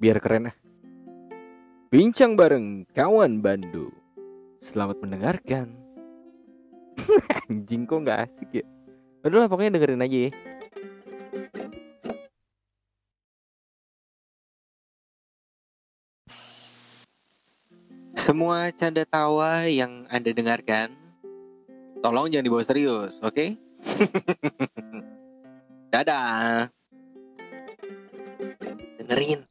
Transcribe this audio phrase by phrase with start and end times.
[0.00, 0.56] Biar keren ah.
[1.92, 3.92] Bincang bareng kawan Bandu.
[4.56, 5.76] Selamat mendengarkan.
[7.52, 8.64] Anjing kok nggak asik ya.
[9.20, 10.30] Udah lah pokoknya dengerin aja ya.
[18.16, 20.96] Semua canda tawa yang Anda dengarkan,
[22.00, 23.52] tolong jangan dibawa serius, oke?
[25.92, 26.72] Dadah.
[28.96, 29.49] Dengerin.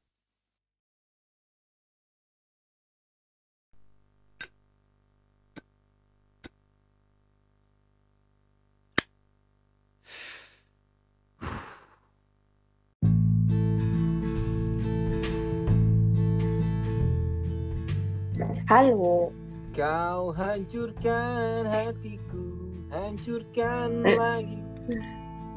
[18.69, 19.33] Halo.
[19.73, 22.45] Kau hancurkan hatiku,
[22.93, 24.13] hancurkan Eh.
[24.13, 24.61] lagi.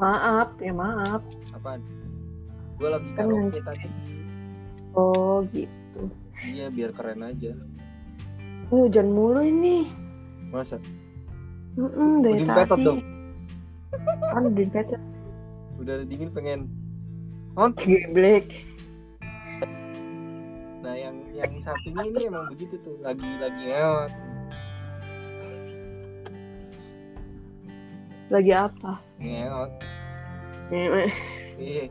[0.01, 1.21] Maaf, ya maaf.
[1.53, 1.85] Apaan?
[2.81, 3.63] Gue lagi karaoke hancur.
[3.69, 3.89] tadi.
[4.97, 6.09] Oh, gitu.
[6.41, 7.53] Iya biar keren aja.
[7.53, 9.93] Ini hujan mulu ini.
[10.49, 10.81] Masa?
[11.77, 12.81] Mm-mm, dari Udin tadi.
[12.81, 13.01] dong.
[14.33, 15.01] Kan.
[15.77, 16.61] Udah dingin pengen.
[17.61, 17.77] On.
[17.77, 18.72] Geblek.
[20.83, 24.13] Nah yang yang satunya ini emang begitu tuh, lagi lagi ngeot.
[28.33, 28.93] Lagi apa?
[29.23, 31.11] Eh,
[31.61, 31.85] Iya.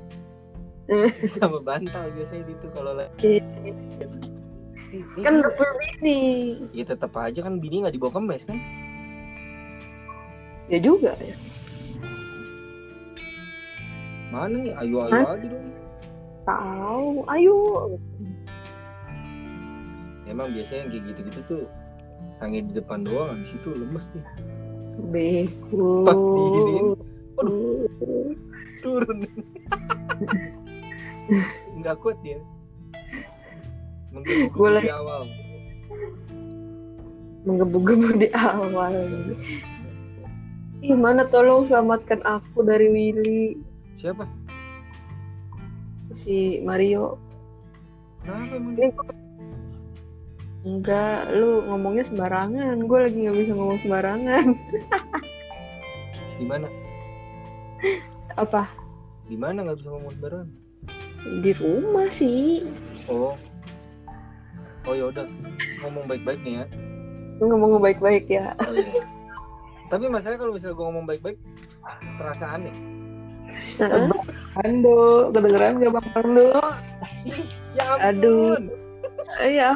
[1.30, 3.40] Sama bantal biasanya gitu kalau lagi.
[5.24, 6.20] kan dapur ini.
[6.76, 8.60] Ya tetap aja kan bini nggak dibawa ke mes kan?
[10.68, 11.36] Ya juga ya.
[14.32, 14.74] Mana nih?
[14.76, 15.36] Ayo ayo Hah?
[15.36, 15.66] aja dong.
[16.44, 17.08] Tahu.
[17.30, 17.56] Ayo.
[20.32, 21.64] Emang biasanya yang kayak gitu-gitu tuh
[22.40, 24.26] sange di depan doang, habis itu lemes nih.
[25.12, 26.08] Bego.
[26.08, 26.88] Pas diinin.
[27.36, 27.84] Waduh.
[28.80, 29.18] Turun.
[31.84, 32.40] Nggak kuat dia.
[34.16, 35.22] Menggebu-gebu di awal.
[37.44, 38.96] Menggebu-gebu di awal.
[40.82, 43.60] Ih, mana tolong selamatkan aku dari Willy.
[44.00, 44.26] Siapa?
[46.16, 47.20] Si Mario.
[48.26, 48.56] Kenapa?
[48.58, 48.90] Ini
[50.62, 52.86] Enggak, lu ngomongnya sembarangan.
[52.86, 54.46] Gue lagi nggak bisa ngomong sembarangan.
[56.38, 56.68] Di mana?
[58.38, 58.70] Apa?
[59.26, 60.50] Di mana nggak bisa ngomong sembarangan?
[61.42, 62.62] Di rumah sih.
[63.10, 63.34] Oh.
[64.86, 65.26] Oh ya udah.
[65.82, 66.66] Ngomong baik-baik nih ya.
[67.42, 68.54] Ngomong baik-baik ya.
[68.62, 69.06] Oh, iya.
[69.90, 71.38] Tapi masalahnya kalau misalnya gue ngomong baik-baik
[72.22, 72.74] terasa aneh.
[74.62, 76.50] Ando, kedengeran gak Bang Ando?
[77.74, 78.06] Ya ampun.
[78.06, 78.81] Aduh.
[79.42, 79.70] Iya.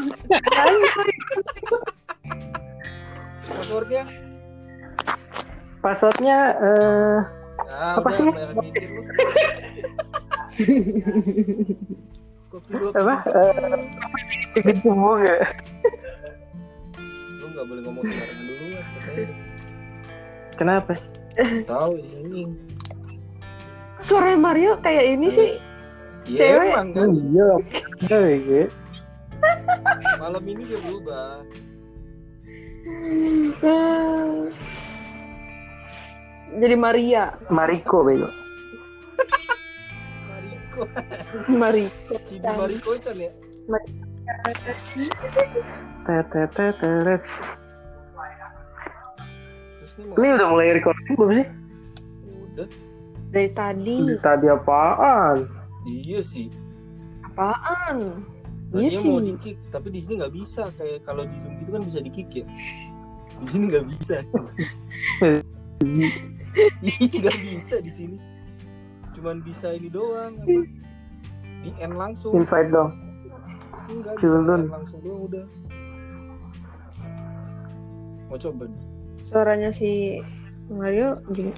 [3.46, 4.04] Passwordnya?
[5.82, 7.20] Passwordnya eh
[7.72, 8.28] Ah, Apa sih?
[8.28, 8.36] apa?
[12.52, 12.76] kopi.
[14.56, 14.92] Eh, gitu
[15.24, 15.36] ya.
[17.40, 18.84] Lu nggak boleh ngomong sembarangan dulu ya.
[18.84, 19.28] katanya.
[20.56, 20.94] Kenapa?
[21.64, 22.44] Tahu ini.
[24.00, 25.50] Suara Mario kayak ini sih.
[26.26, 26.72] Iya Cewek.
[26.76, 27.08] emang kan.
[27.08, 27.50] Oh, iya.
[28.04, 28.64] Iya, iya.
[30.18, 31.46] Malam ini dia berubah.
[36.56, 37.38] Jadi Maria.
[37.54, 38.30] Mariko bego.
[40.30, 40.82] Mariko.
[41.50, 42.14] Mariko.
[42.26, 43.32] Cibi Mariko Chan ya.
[46.06, 47.22] Tetet tetet.
[49.86, 51.48] Terus ini udah mulai recording belum sih?
[52.26, 52.68] udah.
[53.34, 53.96] Dari tadi.
[54.22, 55.46] Tadi apaan?
[55.86, 56.48] Iya sih.
[57.26, 58.35] Apaan?
[58.78, 59.08] Iya sih.
[59.08, 60.68] mau di kick, tapi di sini nggak bisa.
[60.76, 62.46] Kayak kalau di zoom gitu kan bisa di kick ya.
[63.36, 64.16] Di sini nggak bisa.
[66.56, 68.18] Nggak bisa di sini.
[69.12, 70.40] Cuman bisa ini doang.
[70.40, 70.64] Apa?
[71.64, 72.32] Di end langsung.
[72.34, 72.92] Invite dong.
[73.86, 75.46] Enggak end langsung doang udah.
[78.32, 78.84] Mau coba nih.
[79.22, 80.22] Suaranya si
[80.70, 81.54] Mario gi-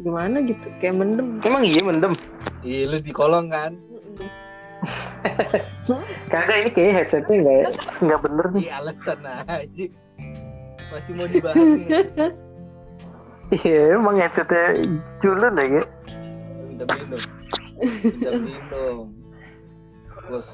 [0.00, 0.66] gimana gitu?
[0.80, 1.38] Kayak mendem.
[1.42, 2.14] Emang iya mendem.
[2.62, 3.78] Ih, lu di kolong kan?
[6.32, 7.60] Kagak ini kayak headsetnya nggak
[8.04, 8.64] nggak bener nih.
[8.68, 9.84] Iya alasan aja.
[10.88, 11.88] Masih mau dibahas nih.
[13.48, 14.64] Iya emang headsetnya
[15.24, 15.88] culun ya gitu.
[16.68, 16.84] Minta.
[17.80, 19.08] Minta beliin dong.
[20.28, 20.48] Bos,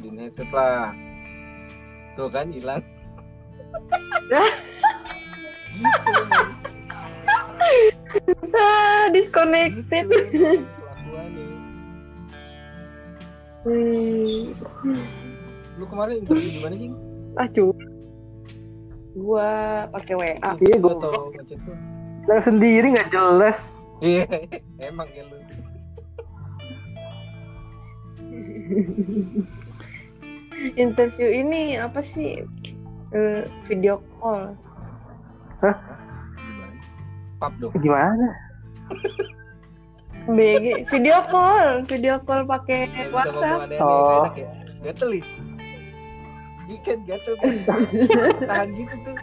[0.00, 0.96] beliin headset lah.
[2.16, 2.82] Tuh kan hilang.
[4.18, 4.40] gitu.
[8.56, 10.06] Ah, disconnected.
[10.08, 10.64] Gitu.
[13.68, 15.04] Hmm.
[15.76, 16.90] Lu kemarin interview di mana sih?
[17.36, 17.70] Ah, cu.
[19.18, 19.48] Gua
[19.92, 20.50] pakai WA.
[20.58, 21.74] Iya, Gua tau ngechat lu.
[22.28, 23.58] Yang sendiri nggak jelas.
[24.00, 24.24] Iya,
[24.88, 25.36] emang ya lu.
[30.76, 32.44] interview ini apa sih
[33.08, 34.52] Eh, video call
[35.64, 35.80] Gimana?
[37.40, 37.72] Pap dong.
[37.80, 38.28] Gimana?
[40.28, 44.28] BG video call video call pakai WhatsApp Oh.
[44.28, 44.48] enak ya.
[44.84, 45.24] Gatel nih.
[46.68, 47.34] Ikan gatel.
[48.48, 49.16] Tahan gitu tuh.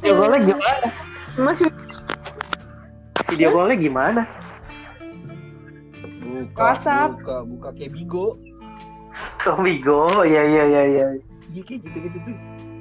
[0.00, 0.88] Video call gimana?
[1.36, 1.68] masih
[3.28, 4.22] Video call gimana?
[6.24, 7.10] Buka, WhatsApp.
[7.20, 8.26] buka, buka kayak bigo.
[9.44, 10.24] Oh, Bigo.
[10.24, 11.06] Iya, iya, iya, iya.
[11.52, 12.36] Iya kayak gitu-gitu tuh.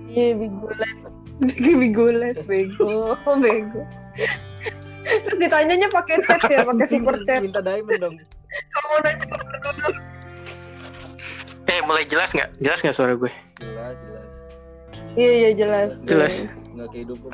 [0.07, 1.01] iya bigo live
[1.81, 3.81] bigo live bego bego
[5.04, 8.16] terus ditanyanya pakai chat ya pakai super chat Minta diamond dong.
[8.70, 9.26] kamu nanya
[11.66, 12.50] Eh, mulai jelas nggak?
[12.60, 13.32] Jelas nggak suara gue?
[13.58, 14.30] Jelas, jelas.
[15.16, 16.34] iya iya jelas Jelas.
[16.70, 17.32] Nggak kayak hidup gue.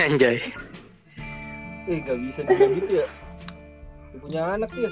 [0.00, 0.36] Anjay.
[1.86, 3.06] Eh gak bisa juga gitu ya.
[4.18, 4.90] Punya anak ya.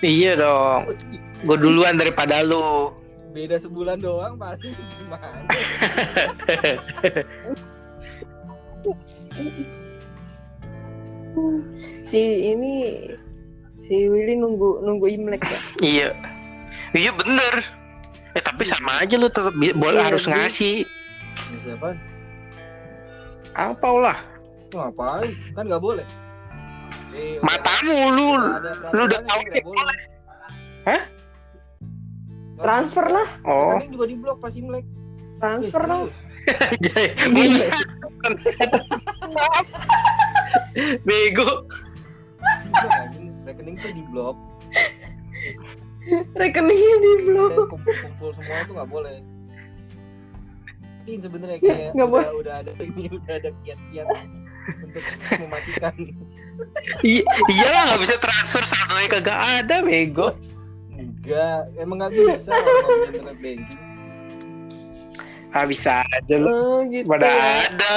[0.00, 0.80] Iya dong.
[1.42, 2.90] Gue duluan daripada lu.
[3.30, 5.42] Beda sebulan doang paling gimana?
[12.04, 12.72] si ini
[13.80, 16.08] si Willy nunggu nunggu imlek ya Iya.
[16.94, 17.54] Iya bener.
[18.32, 20.86] Eh tapi sama aja lu tetap boleh Iya, harus ngasih.
[21.34, 21.94] Siapa?
[23.54, 24.18] Apa lah?
[24.70, 25.30] Ngapain?
[25.54, 26.06] Kan gak boleh.
[27.14, 28.30] Eh, Matamu lu.
[28.34, 29.98] ada lu udah tahu nggak boleh.
[30.84, 31.02] Hah?
[32.54, 34.86] Nggak transfer lah Oh, juga di blok pas Imlek.
[35.38, 36.06] transfer lah.
[41.06, 41.48] Bego.
[43.44, 44.36] Rekening tuh di blok.
[46.36, 49.16] rekeningnya di blok kumpul-kumpul semua tuh nggak boleh.
[51.04, 54.06] Ini sebenarnya kayak Nggak udah, udah ada ini udah ada kiat-kiat
[54.84, 55.02] untuk
[55.44, 55.94] mematikan.
[57.04, 60.32] I- iyalah nggak bisa transfer saldonya kagak ada, bego.
[60.92, 63.83] Enggak, emang nggak bisa kalau internet banking.
[65.54, 66.46] Ah bisa aja lu.
[66.46, 67.70] oh gitu Pada ya.
[67.70, 67.94] ada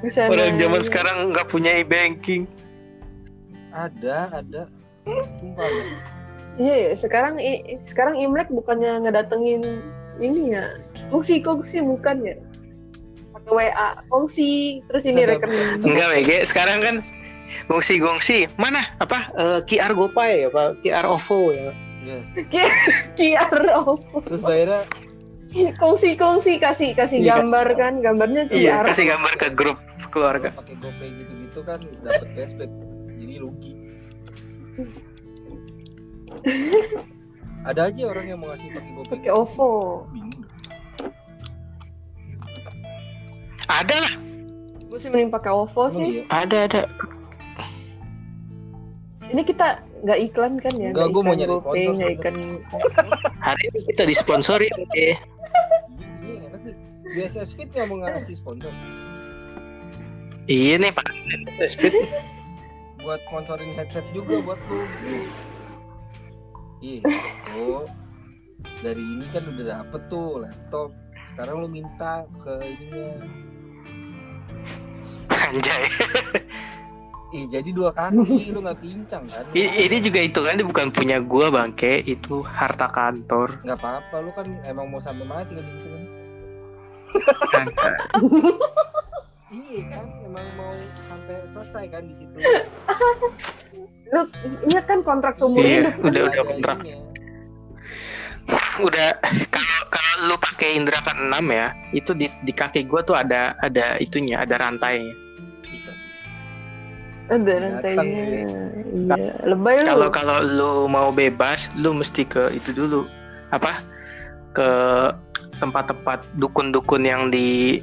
[0.00, 0.80] Bisa orang zaman nanya.
[0.82, 2.48] sekarang nggak punya e-banking.
[3.70, 4.62] Ada, ada.
[5.04, 5.82] Sumpah ada.
[6.54, 9.82] iya ya sekarang i- sekarang imlek bukannya ngedatengin
[10.16, 10.78] ini ya
[11.10, 12.38] kongsi kongsi bukan ya
[13.34, 16.30] pakai WA kongsi terus ini rekening Enggak, BG.
[16.46, 16.96] Sekarang kan
[17.66, 18.46] gongsi-gongsi.
[18.54, 18.86] Mana?
[18.96, 19.28] Apa?
[19.34, 20.78] Eh, QR GoPay apa?
[20.80, 21.72] QR OVO ya?
[22.04, 22.18] Iya.
[23.18, 23.50] QR
[23.82, 24.20] OVO.
[24.22, 24.80] Terus bayarnya
[25.82, 27.38] kongsi kongsi kasih kasih Iya.
[27.38, 29.78] gambar kan gambarnya Iya, QR kasih gambar ke grup
[30.08, 30.48] keluarga.
[30.52, 32.70] pakai GoPay gitu-gitu kan dapat cashback.
[33.14, 33.72] Jadi rugi.
[37.64, 39.10] ada aja orang yang mau ngasih pakai GoPay.
[39.10, 39.70] pakai OVO
[40.10, 40.42] Bingung.
[43.64, 44.14] Ada lah,
[44.84, 46.22] gue sih mending pakai OVO Emang sih iya?
[46.28, 46.82] ada ada.
[49.24, 52.36] ini kita nggak iklan kan ya Nggak, gua mau nyari GoPay sponsor iklan
[53.40, 54.68] Hari ini kita disponsori.
[54.70, 54.84] oke.
[54.92, 55.16] Iya, iya nih.
[57.14, 58.74] BSS Fit nggak mau ngasih sponsor.
[60.50, 61.06] Iya nih Pak.
[61.64, 61.94] Speed.
[63.00, 64.82] Buat sponsorin headset juga buat lu.
[66.84, 67.00] Iya,
[67.56, 67.88] oh.
[68.84, 70.88] Dari ini kan udah dapet tuh laptop.
[71.32, 73.08] Sekarang lu minta ke ininya.
[75.32, 75.84] Anjay.
[77.34, 79.42] Ih, jadi dua kaki lu nggak pincang kan?
[79.58, 83.58] I- ini juga itu kan dia bukan punya gua bangke, itu harta kantor.
[83.66, 86.03] Nggak apa-apa, lu kan emang mau sampai mati kan di situ kan?
[89.54, 90.74] Iya kan, emang mau
[91.06, 92.36] sampai selesai kan di situ.
[94.10, 94.20] lu
[94.66, 96.78] ini kan kontrak seumur Iya, udah udah kontrak.
[98.82, 99.08] Udah
[99.54, 103.54] kalau kalau lu pakai Indra kan 6 ya, itu di, di kaki gua tuh ada
[103.62, 105.14] ada itunya, ada rantainya.
[107.30, 108.46] Ada rantainya ya.
[108.92, 113.06] iya lebay lu Kalau kalau lu mau bebas, lu mesti ke itu dulu.
[113.54, 113.80] Apa?
[114.50, 114.70] Ke
[115.64, 117.80] tempat-tempat dukun-dukun yang di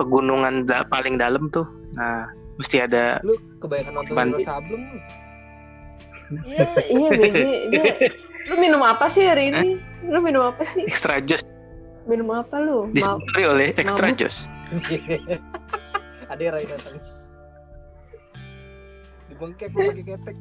[0.00, 1.68] pegunungan da- paling dalam tuh.
[1.92, 2.24] Nah,
[2.56, 4.98] mesti ada Lu kebanyakan nonton Sableng lu.
[6.44, 7.08] iya iya
[7.68, 7.96] Dia-
[8.48, 9.76] lu minum apa sih hari ini
[10.08, 11.44] lu minum apa sih extra juice
[12.04, 14.48] minum apa lu disponsori oleh extra juice.
[16.32, 16.96] Ada Rai datang.
[19.28, 20.36] Dibengkek pakai ketek.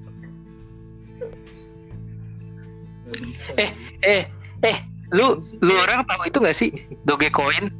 [3.56, 3.72] Eh,
[4.04, 4.22] eh,
[4.64, 4.78] eh,
[5.10, 6.70] lu lu orang tahu itu gak sih
[7.04, 7.72] Dogecoin?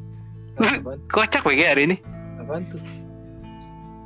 [1.14, 1.98] Kocak WG hari ini.
[2.38, 2.82] Apaan tuh?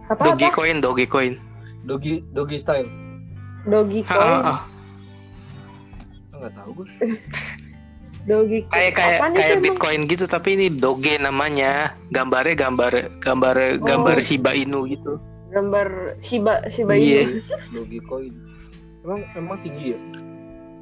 [0.05, 1.33] apa apa Dogecoin, Dogecoin.
[1.81, 2.89] Dogi Dogi style.
[3.63, 4.59] dogi Ah, ah, coin ah.
[6.31, 6.87] Oh, nggak tahu gue.
[8.29, 9.63] dogi coin Kayak kayak kayak emang?
[9.63, 11.93] Bitcoin gitu tapi ini Doge namanya.
[12.09, 14.23] Gambarnya gambar gambar gambar Oh.
[14.23, 15.21] Shiba Inu gitu.
[15.51, 17.27] gambar shiba shiba Iya.
[17.27, 17.37] inu
[17.71, 18.33] Dogi coin.
[19.01, 19.99] Emang emang tinggi ya?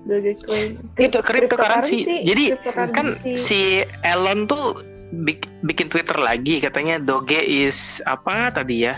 [0.10, 0.70] Dogecoin.
[0.98, 2.25] Itu cryptocurrency.
[2.25, 2.96] Jadi Cryptocurrency.
[2.98, 3.60] kan si
[4.01, 4.82] Elon tuh
[5.24, 8.98] bik- bikin Twitter lagi katanya Doge is apa tadi ya?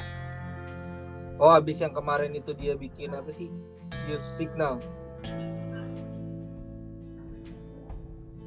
[1.35, 3.49] Oh, habis yang kemarin itu dia bikin apa sih?
[4.07, 4.79] Use signal.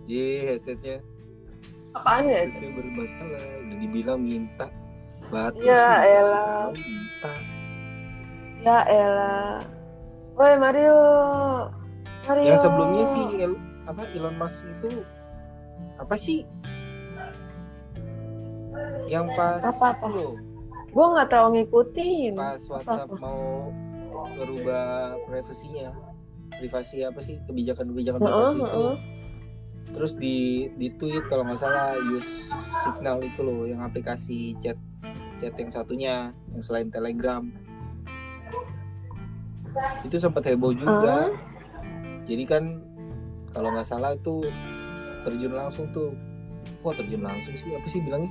[0.04, 1.00] Iya, headsetnya.
[1.94, 2.44] apaan ya?
[2.44, 3.42] Headsetnya bermasalah.
[3.66, 4.66] Udah dibilang minta
[5.28, 5.62] batas.
[5.62, 6.68] Ya elah.
[6.70, 7.32] Minta.
[8.60, 9.58] Ya elah.
[10.34, 10.98] Woi Mario.
[12.24, 12.44] Mario.
[12.44, 14.90] Yang sebelumnya sih El- apa Elon Musk itu
[15.96, 16.40] apa sih?
[19.06, 20.06] Yang pas Apa, apa?
[20.08, 20.26] itu
[20.88, 22.32] Gue nggak tahu ngikutin.
[22.34, 23.16] pas WhatsApp Apa?
[23.18, 23.70] mau
[24.32, 24.86] merubah
[25.24, 25.90] privasinya.
[26.54, 27.36] Privasi apa sih?
[27.44, 28.64] Kebijakan-kebijakan Heeh, privasi itu.
[28.64, 28.96] heeh.
[29.90, 30.36] Terus di
[30.72, 32.48] di tweet kalau nggak salah use
[32.80, 34.78] signal itu loh yang aplikasi chat
[35.36, 36.14] chat yang satunya
[36.48, 37.42] yang selain Telegram.
[40.02, 41.28] Itu sempat heboh juga.
[41.28, 41.53] Ah.
[42.24, 42.80] Jadi kan
[43.52, 44.48] kalau nggak salah itu
[45.24, 46.12] terjun langsung tuh.
[46.80, 48.30] Wah terjun langsung sih apa sih bilangnya?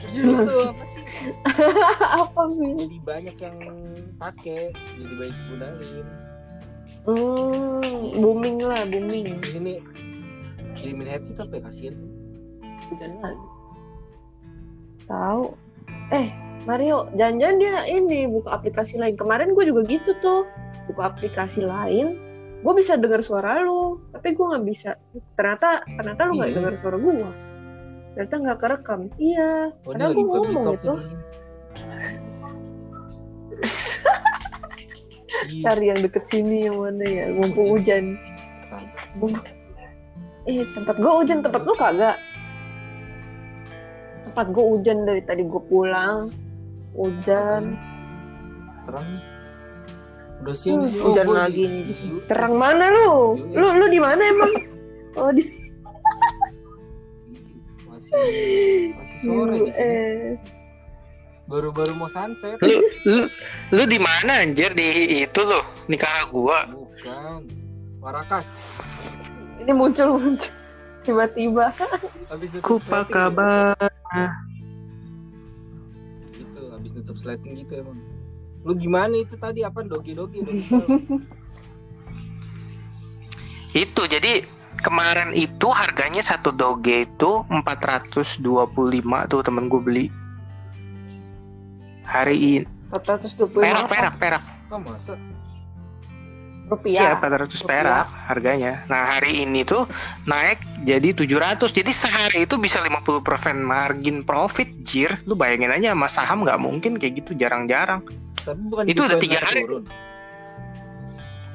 [0.00, 0.68] Terjun itu langsung.
[0.72, 1.02] apa sih?
[2.24, 2.72] apa sih?
[2.76, 3.56] Jadi banyak yang
[4.20, 6.06] pakai, jadi baik gunain.
[7.02, 9.40] Hmm, booming lah, booming.
[9.42, 9.72] Di sini
[10.78, 11.96] kirimin headset apa ya kasihan?
[12.92, 13.46] Udah lagi.
[15.08, 15.44] Tahu.
[16.12, 16.28] Eh,
[16.68, 19.16] Mario, jangan-jangan dia ini buka aplikasi lain.
[19.18, 20.46] Kemarin gue juga gitu tuh,
[20.86, 22.31] buka aplikasi lain.
[22.62, 24.94] Gue bisa dengar suara lu, tapi gue nggak bisa.
[25.34, 26.56] Ternyata, ternyata lu nggak Iya.
[26.62, 27.14] dengar suara gue.
[28.14, 29.00] Ternyata nggak kerekam.
[29.18, 29.50] Iya,
[29.82, 30.94] Oh lagi gue ngomong itu.
[35.64, 38.14] Cari yang deket sini yang mana ya, mumpung hujan.
[40.46, 42.14] Eh, tempat gue hujan, tempat lu kagak.
[44.30, 46.30] Tempat gue hujan dari tadi gue pulang.
[46.94, 47.74] Hujan.
[48.82, 49.22] terang
[50.42, 51.00] udah siang Hmm, nih.
[51.00, 52.22] hujan gua lagi di- nih.
[52.26, 53.08] Terang mana lu?
[53.32, 53.54] US.
[53.54, 54.52] Lu lu di mana emang?
[55.14, 55.44] Oh di
[57.84, 58.16] masih
[58.94, 60.32] masih sore di sini eh.
[61.44, 63.28] baru-baru mau sunset Lu lu
[63.70, 64.88] lu di mana anjir di
[65.20, 66.64] itu loh Nicaragua.
[66.66, 67.44] bukan
[67.98, 68.48] Warakas
[69.58, 70.50] Ini muncul muncul
[71.02, 71.76] tiba-tiba.
[72.26, 73.90] habis nutup Ku apa slating kabar?
[76.32, 77.98] gitu habis nutup slating gitu emang
[78.62, 80.40] lu gimana itu tadi apa dogi dogi
[83.72, 84.44] Itu jadi
[84.84, 88.44] kemarin itu harganya satu doge itu 425
[89.32, 90.06] tuh temen gue beli.
[92.04, 94.42] Hari ini 425 perak perak perak.
[94.68, 95.16] oh masa
[96.72, 97.20] Iya, rupiah.
[97.20, 98.72] 400 perak harganya.
[98.88, 99.84] Nah, hari ini tuh
[100.24, 100.56] naik
[100.88, 101.68] jadi 700.
[101.68, 105.20] Jadi sehari itu bisa 50% margin profit, jir.
[105.28, 108.00] Lu bayangin aja sama saham nggak mungkin kayak gitu, jarang-jarang.
[108.42, 109.62] Tapi bukan Itu udah tiga hari.
[109.62, 109.84] turun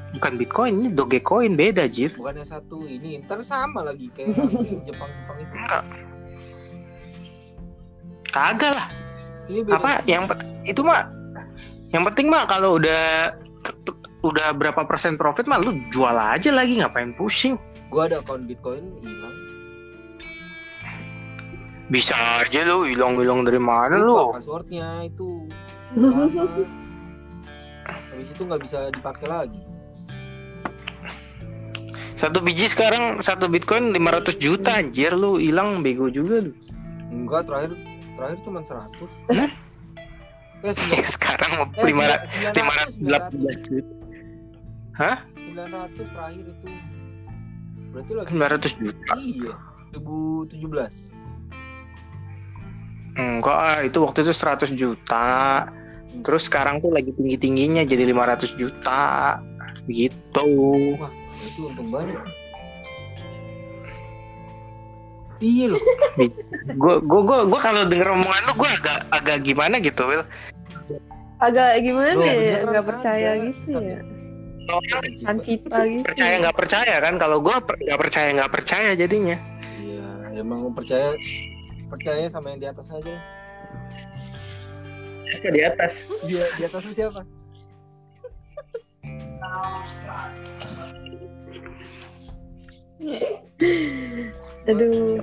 [0.10, 2.10] Bukan Bitcoin, ini Dogecoin beda, jir.
[2.12, 5.84] bukannya satu ini ntar sama lagi kayak yang Jepang Jepang itu Enggak.
[8.28, 8.88] Kagak lah.
[9.46, 10.24] ini beda Apa yang
[10.64, 11.06] itu mah
[11.90, 13.32] yang penting mah kalau udah
[14.20, 17.56] udah berapa persen profit mah lu jual aja lagi ngapain pusing.
[17.88, 19.36] gua ada akun Bitcoin hilang
[21.88, 24.36] Bisa aja lu hilang-hilang dari mana Lupa lu?
[24.36, 25.48] passwordnya itu.
[28.12, 29.62] Habis itu nggak bisa dipakai lagi
[32.18, 36.52] Satu biji sekarang satu Bitcoin 500 juta anjir lu hilang bego juga lu.
[37.08, 37.78] enggak terakhir
[38.18, 38.74] terakhir cuma 100
[39.30, 39.50] Hah?
[40.60, 43.94] eh, sembilan- sekarang eh, lima sembilan- lima 900, ratus juta.
[44.98, 45.18] Hah?
[45.30, 46.68] 900 terakhir itu
[47.88, 49.14] berarti lagi 900 juta.
[49.16, 49.54] iya
[49.94, 51.14] 2017
[53.18, 55.26] Enggak, ah, itu waktu itu 100 juta.
[56.08, 59.38] Terus sekarang tuh lagi tinggi-tingginya jadi 500 juta.
[59.88, 60.48] Gitu.
[61.00, 61.08] wah
[61.48, 62.20] itu untung banget
[65.40, 65.80] iya loh
[66.76, 70.26] Gue gue gue gue kalau denger omongan lu gue agak agak gimana gitu, Will.
[71.40, 72.60] Agak gimana Loh, ya?
[72.68, 73.46] Nggak percaya ada.
[73.48, 74.00] gitu ya.
[75.24, 76.04] Sancipa gitu.
[76.04, 77.16] Percaya nggak percaya kan?
[77.16, 79.38] Kalau gue nggak percaya nggak percaya jadinya.
[79.80, 80.04] iya
[80.36, 81.16] emang percaya
[81.88, 83.16] percaya sama yang di atas aja
[85.28, 85.94] Di atas.
[86.28, 87.22] dia di atas itu siapa
[94.68, 95.22] Aduh.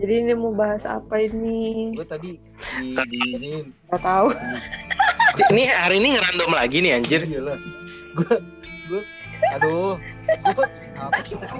[0.00, 1.92] Jadi ini mau bahas apa ini?
[1.92, 2.40] gue tadi
[2.80, 3.50] di di ini
[3.92, 4.32] Gak tahu.
[5.52, 7.20] Ini hari ini ngerandom lagi nih anjir.
[7.28, 7.58] Iya lah.
[8.16, 8.34] Gue
[8.88, 9.02] gue
[9.52, 10.00] aduh.
[10.56, 10.66] Gue
[10.96, 11.58] apa sih tadi?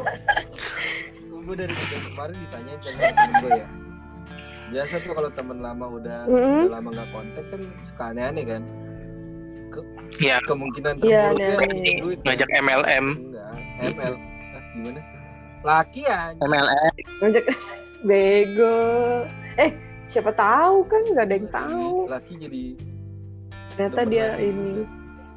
[1.28, 3.66] Gue dari kemarin ditanyain sama temen gue ya.
[4.70, 6.66] Biasa tuh kalau temen lama udah, Mm-mm.
[6.66, 8.62] udah lama nggak kontak kan suka aneh-aneh kan.
[10.18, 10.36] Iya.
[10.44, 11.96] Kemungkinan Iya, terburuknya aneh-aneh.
[12.02, 12.18] duit.
[12.22, 13.06] Ngajak MLM.
[13.16, 13.54] Enggak.
[13.80, 14.14] ML
[14.52, 15.00] Hah, gimana
[15.60, 17.44] laki anjing MLM ngajak
[18.08, 18.80] bego
[19.56, 19.70] eh
[20.08, 22.64] siapa tahu kan nggak ada yang tahu laki jadi
[23.70, 24.84] ternyata dia ini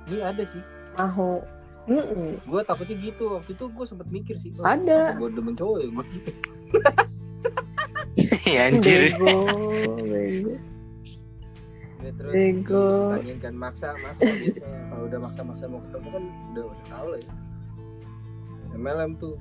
[0.08, 0.64] ini ada sih
[0.96, 1.44] mau
[1.84, 2.40] Mm-mm.
[2.40, 5.20] gue takutnya gitu waktu itu gue sempet mikir sih oh, Ada.
[5.20, 5.88] gue demen cowok ya
[8.46, 9.10] ya anjir.
[9.14, 9.42] Bego
[9.98, 10.54] bego.
[12.04, 12.86] Ya, terus Bego.
[13.16, 14.28] tanyain kan maksa maksa.
[14.28, 17.34] Biasa kalau udah maksa maksa mau ketemu kan udah udah tahu lah ya.
[18.74, 19.36] MLM tuh.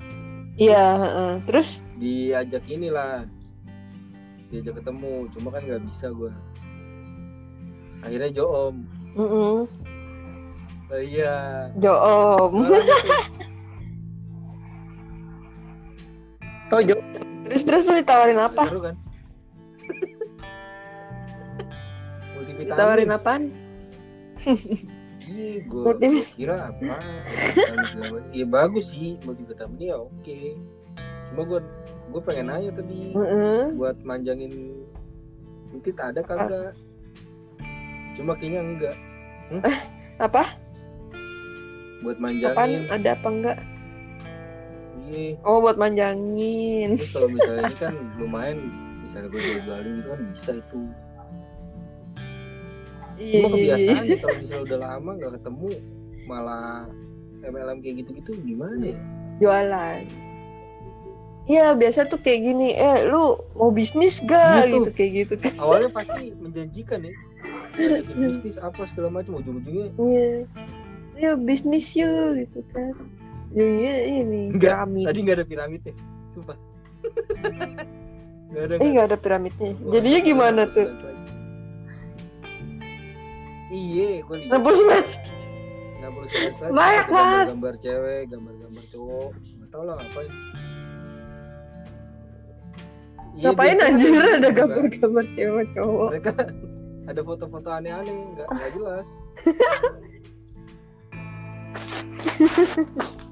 [0.55, 1.33] Iya heeh.
[1.49, 1.81] terus?
[1.97, 3.27] Diajak inilah.
[4.53, 5.27] Diajak ketemu.
[5.35, 6.31] Cuma kan nggak bisa gue
[8.03, 8.83] akhirnya joom.
[9.15, 9.27] Mm
[10.91, 11.71] oh, iya.
[11.79, 12.51] Joom.
[16.73, 17.21] Malah gitu.
[17.43, 18.63] Terus terus lu ditawarin apa?
[18.71, 18.95] Seru kan?
[22.35, 22.71] Multivitamin.
[22.71, 23.43] Ditawarin apaan?
[25.23, 25.83] Iya gue
[26.35, 26.99] kira apa?
[28.31, 29.79] Iya bagus sih multivitamin.
[29.79, 30.39] Ya oke.
[31.31, 31.59] Cuma gue
[32.13, 33.79] gue pengen nanya tadi Mm-mm.
[33.79, 34.85] buat manjangin
[35.73, 36.77] mungkin ada kagak?
[38.13, 38.95] Cuma kayaknya enggak.
[40.21, 40.45] Apa?
[42.05, 42.23] Buat apaan?
[42.23, 43.57] Manjangin ada apa enggak
[45.09, 48.57] iya oh buat manjangin terus kalau misalnya ini kan lumayan
[49.03, 50.79] misalnya gue jual jualin gitu kan bisa itu
[53.19, 53.75] iya cuma iya, iya.
[53.75, 55.67] kebiasaan ya kalau misalnya udah lama nggak ketemu
[56.23, 56.67] malah
[57.43, 58.99] MLM kayak gitu-gitu gimana ya
[59.39, 60.03] jualan
[61.43, 64.79] Iya biasa tuh kayak gini, eh lu mau bisnis gak Gitu.
[64.79, 65.51] gitu kayak gitu kan?
[65.59, 67.11] awalnya pasti menjanjikan ya
[68.15, 70.47] bisnis apa segala macam ujung-ujungnya Iya,
[71.19, 72.95] ayo bisnis yuk gitu kan.
[73.53, 75.05] Ujungnya ini Enggak, piramid.
[75.05, 75.93] tadi nggak ada piramidnya
[76.33, 76.57] sumpah
[78.49, 79.71] nggak ada Eh nggak ada piramidnya.
[79.89, 80.87] Jadinya gimana tuh?
[83.69, 85.07] iya gue lihat Nebus mas.
[85.97, 87.45] 60 slide slide Banyak banget.
[87.49, 90.31] gambar cewek gambar-gambar cowok nggak tahu lah ngapain
[93.33, 96.09] Iya, Ngapain anjir ada gambar-gambar cewek cowok.
[96.11, 96.31] mereka
[97.09, 99.07] ada foto-foto aneh-aneh nggak jelas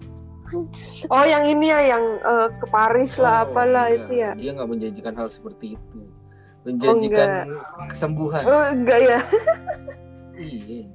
[1.08, 4.00] Oh yang ini ya yang eh, ke Paris lah Oh, apalah enggak.
[4.00, 4.32] itu ya.
[4.34, 6.00] dia nggak menjanjikan hal seperti itu
[6.62, 7.50] menjanjikan
[7.88, 9.20] kesembuhan Oh enggak ya
[10.36, 10.86] iya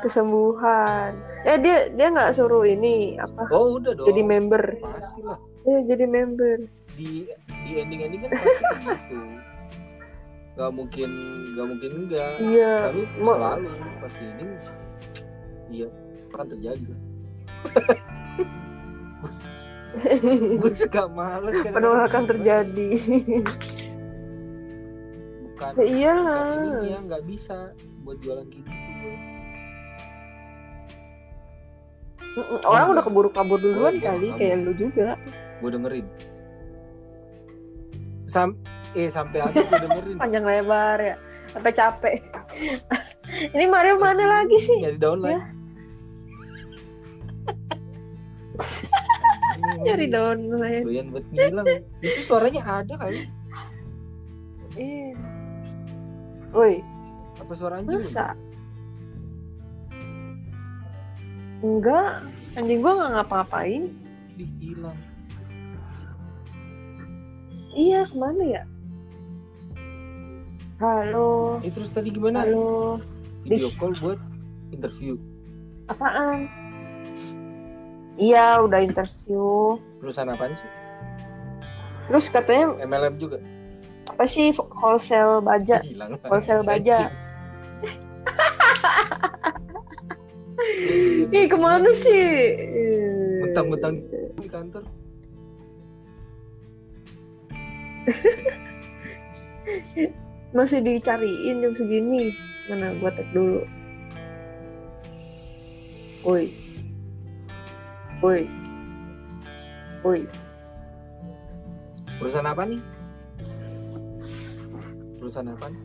[0.00, 1.12] kesembuhan.
[1.44, 3.46] Eh dia dia nggak suruh ini apa?
[3.48, 4.64] oh udah dong Jadi member.
[4.80, 6.56] pastilah Iya jadi member.
[6.92, 7.24] di
[7.62, 9.16] di ending ending kan pasti begitu
[10.52, 11.10] nggak mungkin
[11.50, 12.74] nggak mungkin enggak Iya.
[12.86, 14.44] lalu selalu pasti ini
[15.70, 15.88] iya
[16.28, 17.00] akan terjadi lah
[20.56, 22.90] gue suka males kan Penolakan terjadi.
[25.44, 26.42] bukan ya iyalah.
[26.42, 27.56] bukan ininya nggak bisa
[28.00, 29.14] buat jualan kayak gitu gue
[32.64, 34.38] Orang udah keburu kabur duluan Oh, kali kabur.
[34.38, 35.08] kayak lu juga.
[35.58, 36.06] gue dengerin
[38.24, 38.56] Sam
[38.92, 41.14] eh sampai habis gue dengerin Panjang lebar ya.
[41.48, 42.16] Sampai capek.
[43.52, 44.80] Ini Mario mana lagi sih?
[44.80, 45.36] nyari downline
[49.84, 50.84] Nyari downline.
[50.84, 51.66] doyan buat ngilang
[52.02, 53.26] itu suaranya ada kali
[54.72, 55.12] Iya.
[56.52, 56.80] Woi,
[57.36, 58.32] apa suara anjing masa?
[61.60, 62.24] Enggak,
[62.56, 63.82] anjing gua nggak ngapa-ngapain.
[64.32, 64.96] Di, hilang
[67.72, 68.62] Iya, ke mana ya?
[70.80, 72.98] Halo, eh terus tadi gimana halo.
[73.46, 74.18] video Di- call buat
[74.72, 75.14] interview
[75.86, 76.48] Apaan?
[78.20, 79.76] Iya, udah interview.
[80.02, 80.68] perusahaan apaan sih
[82.10, 83.38] Terus katanya MLM juga
[84.12, 85.80] apa sih wholesale baja?
[85.80, 87.08] hilang Wholesale baja.
[91.32, 92.54] Ih, ke mana sih?
[93.42, 93.98] Mentang-mentang
[94.38, 94.84] di kantor
[100.56, 102.34] Masih dicariin jam segini.
[102.68, 103.64] Mana gua tag dulu.
[106.22, 106.50] Woi.
[108.22, 108.46] Woi.
[110.06, 110.22] Woi.
[112.22, 112.78] perusahaan apa nih
[115.18, 115.82] perusahaan apa nih?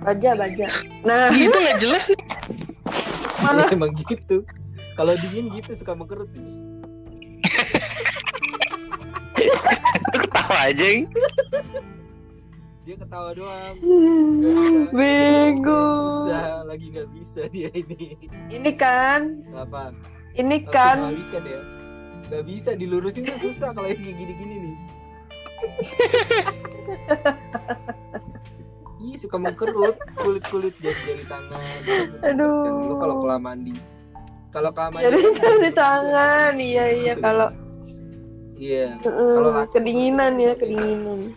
[0.00, 0.66] Baja, baja.
[1.04, 2.24] Nah, Gitu nggak jelas nih.
[3.44, 3.68] Mana?
[3.68, 4.44] Iya, emang gitu
[4.96, 6.44] kalau dingin gitu suka mengkerut ya.
[10.16, 10.88] Ketawa aja.
[12.88, 14.88] Dia ketawa doang bisa.
[14.96, 15.84] Bego.
[16.24, 18.16] susah lagi nggak bisa dia ini
[18.48, 19.92] Ini kan, apa
[20.32, 20.96] ini Harus kan.
[21.44, 21.60] ya
[22.32, 24.76] nggak bisa dilurusin tuh susah kalau yang kayak gini-gini nih
[29.04, 31.60] Ih suka mengkerut kulit kulit jari jari tangan
[32.24, 32.64] Aduh.
[32.64, 33.76] Kan lu kalau kelamaan di
[34.48, 35.20] kalau keamanan Jadi
[35.60, 37.52] di tangan, iya iya kalau
[38.56, 41.36] iya mm, Kalau kedinginan ya kedinginan.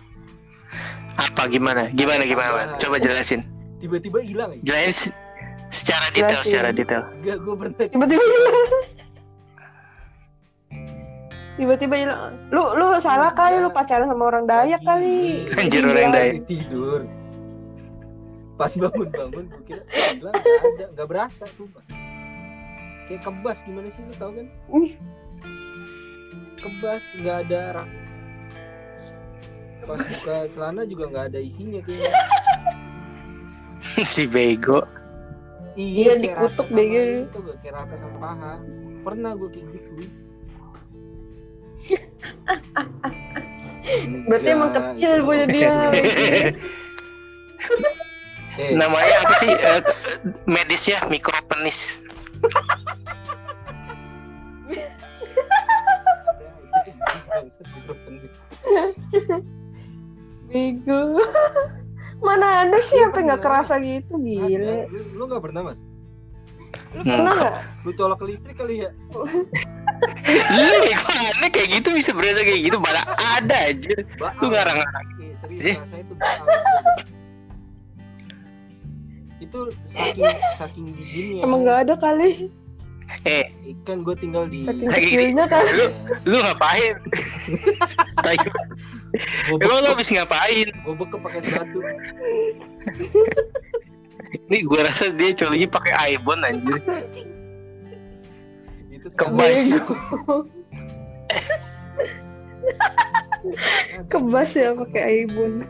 [1.13, 1.87] Apa gimana?
[1.89, 2.75] Gimana gimana?
[2.77, 3.43] Coba jelasin.
[3.77, 5.15] tiba-tiba hilang ya Jelasin se-
[5.73, 6.45] secara detail, Jelasin.
[6.47, 7.01] secara detail.
[7.17, 8.57] enggak gue pernah Tiba-tiba hilang.
[11.51, 12.33] Tiba-tiba hilang.
[12.49, 15.45] Lu lu salah kali lu pacaran sama orang Dayak kali.
[15.55, 16.13] Anjir, orang hilang.
[16.13, 16.35] Dayak.
[16.45, 17.01] tidur
[18.53, 21.81] pas bangun-bangun gue kira hilang nggak ada nggak berasa sumpah
[23.09, 24.45] kayak kebas gimana sih lu tau kan
[24.77, 24.93] Ih.
[26.61, 27.81] kebas nggak ada
[29.87, 32.13] pas buka celana juga nggak ada isinya kayaknya
[34.13, 34.85] si bego.
[35.75, 36.99] Iya, kayak dikutuk bego.
[37.25, 38.53] itu gak kayak rata sama paha
[39.01, 39.91] pernah gue kayak gitu
[44.29, 45.73] Berarti emang kecil punya dia.
[48.61, 49.81] eh, Namanya apa sih eh,
[50.45, 52.05] medisnya mikropenis.
[60.51, 60.99] Bego.
[62.25, 64.85] Mana ada sih Iya, sampai nggak kerasa gitu gile.
[64.85, 64.93] Ada.
[64.93, 65.77] Lu, lu gak pernah man?
[66.91, 67.55] Lu pernah nggak?
[67.87, 68.89] Lu colok ke listrik kali ya?
[70.53, 73.05] Lu bego aneh kayak gitu bisa berasa kayak gitu malah
[73.39, 73.95] ada aja.
[74.21, 74.37] Baal.
[74.37, 75.05] Lu ngarang-ngarang.
[75.17, 75.75] Eh, serius Eh.
[75.81, 76.13] rasanya itu
[79.41, 79.57] itu
[79.89, 82.53] saking saking dinginnya Emang nggak ada kali.
[83.21, 83.45] Eh,
[83.85, 85.61] kan gue tinggal di kecilnya kan.
[85.67, 85.85] lu
[86.25, 86.95] lu ngapain?
[89.51, 90.67] Gue Emang lu habis ngapain?
[90.71, 91.83] gue bekep pakai sepatu
[94.47, 96.79] Nih gua rasa dia colinya pakai Aibon anjir.
[98.87, 99.59] itu Kebas.
[104.11, 105.65] Kebas ya pakai aibun.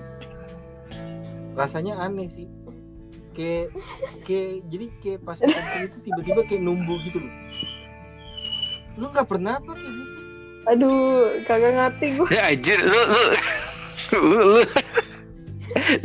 [1.51, 2.47] rasanya aneh sih
[3.31, 3.67] kayak
[4.27, 7.33] kayak jadi kayak pas kencing itu tiba-tiba kayak numbuh gitu loh
[8.99, 10.11] lu nggak pernah apa kayak gitu
[10.61, 12.27] Aduh, kagak ngerti gue.
[12.29, 13.23] Ya anjir lu lu
[14.13, 14.61] lu lu,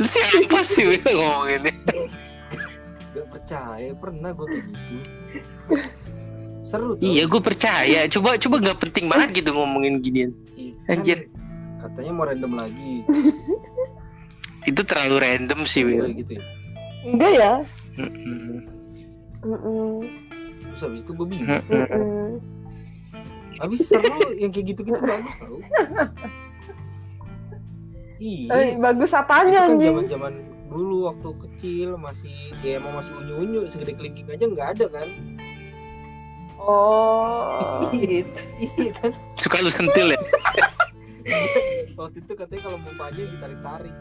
[0.01, 1.71] lu siapa sih Wil, ngomong ini?
[3.13, 4.93] Gak percaya pernah gue kayak gitu
[6.65, 7.99] seru tuh Iya gue percaya.
[8.09, 10.33] Coba coba nggak penting banget gitu ngomongin ginian.
[10.57, 11.29] Ih, kan Anjir.
[11.77, 13.05] katanya mau random lagi
[14.73, 16.09] Itu terlalu random sih Wil.
[16.09, 16.43] Kayak gitu ya
[17.03, 17.53] Enggak ya?
[17.97, 18.57] Mm-mm.
[19.37, 19.91] Mm-mm.
[20.67, 21.87] terus habis itu gue bingung Mm-mm.
[21.87, 22.29] Mm-mm.
[23.57, 24.05] habis seru
[24.35, 25.57] yang kayak gitu-gitu bagus tau
[28.17, 29.93] Eh, iya bagus itu apanya kan anjing?
[29.93, 30.33] zaman zaman
[30.67, 35.07] dulu waktu kecil masih ya emang masih unyu unyu segede kelingking aja nggak ada kan
[36.59, 38.33] Oh, gitu.
[38.75, 40.19] iya kan Suka lu sentil ya?
[41.95, 43.95] waktu itu katanya kalau mau panjang ditarik tarik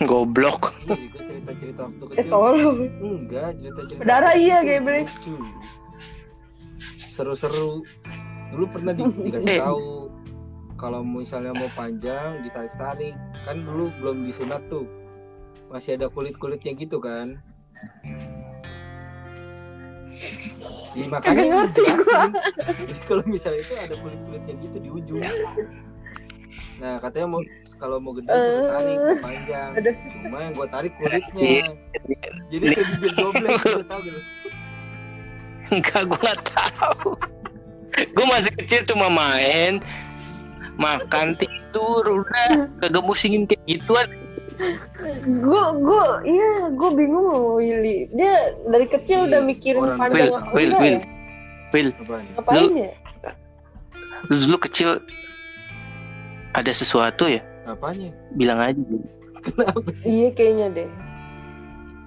[0.00, 0.72] Goblok.
[0.80, 2.78] iya gue cerita cerita waktu Eh, kecil tolong.
[2.98, 5.06] enggak cerita cerita Berdarah iya, geblek.
[6.98, 7.84] seru seru
[8.50, 10.08] dulu pernah di, dikasih tahu
[10.74, 14.88] kalau misalnya mau panjang ditarik tarik kan dulu belum disunat tuh
[15.68, 17.36] masih ada kulit kulitnya gitu kan
[20.92, 22.30] Iya makanya ngerti dijelasin.
[22.84, 25.24] Jadi kalau misalnya itu ada kulit kulitnya gitu di ujung.
[26.78, 27.40] Nah katanya mau
[27.82, 29.70] kalau mau gede suruh tarik panjang.
[29.74, 29.94] Aduh.
[30.22, 31.74] Cuma yang gua tarik kulitnya.
[32.54, 34.20] Jadi kayak bibir doblek lu tau gitu.
[35.74, 37.10] Enggak gue nggak tahu.
[37.92, 39.80] Gue masih kecil cuma main,
[40.80, 44.08] makan tidur udah kagak musingin kayak gituan.
[45.26, 48.06] Gue, gue, iya, gue bingung loh Willy.
[48.12, 51.00] Dia dari kecil Iya, udah mikirin orang panjang Will, apa Will, Will, ya?
[51.72, 52.24] Will, Apaan?
[52.36, 52.92] Ngapain ya?
[54.30, 55.02] lu dulu kecil
[56.54, 57.42] ada sesuatu ya?
[57.64, 58.10] Apanya?
[58.32, 58.80] Bilang aja.
[59.40, 60.08] Kenapa sih?
[60.08, 60.90] Iya kayaknya deh.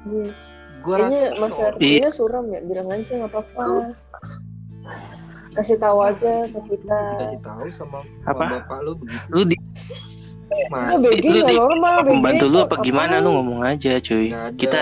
[0.06, 0.30] Iya.
[0.80, 3.64] Gua Kayaknya rasa Mas kalau- Artinya suram ya, bilang aja nggak apa-apa.
[5.52, 7.00] Kasih tahu aja ke kita.
[7.16, 8.46] dikasih tahu sama, sama Apa?
[8.60, 9.28] bapak lu begitu.
[9.30, 9.56] Lu di
[10.70, 12.86] Mas, Nah, BG lu nggak di- normal, pembantu lu apa Apaan?
[12.86, 14.30] gimana lu ngomong aja cuy.
[14.54, 14.82] Kita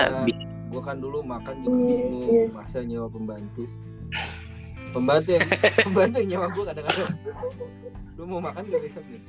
[0.68, 2.44] gua kan dulu makan juga Iya, bingung iya.
[2.52, 3.62] masa nyewa pembantu.
[4.92, 5.42] Pembantu yang
[5.86, 7.10] pembantu yang nyewa gua kadang-kadang.
[8.14, 9.22] Lu mau makan gak besok nih?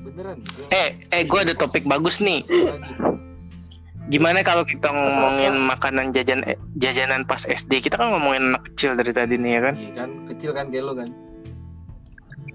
[0.00, 0.36] Beneran?
[0.40, 2.40] Gua eh eh gue ada topik bagus nih.
[4.10, 7.84] Gimana kalau kita ngomongin makanan jajan eh, jajanan pas SD?
[7.84, 9.74] Kita kan ngomongin anak kecil dari tadi nih ya kan.
[9.78, 11.10] Iya kan kecil kan kayak lu kan.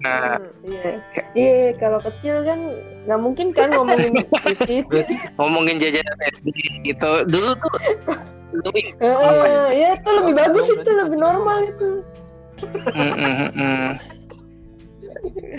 [0.04, 0.90] Nah, Hmm, Iya,
[1.32, 2.60] iya kalau kecil kan
[3.08, 4.12] nggak mungkin kan ngomongin.
[4.90, 6.46] Berarti ngomongin jajanan SD
[6.84, 7.12] gitu.
[7.30, 7.72] Dulu tuh
[8.52, 11.88] lu Heeh, ya itu lebih Oh, bagus itu lebih normal itu.
[12.96, 13.88] Mm, mm, mm,
[15.36, 15.58] mm.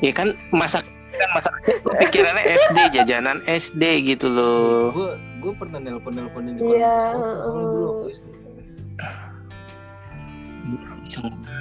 [0.00, 0.80] Ya kan masa
[1.12, 4.88] kan masa kecil tuh pikirannya SD jajanan SD gitu loh.
[4.96, 8.28] gue gue pernah nelpon nelponin di Iya, koran soalnya dulu waktu SD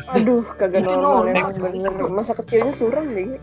[0.10, 1.92] Aduh, kagak normal emang bener.
[2.10, 3.38] Masa kecilnya suram deh.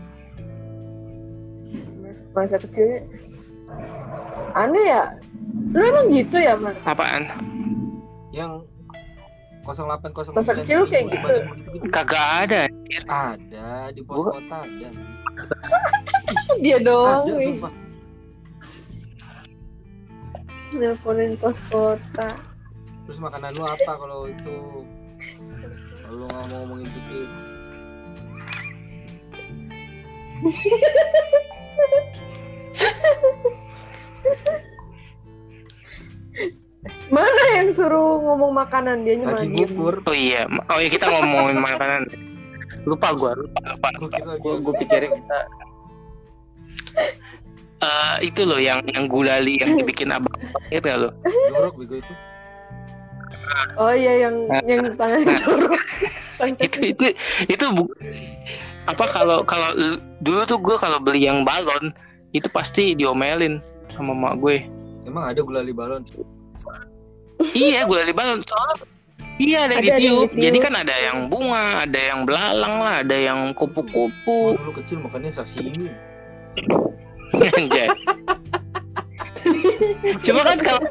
[2.35, 3.03] Masa kecilnya
[4.55, 5.03] aneh ya.
[5.75, 6.75] Lu emang gitu ya, Mar?
[6.87, 7.27] Apaan?
[8.37, 8.61] yang
[9.69, 11.33] 0809 Masa kecil kayak gitu.
[11.73, 12.61] gitu Kagak ada.
[13.05, 14.87] ada di pos Gua- kota ada
[16.63, 17.47] Dia doang, ada wih.
[17.53, 17.71] sumpah
[20.69, 22.27] Nelponin pos kota.
[23.03, 24.55] terus makanan lu apa kalau itu
[25.97, 27.27] kalau lu nggak mau ngomongin titik
[37.07, 39.03] Mana yang suruh ngomong makanan?
[39.07, 42.07] Dia lagi lagi ngukur Oh iya, oh iya kita ngomongin makanan.
[42.83, 43.87] Lupa gua, lupa, lupa.
[43.95, 45.39] Gua Gua, gua pikirin kita.
[47.77, 50.33] Eh, itu loh yang yang gulali yang dibikin abang.
[50.73, 51.09] Itu nggak lo?
[51.53, 52.13] jorok bego itu.
[53.77, 55.81] Oh iya yang yang tangan jorok.
[56.65, 57.05] itu itu
[57.45, 57.93] itu bu-
[58.89, 59.73] apa kalau kalau
[60.21, 61.93] dulu tuh gue kalau beli yang balon
[62.33, 63.61] itu pasti diomelin
[63.93, 64.65] sama mak gue.
[65.05, 66.01] Emang ada gulali balon
[67.53, 68.85] iya gulali balon soalnya
[69.37, 70.29] iya ada, yang Ada, yang ditiup.
[70.33, 74.57] jadi kan ada yang bunga ada yang belalang lah ada yang kupu-kupu.
[74.57, 75.93] Dulu kecil makannya sashimi
[77.53, 77.89] Anjay.
[80.25, 80.81] cuma kan kalau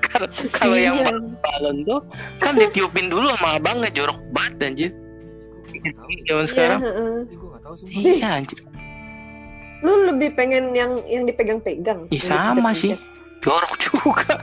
[0.00, 1.12] kalau kalau yang Iya.
[1.36, 2.00] balon tuh
[2.38, 4.90] kan ditiupin dulu sama abangnya jorok banget anjir.
[6.24, 8.58] Zaman Iya, sekarang sumpah iya anjir.
[9.82, 12.08] Lu lebih pengen yang yang dipegang-pegang.
[12.08, 12.94] Ih, sama sih.
[13.44, 14.40] jorok juga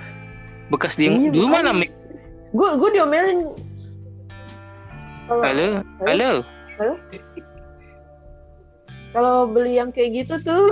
[0.72, 1.92] bekas dia Iya, dulu mana makanya.
[1.92, 2.56] Mi?
[2.56, 3.40] Gue gue diomelin.
[5.28, 5.68] Kalau halo
[6.08, 6.32] halo
[9.12, 10.72] kalau beli yang kayak gitu tuh,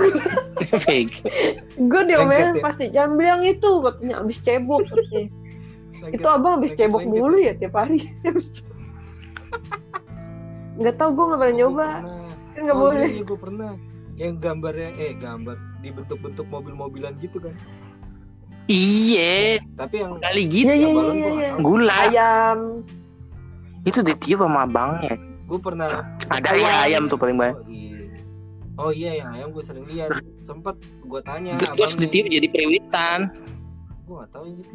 [1.92, 2.64] gue diomelin Lengket ya?
[2.64, 5.28] pasti jangan beli yang itu katanya abis cebok katanya.
[6.08, 8.00] Itu abang abis lengket, cebok mulu ya tiap hari.
[10.80, 12.32] Nggak tahu gue nggak pernah Gua nyoba, pernah.
[12.56, 13.08] kan nggak oh, boleh.
[13.12, 13.70] Iya, gue pernah.
[14.16, 17.52] Yang gambarnya eh gambar dibentuk-bentuk mobil-mobilan gitu kan.
[18.70, 21.30] Iya Tapi yang kali gitu Iya iya yang iya balon iya.
[21.34, 21.50] iya.
[21.58, 22.58] gula Ayam.
[23.82, 25.14] itu ditiup sama abangnya
[25.50, 25.90] Gue pernah
[26.30, 28.06] ada ya ayam tuh paling banyak Oh iya.
[28.78, 30.08] Oh iya yang ayam gue sering lihat.
[30.40, 30.72] Sempet
[31.04, 32.02] gue tanya terus, terus abangnya.
[32.08, 33.20] ditiup jadi periwitan
[34.06, 34.74] Gue gak tahu yang gitu.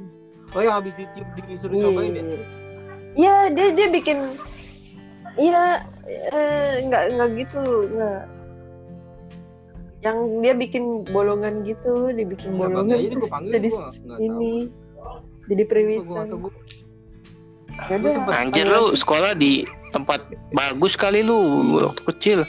[0.51, 2.21] Oh yang habis ditiup disuruh cobain ya?
[2.21, 2.39] Iya.
[3.15, 4.17] Iya dia dia bikin.
[5.35, 5.63] Iya
[6.07, 8.21] eh, nggak nggak gitu nggak.
[10.05, 13.67] Yang dia bikin bolongan gitu, dia bikin Enggak bang bolongan aja gue terus panggil jadi
[13.67, 14.17] gue tahu.
[14.21, 14.53] ini
[15.45, 16.37] jadi Gue tahu.
[16.39, 16.53] Gue
[17.75, 19.51] Ya Gua sempet- anjir lu sekolah di
[19.91, 21.35] tempat bagus kali lu
[21.83, 22.39] waktu kecil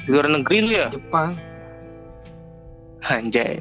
[0.00, 1.34] di luar negeri lu ya Jepang.
[3.02, 3.58] anjay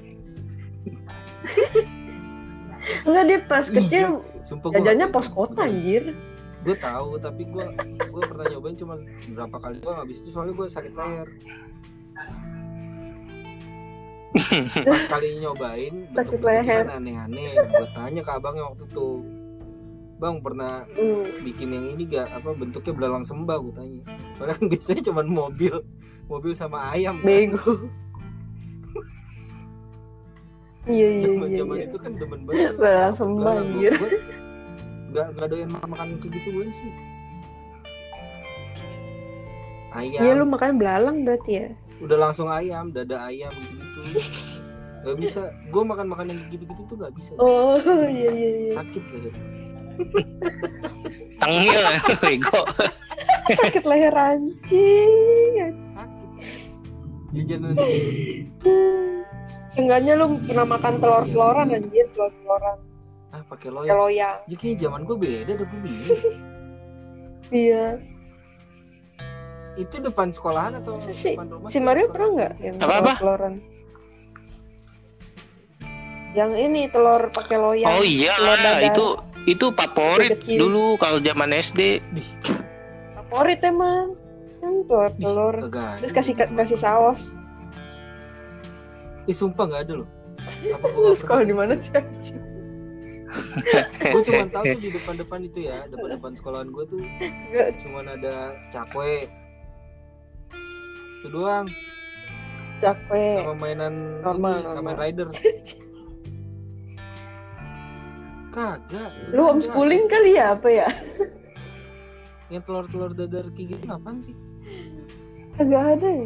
[3.03, 6.15] Enggak dia pas kecil Sumpah gue jajannya pos kota anjir.
[6.61, 7.65] Gue tahu tapi gue
[7.97, 8.95] gue pernah nyobain cuma
[9.29, 11.27] berapa kali doang habis itu soalnya gue sakit leher.
[14.83, 16.83] Pas kali nyobain Sakit leher.
[16.83, 17.55] kan aneh-aneh.
[17.55, 19.09] Gue tanya ke abangnya waktu itu.
[20.17, 21.29] Bang pernah Hmm.
[21.41, 24.03] bikin yang ini gak apa bentuknya belalang sembah gue tanya.
[24.35, 25.75] Soalnya kan biasanya cuma mobil,
[26.25, 27.17] mobil sama ayam.
[27.17, 27.25] Kan.
[27.25, 27.71] Bego.
[30.87, 31.57] Iya iya Zaman iya.
[31.59, 31.85] zaman iya.
[31.85, 32.71] itu kan demen banget.
[32.73, 33.93] Belalang sembah, anjir.
[35.07, 36.91] Nggak nggak doyan makan makan kayak gitu gue sih.
[39.89, 40.21] Ayam.
[40.21, 41.67] Iya lu makanya belalang berarti ya.
[41.97, 43.81] udah langsung ayam dada ayam gitu
[44.99, 48.73] gak bisa gue makan makan yang gitu gitu tuh gak bisa Oh iya iya iya.
[48.73, 49.33] sakit leher
[51.37, 51.81] tengil
[52.17, 52.61] bego
[53.47, 55.71] Sakit leher anjing.
[55.89, 56.29] sakit
[57.33, 57.73] jajanan
[58.57, 59.23] Hmm.
[59.67, 62.77] Seenggaknya lu pernah makan telur-teloran anjir, telur-teloran.
[63.29, 64.37] ah pakai Pakai loyang loyang.
[64.47, 65.79] jadi zaman gue beda udah gue
[67.63, 67.85] Iya.
[69.77, 71.35] itu depan sekolahan atau sih?
[71.35, 71.77] depan rumah Si?
[71.77, 73.11] Mario pernah nggak yang Apa-apa?
[73.13, 73.53] telur-teloran?
[76.35, 77.91] Yang ini telur pakai loyang.
[77.91, 78.81] oh iya telur dadar.
[78.83, 79.05] itu
[79.47, 80.59] itu favorit Kecil.
[80.59, 82.03] dulu kalau zaman SD
[83.15, 84.15] favorit emang.
[84.59, 85.55] Kan telur telur.
[86.03, 87.39] Terus kasih kasih saus.
[89.27, 90.09] Ih sumpah gak ada loh
[90.47, 91.91] apa sekolah di mana sih?
[93.99, 97.03] gue cuma tahu tuh di depan-depan itu ya depan-depan sekolahan gue tuh
[97.51, 97.67] Nggak.
[97.83, 99.27] cuma ada cakwe
[101.19, 101.67] itu doang
[102.79, 103.41] Cakwe.
[103.43, 104.95] sama mainan Normal, ini, Kamen normal.
[104.95, 105.27] Rider
[108.57, 110.87] kagak Lu homeschooling kali ya apa ya?
[112.53, 114.35] yang telur-telur dadar kayak gitu apaan sih
[115.57, 116.25] Kagak ada ya.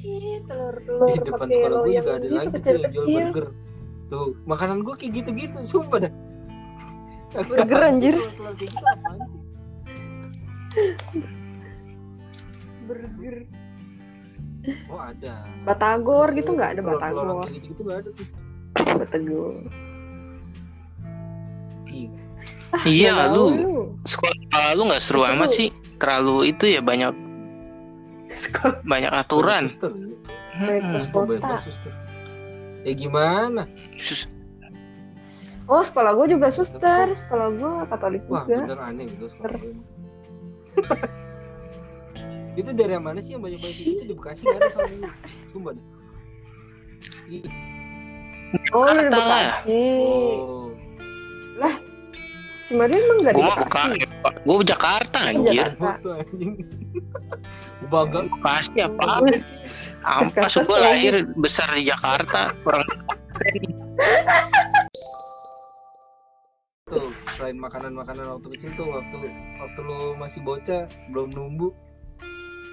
[0.00, 3.46] Ih, telur-telur di depan sekolah gue juga ada lagi tuh yang jual burger
[4.10, 6.14] tuh makanan gue kayak gitu-gitu sumpah dah
[7.30, 8.18] Burger, anjir.
[8.42, 9.40] Kayak gitu apaan sih?
[12.90, 13.36] Burger.
[14.90, 17.46] oh ada Batagor gitu nggak ada batagor.
[17.46, 18.26] kayak gitu-gitu nggak ada tuh
[18.98, 19.54] Batagor.
[21.90, 22.06] Ih,
[22.84, 24.36] Iya Nggak lu tahu sekolah
[24.72, 25.68] lu nggak seru amat sih.
[25.98, 27.12] Terlalu itu ya banyak
[28.30, 29.64] Sekolah banyak aturan.
[29.76, 29.90] Oh,
[30.56, 31.58] banyak kota.
[31.58, 31.92] suster.
[32.82, 33.66] Eh gimana?
[33.98, 34.30] Sus-
[35.66, 37.10] Oh sekolah gue juga suster.
[37.12, 38.64] Sekolah gue Katolik Wah juga.
[38.64, 39.58] bener aneh gitu sekolah
[42.52, 45.06] itu dari mana sih yang banyak banyak itu di Bekasi sama ini
[45.48, 45.72] Sumpah
[48.72, 49.06] Oh di.
[49.06, 49.70] Bekasi.
[49.70, 50.69] Oh,
[52.64, 53.98] Si Mario emang di Gua buka, Bekasi.
[54.46, 55.66] gua Jakarta Iya, anjir.
[55.74, 56.12] Jakarta.
[57.90, 58.20] Bangga.
[58.44, 59.04] Pasti apa?
[60.06, 62.54] Ampas Jakarta gua lahir besar di Jakarta.
[62.62, 62.86] Orang
[66.90, 67.06] Tuh,
[67.38, 69.18] selain makanan-makanan waktu kecil tuh waktu
[69.62, 71.70] waktu lu masih bocah belum numbu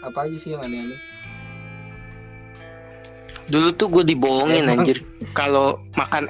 [0.02, 0.97] apa aja sih yang aneh-aneh?
[3.47, 5.00] dulu tuh gue dibohongin anjir.
[5.32, 6.28] Kalau makan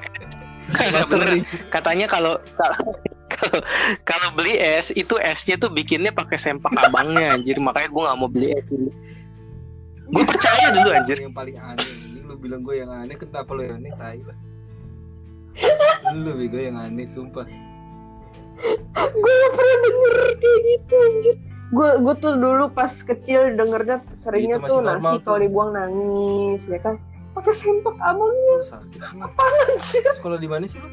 [0.75, 1.29] Kagak bener.
[1.71, 2.35] Katanya kalau
[3.37, 3.59] kalau
[4.03, 7.57] kalau beli es itu esnya tuh bikinnya pakai sempak abangnya anjir.
[7.59, 8.89] Makanya gue nggak mau beli es dulu.
[10.07, 11.17] Gue percaya dulu anjir.
[11.19, 11.87] Yang paling aneh.
[11.87, 13.91] Ini lu bilang gue yang aneh, kenapa lu yang aneh?
[13.95, 14.37] Tai lah.
[16.15, 17.47] Lu bego yang aneh, sumpah.
[18.97, 21.35] gue gak pernah denger kayak gitu anjir.
[21.67, 26.95] Gue gue tuh dulu pas kecil dengernya seringnya tuh nasi kalau dibuang nangis ya kan.
[27.37, 29.29] Pakai sempak abangnya sakit semua.
[29.69, 30.03] anjir.
[30.17, 30.89] Sekolah di mana sih lu?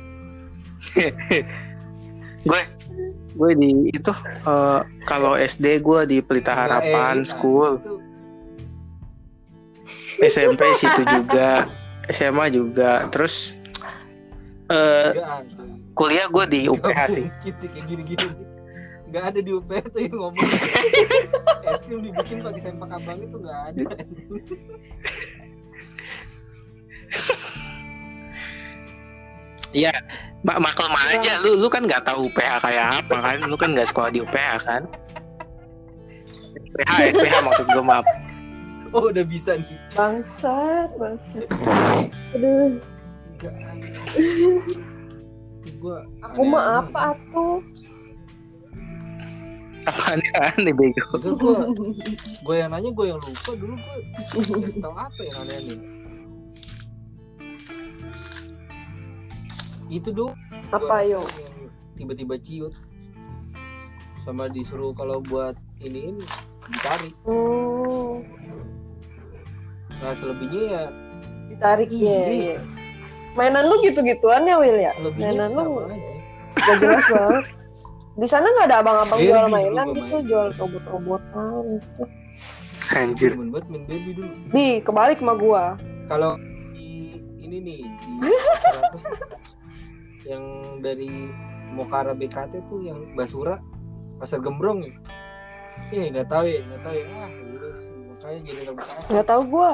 [2.45, 2.61] gue
[3.35, 4.13] gue di itu
[4.45, 7.97] eh, kalau SD gue di Pelita Harapan eh, School itu.
[10.21, 11.65] SMP situ juga
[12.13, 13.57] SMA juga terus
[14.69, 15.49] eh ada.
[15.97, 18.29] kuliah gue di UPH sih mungkin sih kayak gini-gini.
[19.15, 20.49] Gak ada di UPH tuh yang ngomong.
[21.71, 23.87] Es krim dibikin pakai sempak abang itu gak ada.
[30.45, 33.89] Mak maklum aja lu lu kan nggak tahu UPH kayak apa kan lu kan nggak
[33.89, 34.83] sekolah di UPH kan
[36.53, 38.05] UPH FPH maksud gue maaf
[38.95, 39.75] Oh udah bisa nih.
[39.99, 41.51] Bangsat, bangsat.
[42.31, 42.79] Aduh,
[43.43, 43.91] Gak ada.
[45.83, 47.59] Gua aku mah apa atuh?
[49.85, 51.05] apa nih aneh bego
[52.41, 53.77] gue yang nanya gue yang lupa dulu
[54.33, 55.77] gue tahu apa yang aneh-aneh.
[59.95, 60.35] Itu dong.
[60.71, 61.23] Apa yo?
[61.95, 62.75] tiba-tiba ciut
[64.21, 66.25] sama disuruh kalau buat ini ini
[66.67, 68.19] ditarik Oh,
[69.95, 70.83] nah selebihnya ya
[71.47, 72.11] ditarik Iya.
[72.11, 72.27] ya.
[72.27, 72.57] iya.
[73.35, 74.91] Mainan lu gitu-gituan ya Will ya?
[74.93, 75.63] selebihnya Mainan lu
[76.57, 77.45] gak jelas banget.
[78.15, 80.25] Di sana nggak ada abang-abang jual mainan gitu, main.
[80.25, 82.03] jual robot-robotan gitu.
[82.93, 85.65] anjir banget main Barbie dulu Nih, kebalik sama gua.
[86.05, 86.35] kalau
[86.75, 88.11] di ini nih di
[90.25, 90.45] yang
[90.81, 91.29] dari
[91.75, 93.61] Mokara BKT tuh yang Basura
[94.21, 94.95] pasar Gembrong ya
[95.91, 99.43] Iya nggak tahu ya nggak tahu ya ah udah sih makanya jadi Bekasi Nggak tahu
[99.51, 99.71] gua.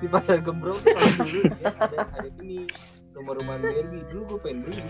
[0.00, 2.64] di pasar Gembrong tuh dulu ya, ada ada ini
[3.12, 4.80] rumah-rumahan Barbie dulu gue pengen beli.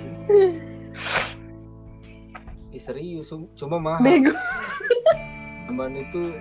[2.70, 4.30] Ih, serius cuma mahal Bego.
[5.66, 6.38] aman itu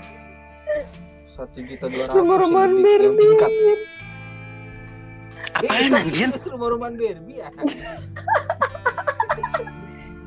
[1.34, 3.17] satu juta dua ratus Barbie.
[3.17, 3.51] tingkat
[5.54, 7.49] apaan anjir rumah-rumahan Barbie ya.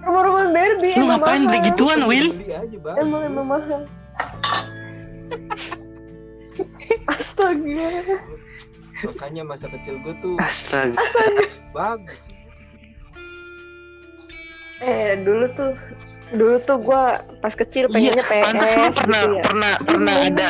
[0.02, 2.28] Rumah-rumah Barbie lu ngapain beli gituan Will
[2.98, 3.82] Emang emang mahal.
[7.08, 7.88] Astaga.
[9.02, 10.94] makanya masa kecil gue tuh astaga.
[11.74, 12.22] Bagus.
[14.78, 15.72] Eh dulu tuh
[16.32, 19.42] dulu tuh gua pas kecil pengennya PS pantas lu pernah gitu ya.
[19.44, 20.48] pernah pernah Iya, ada.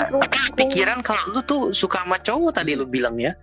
[0.55, 3.35] pikiran kalau lu tuh suka sama cowok tadi lu bilang ya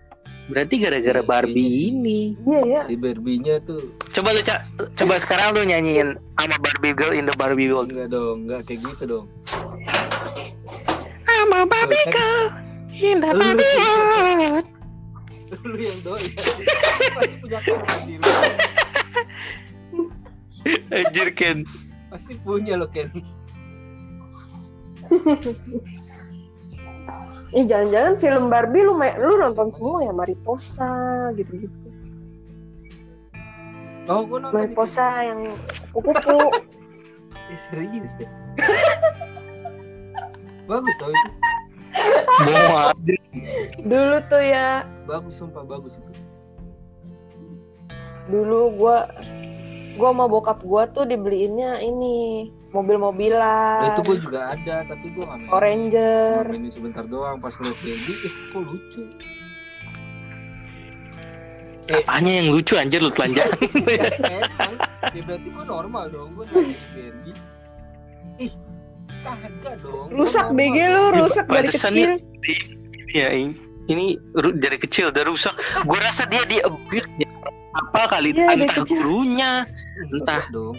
[0.49, 1.69] berarti gara-gara Iya, Barbie sih.
[1.69, 1.87] Iya.
[1.87, 2.19] ini.
[2.65, 2.81] Ya.
[2.83, 3.81] si Barbie-nya tuh.
[4.09, 7.87] Coba lu Ca- coba sekarang lu nyanyiin sama Barbie girl in the Barbie world.
[7.87, 9.25] Enggak dong enggak kayak gitu dong.
[11.23, 12.43] Sama Barbie girl
[12.91, 14.65] in the Lu- Barbie world.
[15.61, 16.33] Lu yang doyan.
[17.15, 18.37] Pasti punya rumah.
[20.91, 21.57] Anjir Ken.
[22.09, 23.09] Pasti punya lo Ken
[27.49, 30.89] Eh jangan-jangan film Barbie lu lu nonton semua ya Mariposa
[31.33, 31.89] gitu-gitu.
[34.09, 34.73] oh gue nonton itu.
[34.73, 35.39] Mariposa yang
[35.93, 36.49] kupu-kupu.
[37.53, 38.29] eh, serius deh
[40.69, 41.31] bagus tau itu.
[43.81, 46.13] Dulu tuh ya, bagus sumpah bagus itu
[48.29, 49.09] dulu gua
[49.97, 53.79] gua sama bokap gua tuh dibeliinnya ini mobil-mobilan.
[53.81, 56.41] Nah, itu gue juga ada tapi gue nggak main Power Ranger.
[56.43, 59.03] Cuma mainin sebentar doang pas ngeliat Bendy eh kok lucu
[61.89, 63.49] Apanya yang lucu anjir lu telanjang.
[65.09, 66.45] ya berarti gue normal dong gue
[66.93, 67.33] Bendy
[68.39, 68.53] ih
[69.19, 72.11] kagak dong Rusak normal BG lu, Ya, rusak dari pantesan kecil.
[73.09, 73.51] ya ini,
[73.87, 75.51] ini ru- dari kecil udah rusak.
[75.81, 77.25] Gue rasa dia di abuse ya.
[77.71, 79.51] Apa kali Iya, dari entah gurunya,
[80.09, 80.77] entah dong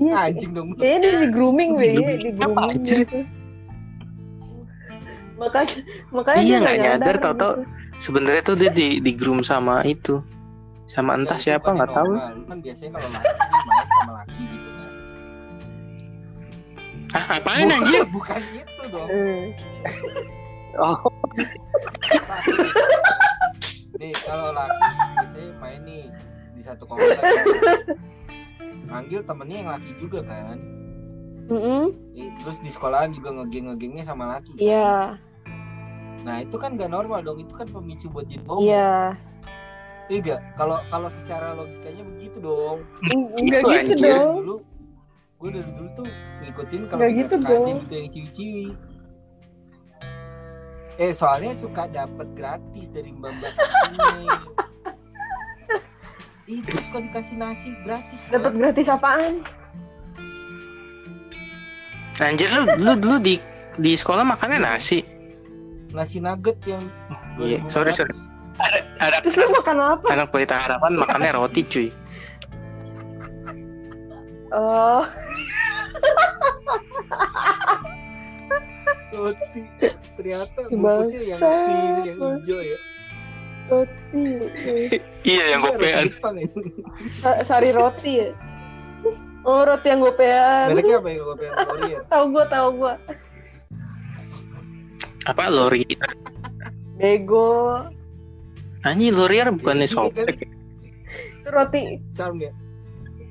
[0.00, 0.68] Iya, anjing dong.
[0.74, 3.18] Kayaknya di grooming BG, di grooming gitu.
[5.36, 5.76] Makanya
[6.10, 7.24] makanya Iya, dia nggak nyadar, gitu.
[7.24, 7.52] tau-tau
[7.96, 10.24] sebenarnya tuh dia di di groom sama itu.
[10.84, 12.12] Sama entah Ya, siapa nggak tahu.
[12.44, 13.28] kan biasanya kalau laki
[13.62, 14.90] main sama laki gitu kan.
[17.10, 18.02] Ah, apaan anjir?
[18.08, 19.08] bukan itu dong.
[19.08, 19.44] Eh,
[20.78, 20.94] Oh,
[23.98, 26.04] nih kalau laki biasanya main nih
[26.54, 27.18] di satu komplek
[28.86, 30.58] manggil temennya yang laki juga kan
[31.50, 31.84] mm-mm,
[32.14, 34.62] Ih, terus di sekolahan juga ngegeng ngegengnya sama laki kan?
[34.62, 34.94] Iya,
[36.22, 39.16] nah itu kan gak normal dong itu kan pemicu buat jadi iya.
[40.06, 42.78] iya gak kalau kalau secara logikanya begitu dong
[43.38, 44.14] Enggak Itu, gitu anjir.
[44.20, 44.34] dong.
[44.42, 44.56] dulu
[45.40, 46.06] gue dari dulu tuh
[46.44, 47.64] ngikutin kalau gitu dong.
[47.80, 48.66] itu yang ciwi-ciwi
[51.00, 53.52] eh soalnya suka dapet gratis dari mbak mbak
[53.88, 54.28] ini
[56.50, 59.34] Terus suka dikasih nasi gratis Dapat gratis apaan?
[62.20, 63.40] anjir lu lu dulu di
[63.76, 65.00] di sekolah makannya nasi.
[65.90, 66.84] nasi nugget yang
[67.34, 67.72] Iya, 2500.
[67.72, 68.12] sorry, sorry.
[68.60, 70.06] Ada ada Terus lu makan apa?
[70.10, 71.88] anak pelita harapan makannya roti cuy.
[74.50, 75.06] Oh,
[79.12, 79.60] roti
[80.12, 82.78] ternyata Si bungkusnya yang pink yang hijau ya
[83.70, 84.24] roti.
[85.30, 86.06] Iya yang gopean.
[86.10, 87.30] Ya.
[87.46, 88.28] Sari roti ya.
[89.46, 90.74] Oh, roti yang gopean.
[90.74, 92.94] mereknya apa ya gue pengen Korea Tahu gua, tahu gua.
[95.24, 95.84] Apa lori?
[96.98, 97.84] Bego.
[98.84, 100.36] Anjir lorier bukannya Iya, softtek.
[101.40, 102.52] Itu roti charm ya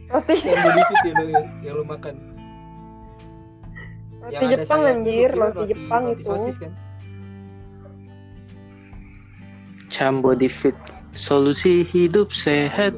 [0.10, 2.14] roti yang body fit ya lo yang, yang lo makan
[4.20, 6.26] roti Yang Jepang anjir, roti Jepang roti itu.
[6.26, 6.72] sosis kan
[9.90, 10.76] Cambo di fit.
[11.12, 12.94] Solusi hidup sehat.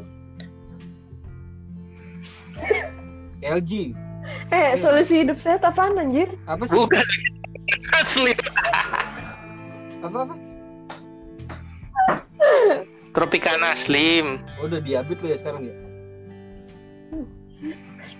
[3.41, 3.95] LG
[4.51, 6.29] Eh, solusi hidup sehat apaan anjir?
[6.45, 7.01] apa sih Bukan
[7.95, 8.33] asli.
[9.99, 10.35] apa apa
[13.11, 14.39] Tropicana Slim.
[14.55, 15.75] oh, udah diabetes lo ya sekarang ya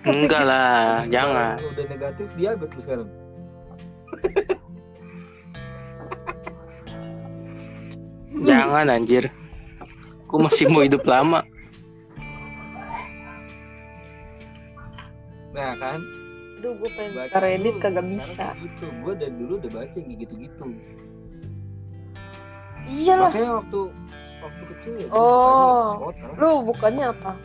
[0.02, 1.62] Enggak lah, jangan.
[1.62, 3.08] udah negatif diabetes lo sekarang
[8.38, 9.28] Jangan anjir.
[10.24, 11.44] Aku masih mau hidup lama.
[15.52, 16.00] nah kan
[16.56, 18.56] Aduh, gue pengen baca Reddit kagak bisa.
[18.56, 20.64] gitu gue dari dulu udah baca yang kayak gitu gitu
[22.82, 23.80] Iyalah, makanya waktu
[24.40, 26.08] waktu kecil ya Oh.
[26.40, 27.36] lu bukannya apa?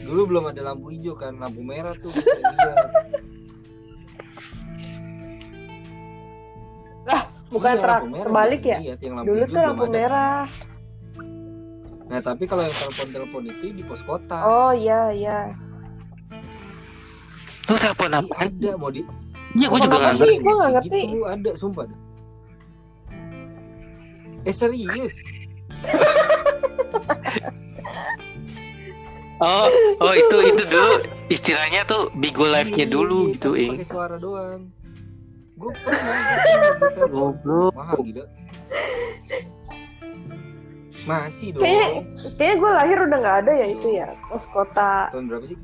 [0.00, 2.14] dulu belum ada lampu hijau kan lampu merah tuh
[7.50, 8.78] Bukan Iya, merah terbalik ya?
[8.78, 9.92] dilihat, yang lampu Dulu tuh lampu ada.
[9.92, 10.42] merah.
[12.06, 15.38] nah tapi kalau yang telepon telepon itu di pos kota Oh iya iya.
[17.66, 18.48] Lu telepon Ih, apaan?
[18.50, 19.02] ada mau di
[19.50, 20.34] Iya, gue juga nggak apa ngerti.
[20.40, 21.00] Gua nggak ngerti.
[21.04, 21.84] Gitu ada sumpah.
[24.40, 25.14] Eh serius?
[29.40, 33.72] Oh, oh itu itu dulu istilahnya tuh Bigo Live-nya Iya, dulu iya, gitu, Ing.
[33.72, 34.68] Pakai suara doang.
[35.60, 37.06] Gue pernah.
[37.06, 37.72] Goblok.
[37.76, 38.24] mahal gila.
[41.02, 41.62] Masih dong.
[41.62, 42.00] Kayaknya
[42.34, 45.08] kayaknya gue lahir udah nggak ada ya itu ya pos kota.
[45.10, 45.58] Tahun berapa sih?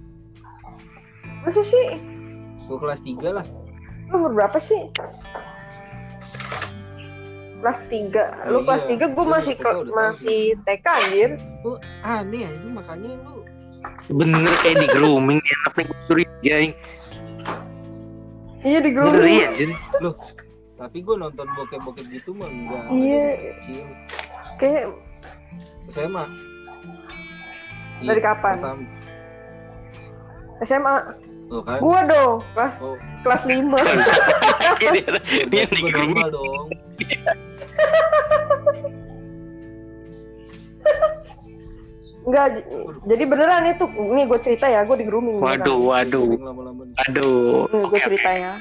[1.43, 1.87] Masa sih?
[2.67, 3.47] Gue kelas 3 lah.
[4.07, 4.81] Lu umur berapa sih?
[7.57, 8.97] Kelas 3 Lu Oh, kelas iya.
[8.97, 11.31] 3 gue Gua masih ke- masih TK anjir.
[11.61, 13.45] Gue aneh anjing makanya lu
[14.09, 16.57] Bener kayak di grooming enaknya gue curiga.
[18.67, 19.15] Iya di grup.
[19.15, 19.71] Ngeri anjir.
[20.77, 22.85] tapi gue nonton bokep-bokep gitu mah enggak.
[22.93, 23.27] Iya.
[23.63, 23.87] Kecil.
[24.59, 24.85] Kayak
[25.87, 26.29] Saya mah.
[28.03, 28.57] Dari kapan?
[28.59, 28.85] Pertama.
[30.67, 30.97] SMA.
[31.47, 31.79] Tuh kan.
[31.79, 33.55] Gua dong kelas Oh, kelas 5.
[34.83, 36.67] Ini yang di normal dong.
[42.27, 42.67] Enggak,
[43.07, 43.87] jadi beneran itu.
[43.87, 45.39] Nih gue cerita ya, gue di grooming.
[45.39, 46.95] Waduh, waduh, Sering lama-lama nih.
[46.99, 47.71] waduh.
[47.71, 48.53] Gue Oke, cerita ya.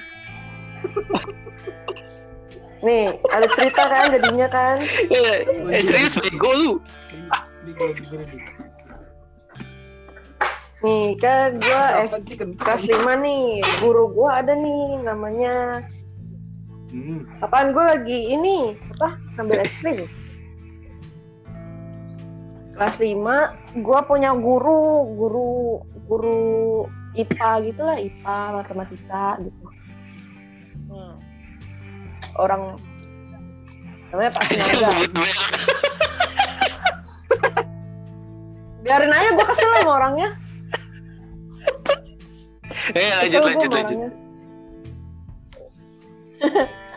[2.77, 4.77] nih ada cerita kan jadinya kan
[5.09, 5.37] Eh,
[5.73, 6.71] eh serius bego lu.
[10.79, 11.17] Nih?
[11.17, 11.83] kan gue
[12.55, 13.43] kelas 5 nih
[13.81, 15.81] guru gue ada nih namanya
[16.85, 17.25] Hmm.
[17.41, 20.05] apaan gue lagi ini apa ngambil es krim
[22.75, 26.39] kelas 5 gue punya guru guru guru
[27.13, 29.65] IPA gitu lah IPA matematika gitu
[30.85, 31.17] Hmm.
[32.37, 32.77] orang
[34.07, 34.89] namanya Pak Sinaga
[38.85, 40.29] biarin aja gue kesel sama orangnya
[42.93, 43.97] Eh lanjut Kesel lanjut lanjut.
[43.97, 44.11] orangnya.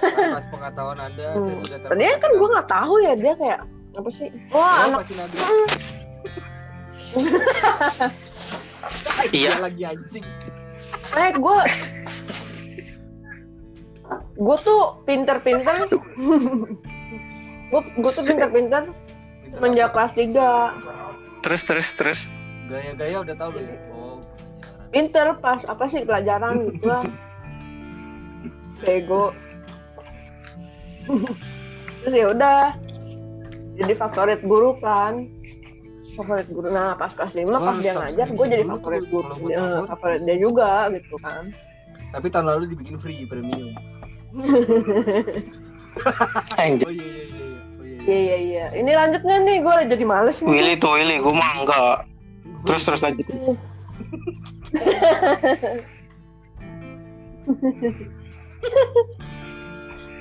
[0.05, 1.61] Atas pengetahuan anda, saya Hmm.
[1.65, 3.61] sudah Tadinya kan gue nggak tahu ya dia kayak
[3.99, 4.29] apa sih?
[4.55, 5.37] Wah Oh, anak nabi.
[9.35, 9.59] Iya.
[9.59, 10.25] lagi anjing.
[11.19, 11.59] eh gue
[14.39, 15.89] gue tuh pinter-pinter
[17.69, 18.83] gue gue tuh pinter-pinter
[19.51, 22.21] semenjak kelas 3 Terus terus terus.
[22.69, 23.77] Gaya-gaya udah tahu lo ya.
[23.91, 24.19] Oh,
[24.91, 27.03] pinter pas apa sih pelajaran gitu lah
[28.85, 29.33] bego
[32.03, 32.77] terus ya udah
[33.79, 35.23] jadi favorit guru kan
[36.19, 39.33] favorit guru nah pas kelas 5 pas Wah, dia ngajar gue jadi favorit guru
[39.87, 41.47] favorit dia juga gitu kan
[42.09, 43.77] Tapi tahun lalu dibikin free premium.
[45.99, 47.25] Oh iya iya iya.
[47.27, 47.59] iya.
[47.77, 48.01] Oh iya.
[48.07, 51.35] iya iya iya ini lanjut nggak nih gue jadi males nih Willy tuh Willy, gue
[51.35, 51.97] mah enggak.
[52.65, 53.27] Terus terus lanjut.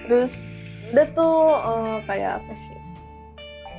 [0.07, 0.33] terus
[0.91, 2.86] udah tuh eh, kayak apa sih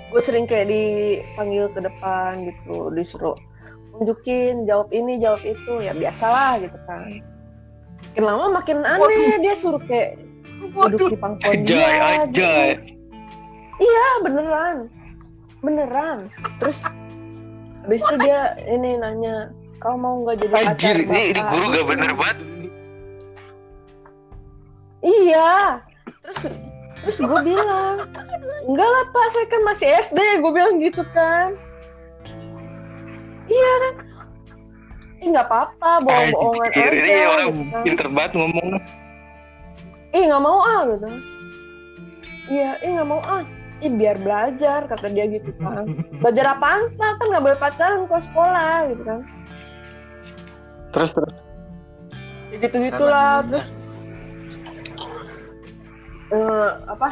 [0.08, 3.36] gue sering kayak dipanggil ke depan gitu disuruh
[3.92, 7.20] tunjukin jawab ini jawab itu ya biasalah gitu kan
[8.08, 10.16] makin lama makin aneh dia suruh kayak
[10.72, 11.86] duduk di pangkuan dia
[12.24, 12.28] ajay.
[12.32, 12.94] gitu.
[13.84, 14.76] iya beneran
[15.60, 16.18] beneran
[16.62, 16.86] terus
[17.84, 21.66] habis itu dia ini nanya kau mau nggak jadi pacar Anjir, ini, ini bapak?" guru
[21.70, 22.36] gak bener banget.
[24.98, 25.50] Iya.
[26.26, 26.42] Terus
[27.08, 28.04] terus gue bilang,
[28.68, 30.44] enggak lah pak, saya kan masih SD.
[30.44, 31.56] Gue bilang gitu kan.
[33.48, 33.94] Iya kan.
[35.24, 37.00] Ih nggak apa-apa, bohong-bohongan Anjir, aja.
[37.00, 37.82] ini orang gitu kan.
[37.88, 38.68] pinter banget ngomong.
[40.12, 41.08] Ih nggak mau ah gitu.
[42.52, 43.42] Iya, ih nggak mau ah.
[43.80, 45.88] Ih biar belajar kata dia gitu kan.
[46.20, 47.12] Belajar apaan pak?
[47.24, 49.20] Kan nggak boleh pacaran kalau sekolah gitu kan.
[50.92, 51.34] Terus terus.
[52.52, 53.40] Ya gitu gitulah.
[53.48, 53.77] Terus
[56.32, 57.08] eh, apa?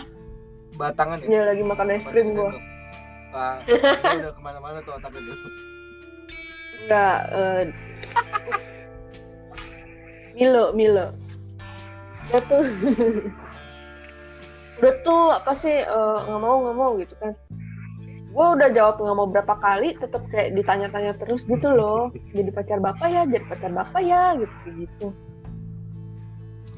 [0.76, 1.26] batangan ya.
[1.26, 2.52] Dia lagi makan es krim gue.
[3.36, 5.36] Ah, udah ke mana-mana tuh otaknya dia.
[6.84, 7.62] Enggak, eh
[10.36, 11.06] Milo, Milo.
[12.28, 12.62] Dia tuh
[14.76, 17.32] udah tuh apa sih eh, nggak mau nggak mau gitu kan.
[18.36, 22.12] Gue udah jawab nggak mau berapa kali, tetap kayak ditanya-tanya terus gitu loh.
[22.36, 25.06] Jadi pacar bapak ya, jadi pacar bapak ya, gitu gitu.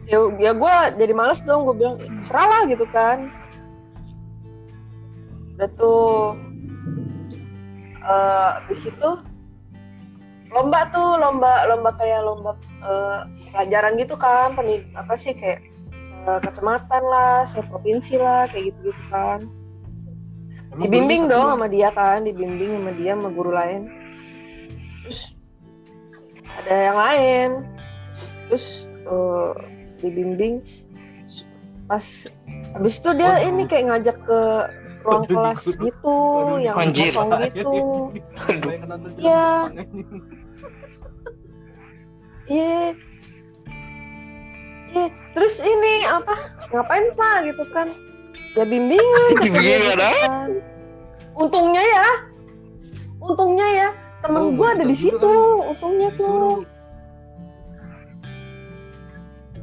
[0.08, 3.28] Ya, ya gue jadi males dong, gue bilang serah lah gitu kan.
[5.60, 6.32] Udah tuh,
[8.00, 9.10] eh habis itu
[10.48, 13.20] lomba tuh lomba lomba kayak lomba eh,
[13.52, 15.60] pelajaran gitu kan penin apa sih kayak
[16.24, 19.44] kecamatan lah provinsi lah kayak gitu gitu kan.
[20.72, 23.92] Emang dibimbing dong sama dia kan dibimbing sama dia sama guru lain.
[25.04, 25.20] Terus
[26.64, 27.50] ada yang lain.
[28.48, 29.52] Terus eh,
[30.00, 30.62] dibimbing
[31.88, 32.04] pas
[32.76, 33.48] habis itu dia Waduh.
[33.48, 34.40] ini kayak ngajak ke
[35.02, 37.12] ruang Waduh, kelas gitu Waduh, yang Anjir.
[37.16, 37.78] kosong gitu
[39.16, 39.46] Iya.
[42.48, 42.96] Iya.
[44.88, 45.04] Iya,
[45.36, 46.32] terus ini apa?
[46.72, 47.92] Ngapain Pak gitu kan?
[48.56, 49.30] Ya bimbingan.
[49.44, 50.48] gitu kan.
[51.36, 52.08] Untungnya ya.
[53.20, 53.88] Untungnya ya,
[54.24, 55.34] temen Oh, gua ada di situ.
[55.60, 56.64] Untungnya tuh.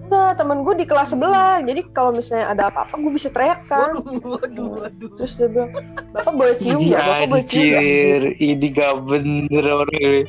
[0.05, 1.65] Enggak, temen gua di kelas sebelah.
[1.65, 3.97] Jadi kalau misalnya ada apa-apa gua bisa teriak kan.
[3.97, 5.09] Waduh, waduh, waduh.
[5.17, 5.71] Terus dia bilang,
[6.13, 7.01] "Bapak boleh cium nggak?
[7.01, 10.21] Bapak boleh cium nggak?" Anjir, ini gak bener orang ini.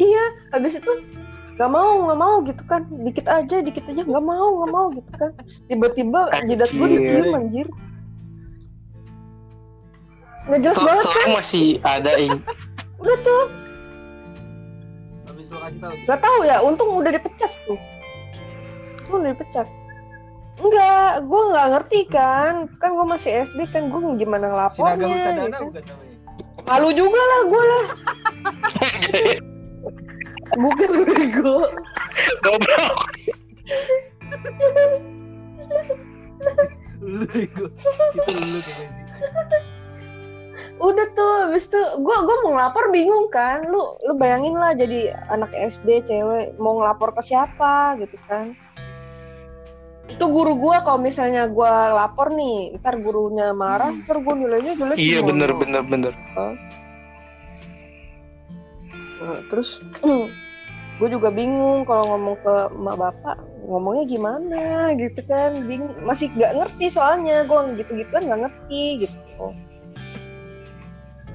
[0.00, 0.92] Iya, habis itu
[1.60, 5.12] nggak mau nggak mau gitu kan dikit aja dikit aja nggak mau nggak mau gitu
[5.12, 5.28] kan
[5.68, 7.68] tiba-tiba jidat gue dicium anjir
[10.48, 12.32] nggak jelas banget kan masih ada ing.
[12.96, 13.42] udah tuh
[15.60, 15.94] lo kasih tahu.
[16.08, 17.76] nggak tahu ya untung udah dipecat tuh
[19.04, 19.66] Untung udah dipecat
[20.60, 25.40] enggak gue nggak ngerti kan kan gue masih SD kan gue gimana Sinaga ngelapornya Husadana
[25.44, 25.64] gitu.
[25.68, 26.64] bukan namanya.
[26.68, 27.84] malu juga lah gue lah
[30.56, 31.58] bukan bego
[32.44, 32.96] Goblok.
[37.00, 38.88] lu itu itu lu sih
[40.80, 43.68] udah tuh habis tuh gue gue mau ngelapor bingung kan.
[43.68, 48.56] Lu lu bayangin lah jadi anak SD cewek mau ngelapor ke siapa gitu kan.
[50.08, 54.96] Itu guru gue kalau misalnya gue lapor nih ntar gurunya marah ntar gue nilainya jelek
[54.96, 56.14] Iya bener bener bener.
[59.20, 59.84] Nah, terus
[60.98, 63.36] gue juga bingung kalau ngomong ke emak bapak
[63.68, 64.62] ngomongnya gimana
[64.96, 65.60] gitu kan.
[65.68, 67.44] Bingung masih nggak ngerti soalnya.
[67.44, 69.52] Gue gitu gituan nggak ngerti gitu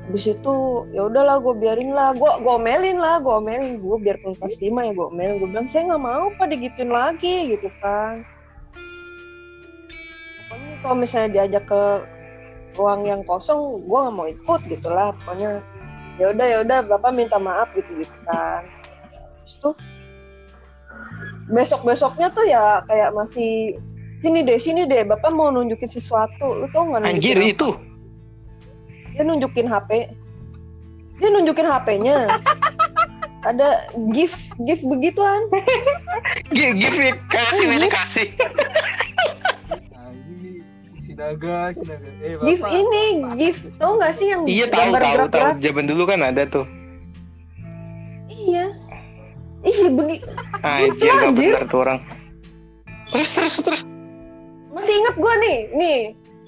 [0.06, 0.56] habis itu
[0.94, 2.14] ya udahlah gue biarin lah.
[2.14, 3.82] Gue gue omelin lah gue omelin.
[3.82, 5.36] Gue biar kelas lima ya gue omelin.
[5.42, 8.22] Gue bilang saya nggak mau pak digituin lagi gitu kan.
[10.46, 11.84] Pokoknya kalau misalnya diajak ke
[12.78, 15.10] ruang yang kosong gue nggak mau ikut gitu lah.
[15.26, 15.66] Pokoknya
[16.22, 18.62] ya udah ya udah bapak minta maaf gitu gitu kan.
[19.42, 19.76] Terus tuh
[21.50, 23.78] besok besoknya tuh ya kayak masih
[24.22, 26.62] sini deh sini deh bapak mau nunjukin sesuatu.
[26.62, 27.50] Lu tau nggak Anjir apa?
[27.50, 27.95] itu.
[29.16, 30.12] Dia nunjukin HP
[31.16, 32.28] dia nunjukin HP-nya
[33.48, 35.48] ada gift gift begituan
[36.52, 38.28] Give, give ya, kasih ini kasih.
[40.96, 45.02] sinaga sinaga eh bapak gift ini Bapak, gift tau nggak sih yang Iya tahu gambar
[45.02, 45.50] tahu tahu.
[45.62, 46.66] Zaman dulu kan ada tuh.
[48.28, 48.66] iya
[49.64, 50.18] iya begi
[50.62, 51.54] Anjir gak anjir.
[51.56, 52.00] bener tuh orang.
[53.10, 53.82] Terus terus terus.
[54.70, 56.00] masih inget gua nih nih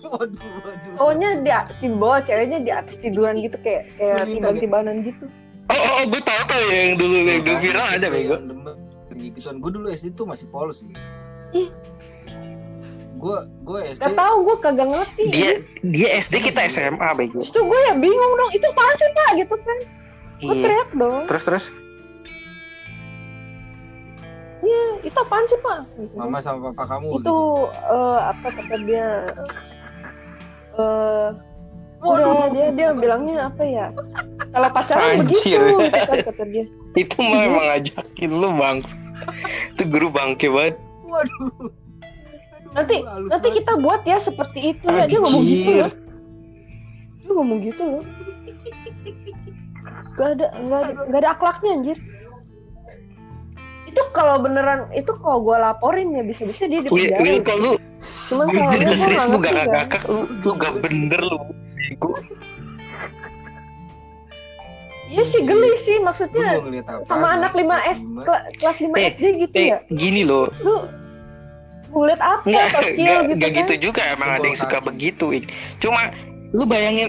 [0.13, 5.25] waduh waduh cowoknya di, di bawah ceweknya di atas tiduran gitu kayak kayak tiban-tibanan gitu
[5.67, 8.39] Oh, oh, oh gue tahu tuh yang dulu yang dulu viral ada bego.
[9.19, 10.95] Gituan gue dulu SD tuh masih polos nih.
[11.51, 11.69] Ih.
[13.19, 13.35] Gue
[13.67, 15.51] gue SD Gak tau gue kagak ngerti Dia
[15.83, 17.43] dia SD kita SMA bego.
[17.43, 19.77] Terus tuh gue ya bingung dong itu apaan sih pak gitu kan
[20.37, 20.63] gue Iya.
[20.63, 21.65] teriak dong Terus terus.
[25.03, 26.15] itu apaan sih pak Gitu.
[26.15, 27.21] mama sama papa kamu.
[27.21, 27.37] itu
[27.71, 29.07] eh, apa kata dia
[30.77, 31.29] eh
[32.05, 33.85] udah dia dia bilangnya apa ya?
[34.53, 35.59] Kalau pacaran Anjir.
[35.59, 36.65] begitu gitu kata dia.
[36.93, 38.77] Itu mah emang ngajakin lu bang.
[39.75, 40.77] Itu guru bangke banget.
[41.05, 41.73] Waduh.
[42.77, 45.09] Nanti Halus nanti kita buat ya seperti itu ya.
[45.09, 45.91] Dia ngomong gitu loh.
[47.17, 48.03] Dia ngomong gitu loh.
[50.17, 51.97] Gak ada gak ada gak ada akhlaknya anjir.
[53.89, 57.21] Itu kalau beneran itu kalau gue laporin ya bisa-bisa dia dipenjara.
[57.25, 57.73] Wil lu
[58.27, 61.39] cuman Wil, soalnya gue serius gak lu gak kan gakak lu lu gak bener lu.
[65.07, 67.99] Iya sih geli sih maksudnya ngeliat sama anak 5 S
[68.59, 69.79] kelas 5 Eh, SD gitu Eh ya?
[69.87, 70.51] gini loh.
[70.59, 70.83] lu
[71.87, 73.59] mau lihat apa Nggak, kecil nggak, gitu nggak kan?
[73.63, 75.25] gitu juga emang ada yang suka begitu
[75.79, 76.11] cuma
[76.51, 77.07] lu bayangin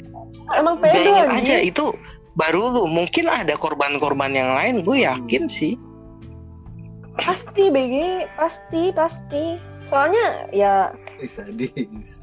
[0.54, 1.90] emang pede bayangin aja itu
[2.38, 5.74] baru lu mungkin ada korban-korban yang lain gue yakin sih.
[7.18, 9.44] Pasti BG pasti pasti.
[9.82, 10.94] Soalnya ya
[11.26, 12.22] sadis.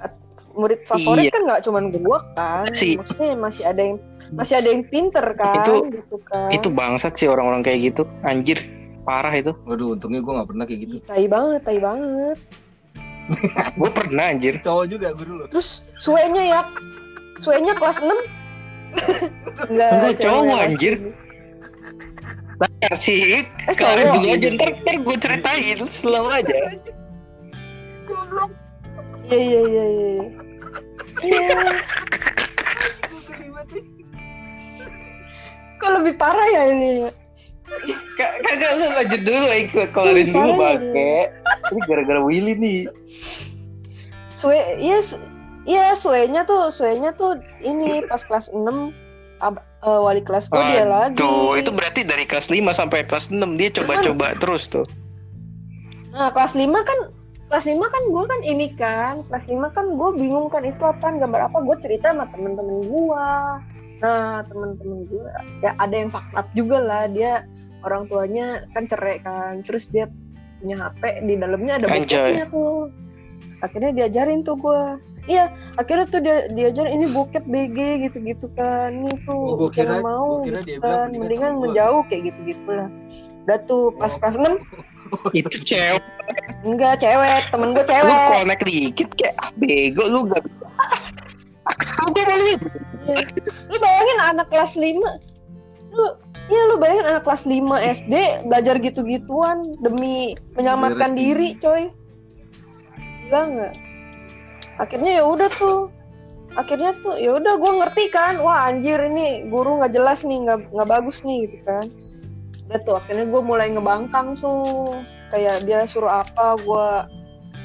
[0.55, 1.31] murid favorit Iya.
[1.35, 3.97] kan nggak cuman gua kan Si- maksudnya masih ada yang
[4.31, 8.63] masih ada yang pinter kan Itu- gitu kan itu bangsat sih orang-orang kayak gitu anjir
[9.03, 10.95] parah itu Waduh, untungnya gue gak pernah kayak gitu.
[11.03, 12.37] Tai banget tai banget
[13.77, 15.43] gue pernah anjir Cowok juga gue dulu.
[15.51, 16.61] terus suenya ya
[17.37, 18.07] suenya kelas 6
[19.67, 20.93] Enggak, Enggak, cowok, anjir.
[22.55, 23.43] Bentar sih.
[23.43, 26.55] Eh, kalian dulu aja ntar, ntar gue ceritain selalu aja
[28.07, 28.51] Goblok.
[29.29, 30.25] Iya iya iya iya iya.
[31.23, 31.57] iya
[35.75, 37.09] kok lebih parah ya ini ya?
[38.15, 41.13] Ka- kagak lu lanjut dulu ikut kelarin dulu Parah, bangke
[41.73, 42.81] ini gara-gara Willy nih
[44.35, 44.99] Sue, iya,
[45.63, 48.91] iya suenya tuh, suenya tuh ini pas kelas 6
[49.39, 51.15] ab- eh, wali kelas gue dia lagi.
[51.15, 54.83] Tuh, itu berarti dari kelas 5 sampai kelas 6 dia coba-coba terus tuh.
[56.11, 56.99] Nah, kelas 5 kan
[57.45, 61.17] kelas 5 kan gue kan ini kan, kelas 5 kan gue bingung kan itu apaan
[61.17, 63.27] gambar apa, gue cerita sama temen-temen gue.
[63.95, 65.25] Nah, temen-temen gue
[65.61, 67.45] ya ada yang fakta juga lah, dia
[67.81, 70.09] orang tuanya kan cerai kan, terus dia
[70.57, 72.89] punya HP di dalamnya ada bokepnya tuh.
[73.61, 74.81] Akhirnya diajarin tuh gue.
[75.25, 78.93] Iya, akhirnya tuh dia diajarin ini bokep BG gitu-gitu kan.
[78.93, 81.17] Ini tuh Oh, gua kira- mau gua kira dia gitu bilang kan.
[81.17, 82.89] mendingan menjauh kayak gitu-gitu lah.
[83.45, 84.17] Udah tuh pas Oh.
[84.21, 84.53] kelas 6
[85.39, 86.03] Itu cewek
[86.65, 88.27] enggak cewek, temen gue lu cewek.
[88.33, 90.41] connect dikit kayak ah, bego lu gak
[92.09, 92.53] gue malu
[93.05, 93.21] Iya.
[93.69, 94.97] Lu bayangin anak kelas 5
[95.93, 96.05] Lu
[96.45, 97.57] Iya lu bayangin anak kelas 5
[98.01, 98.13] SD
[98.45, 101.89] belajar gitu-gituan demi menyelamatkan Beres, diri, coy.
[103.25, 103.73] Gila nggak?
[104.77, 105.89] Akhirnya ya udah tuh.
[106.53, 110.69] Akhirnya tuh ya udah gue ngerti kan, wah anjir ini guru nggak jelas nih, nggak
[110.69, 111.85] nggak bagus nih gitu kan.
[112.65, 114.93] Udah tuh akhirnya gue mulai ngebangkang tuh.
[115.33, 116.87] kayak dia suruh apa gue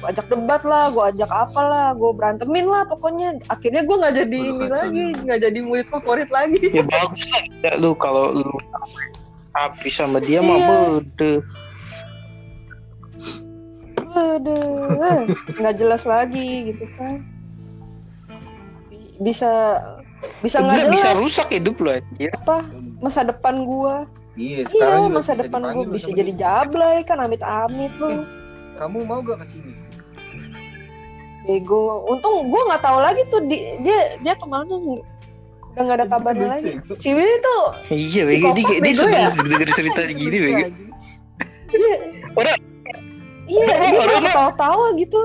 [0.01, 3.37] ajak debat lah gue ajak apa lah gue berantemin lah pokoknya.
[3.47, 6.65] Akhirnya gue nggak jadi ini kacau lagi nggak jadi murid favorit lagi.
[6.73, 7.43] Ya bagus lah.
[7.61, 8.49] Ya, lu kalau lu
[9.53, 10.69] habis sama dia mah Iya.
[11.05, 11.33] bede
[14.11, 15.23] Aduh,
[15.55, 17.23] nggak jelas lagi gitu kan.
[19.23, 19.79] Bisa
[20.43, 20.93] bisa nggak jelas.
[20.99, 22.33] bisa rusak hidup lu anjir.
[22.43, 22.65] Apa?
[22.99, 24.03] Masa depan gua.
[24.31, 28.23] Iya, sekarang Iya, masa depan gua dipanggil bisa sama jadi jablay kan amit-amit lu.
[28.73, 29.73] Kamu mau gak ke sini?
[31.41, 32.05] Bego.
[32.07, 35.03] Untung gua nggak tahu lagi tuh di, dia dia ke mana udah
[35.77, 36.71] nggak ada kabarnya Lucu, lagi.
[36.77, 36.93] itu.
[36.97, 39.27] Si Willy tuh iya Si bego dia, dia ya?
[39.31, 40.67] denger cerita gini bego
[41.71, 41.95] iya
[42.33, 42.61] Orang-
[43.47, 45.19] iya orang- dia orang- malah ketawa-tawa gitu.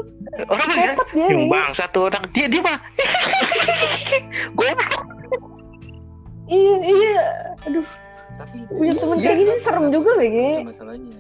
[0.46, 2.78] orang kan Hebat dia bang satu orang dia dia mah
[4.58, 4.70] gue
[6.46, 7.18] Iya iya.
[7.64, 7.82] Aduh
[8.36, 10.48] Tapi punya temen Iya, kayak gini serem juga Bege.
[10.52, 11.18] gitu masalahnya.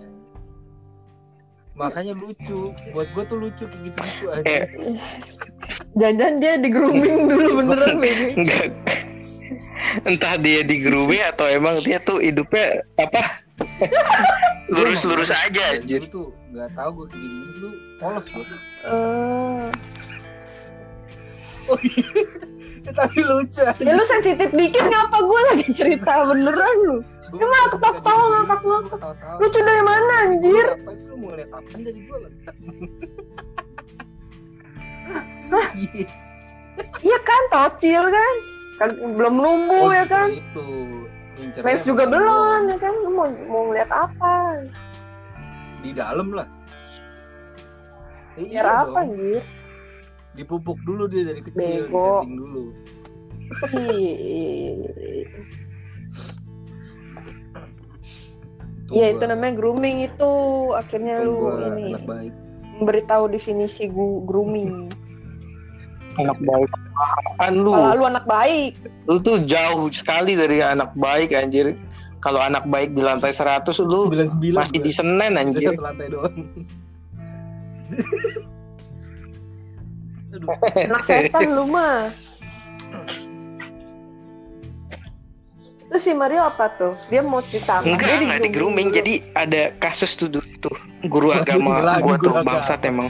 [1.72, 2.60] Makanya lucu.
[2.90, 4.44] Buat gua tuh lucu kayak gitu-gitu aja.
[4.46, 4.64] Eh.
[5.94, 8.28] Jangan dia di grooming dulu beneran Bege.
[8.34, 8.66] enggak
[10.02, 13.38] entah dia di grooming atau emang dia tuh hidupnya apa
[14.74, 18.60] lurus-lurus aja anjir Gua tuh nggak tahu gua kayak gini lu polos gua tuh.
[18.84, 19.68] Eh,
[21.66, 22.06] Oh iya.
[22.98, 23.74] Tapi lucu aja.
[23.78, 28.98] ya lu sensitif dikit ngapa gue lagi cerita beneran lu Gua Emang nggak ketawa-ketawa, ngakak-ngakak.
[29.02, 32.56] gitu, lucu dari mana anjir Apa sih lu mau ngeliat apa dari gua kan?
[37.02, 37.18] Iya.
[37.22, 38.34] kan tocil kan
[38.94, 40.66] belum numbuh ya kan Itu.
[41.62, 44.34] Mens juga belum ya kan lu mau mau ngeliat apa
[45.82, 46.46] Di dalam lah.
[48.36, 49.42] Iya apa anjir
[50.36, 52.22] Dipupuk dulu dia dari kecil, Bego.
[52.22, 52.64] dulu.
[53.74, 55.24] Ih.
[58.86, 60.30] Tuh Iya gua- itu namanya grooming itu
[60.72, 61.36] akhirnya tuh lu
[61.74, 62.32] ini anak baik.
[62.76, 64.86] memberitahu definisi gu- grooming.
[66.16, 66.70] anak baik
[67.36, 68.72] kan lu lu anak baik,
[69.04, 71.76] lu tuh jauh sekali dari anak baik anjir
[72.18, 76.36] kalau anak baik di lantai 100 lu 99 masih di Senen anjir satu lantai doang.
[80.36, 80.52] Aduh,
[80.84, 82.12] anak setan lu mah.
[85.86, 86.92] Terus si Mario apa tuh?
[87.08, 87.86] Dia mau cerita apa?
[87.86, 90.74] enggak Dia enggak di grooming jadi ada kasus tuh dulu tuh
[91.06, 93.08] guru agama lagi gua tuh bangsat emang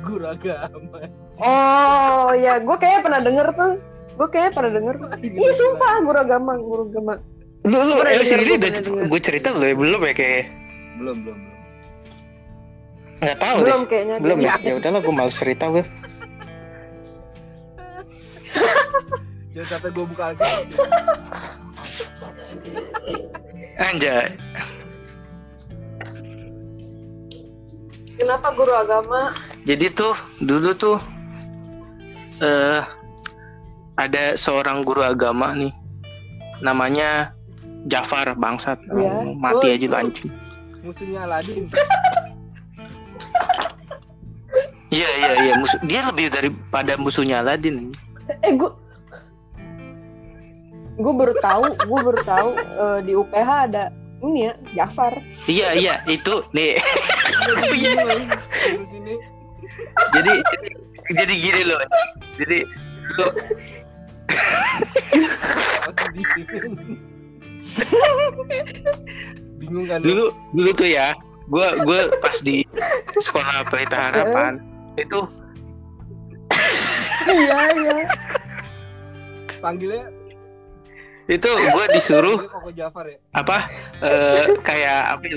[0.00, 0.98] guru agama.
[1.38, 3.72] Oh ya, gue kayaknya pernah denger tuh.
[4.16, 4.94] Gue kayaknya pernah denger.
[5.20, 7.14] Iya sumpah guru agama, guru agama.
[7.62, 8.70] lu lu eh, denger, sendiri gua udah
[9.04, 10.44] gue cerita lu ya belum ya kayak
[10.96, 11.56] Belum, belum, belum.
[13.18, 14.16] nggak tahu Belum deh kayaknya.
[14.18, 14.70] belum ya kayaknya.
[14.70, 15.84] ya udahlah gue males cerita gue
[19.58, 20.42] Jangan sampai gua buka lagi.
[23.78, 24.30] anjay
[28.18, 29.34] Kenapa guru agama?
[29.66, 30.98] Jadi tuh dulu tuh
[32.38, 32.82] eh
[33.98, 35.74] ada seorang guru agama nih
[36.62, 37.34] namanya
[37.90, 39.34] Jafar bangsat Iya.
[39.38, 40.30] mati Oh, aja lu anjing.
[40.82, 41.66] Musuhnya Aladin.
[44.88, 47.90] Iya iya iya musuh dia lebih daripada musuhnya Aladin.
[48.42, 48.70] Eh gue
[50.98, 55.14] gue baru tahu, gue baru tahu eh, di UPH ada ini ya Jafar.
[55.46, 56.74] Iya iya itu nih
[57.70, 58.02] Iya.
[60.14, 60.32] Jadi
[61.14, 61.78] jadi gini loh.
[62.34, 62.66] Jadi
[63.14, 63.30] dulu
[69.58, 69.98] Bingung kan?
[70.04, 71.16] dulu dulu tuh ya
[71.48, 72.62] gue gue pas di
[73.18, 74.60] sekolah pelita harapan
[75.00, 75.24] itu
[77.28, 77.98] Iya iya.
[79.60, 80.08] Panggilnya
[81.28, 82.40] itu gue disuruh
[82.72, 82.88] ya.
[83.36, 83.68] apa
[84.00, 85.36] eh, kayak apa ya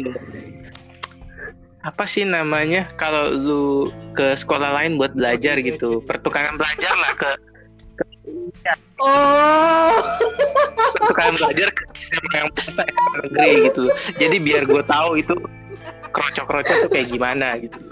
[1.82, 2.94] apa sih namanya?
[2.94, 6.06] Kalau lu ke sekolah lain buat belajar gitu.
[6.06, 7.30] pertukaran belajar lah ke
[9.02, 9.98] Oh.
[11.02, 13.90] pertukaran belajar ke SMA yang swasta SMA negeri gitu
[14.22, 15.34] jadi biar gue tahu itu
[16.14, 17.82] krocok krocok tuh kayak gimana gitu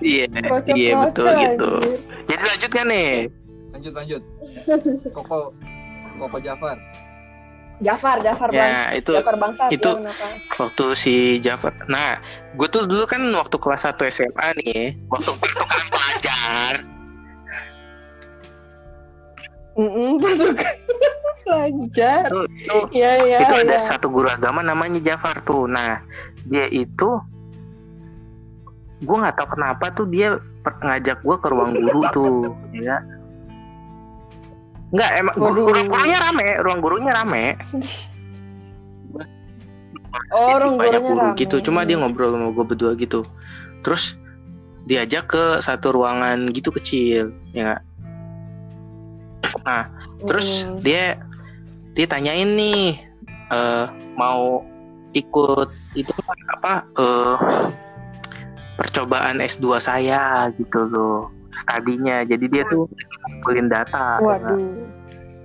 [0.00, 1.98] Iya Kocok-kocok, iya betul gitu anjir.
[2.26, 3.12] jadi lanjut kan nih
[3.70, 4.22] Lanjut lanjut.
[5.10, 5.38] Koko
[6.16, 6.76] Koko Jafar.
[7.80, 8.60] Jafar, Jafar bang.
[8.60, 10.12] ya itu Jafar bangsat itu- ya,
[10.54, 11.72] waktu si Jafar.
[11.86, 12.20] Nah,
[12.52, 16.74] gue tuh dulu kan waktu kelas 1 SMA nih, waktu pertukaran pelajar.
[19.72, 20.76] Mm pasukan
[21.40, 22.22] pelajar.
[22.28, 23.80] Tuh, tuh, Iya iya itu ada iya.
[23.80, 25.64] satu guru agama namanya Jafar tuh.
[25.64, 26.04] Nah,
[26.44, 27.08] dia itu
[29.00, 33.00] gue nggak tahu kenapa tuh dia ngajak gue ke ruang guru tuh, ya.
[34.90, 35.64] Enggak, emang Waduh.
[35.70, 37.44] ruang gurunya rame, ruang gurunya rame.
[40.34, 41.38] Oh, orang banyak guru rame.
[41.38, 41.56] gitu.
[41.62, 43.22] Cuma dia ngobrol sama gue berdua gitu.
[43.86, 44.18] Terus
[44.84, 47.82] diajak ke satu ruangan gitu kecil, ya nggak?
[49.62, 49.84] Nah,
[50.26, 50.76] terus Mm.
[50.82, 51.04] dia
[51.94, 52.98] dia tanyain nih
[53.50, 54.66] eh, mau
[55.12, 56.10] ikut itu
[56.50, 57.36] apa eh,
[58.80, 61.28] percobaan S2 saya gitu loh
[61.68, 62.24] tadinya.
[62.24, 62.88] Jadi dia tuh
[63.28, 64.16] ngumpulin data.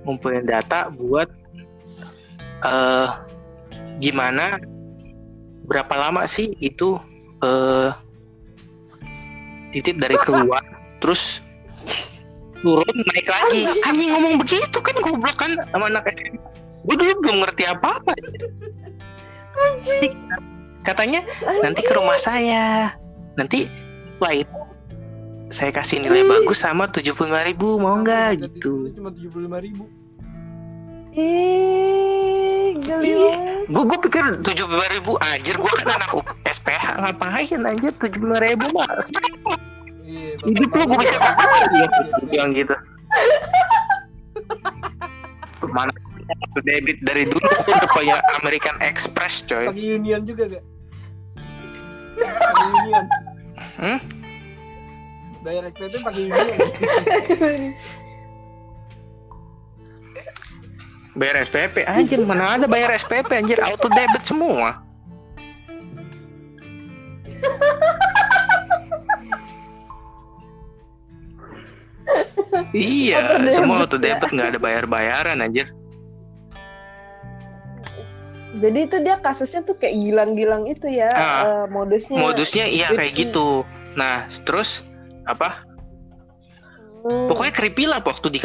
[0.08, 1.28] Ngumpulin data buat
[2.64, 3.08] eh
[4.00, 4.56] gimana
[5.68, 6.96] berapa lama sih itu
[7.44, 7.92] eh
[9.76, 10.64] titik dari keluar
[11.04, 11.44] terus
[12.64, 13.68] turun naik lagi.
[13.84, 14.08] Anjing.
[14.16, 16.56] Ngomong begitu kan goblok kan sama anak SMA
[16.86, 18.12] gue dulu belum ngerti apa apa
[20.86, 21.20] katanya
[21.58, 22.94] nanti ke rumah saya
[23.36, 23.68] nanti
[24.16, 24.56] setelah itu
[25.46, 28.42] saya kasih nilai bagus sama 75.000 ribu mau nggak?
[28.42, 28.90] Gitu.
[28.98, 29.86] cuma tujuh puluh lima ribu.
[31.16, 33.34] Ih, geli Iya.
[33.70, 36.10] gue gue pikir tujuh puluh ribu anjir gue kan anak
[36.44, 38.86] SPH ngapain anjir tujuh puluh ribu mah
[40.06, 41.68] iya hidup lu gue bisa ngapain
[42.30, 42.74] bilang gitu.
[45.66, 45.92] Mana
[46.64, 49.70] debit dari dulu udah kayak American Express coy.
[49.70, 50.64] Pakai union juga gak
[52.66, 53.04] union
[53.76, 54.00] Hmm?
[55.46, 56.46] bayar SPP pakai union
[61.20, 64.82] bayar SPP anjir mana ada bayar SPP anjir auto debit semua.
[72.76, 75.70] Iya Auto semua auto debit nggak ada bayar bayaran anjir
[78.56, 81.42] Jadi itu dia kasusnya tuh kayak gilang-gilang itu ya Ah.
[81.44, 82.16] eh, modusnya.
[82.16, 83.62] modusnya iya kayak gitu
[83.96, 84.84] nah terus
[85.24, 85.64] apa
[87.00, 87.30] Hmm.
[87.30, 88.40] pokoknya creepy lah waktu di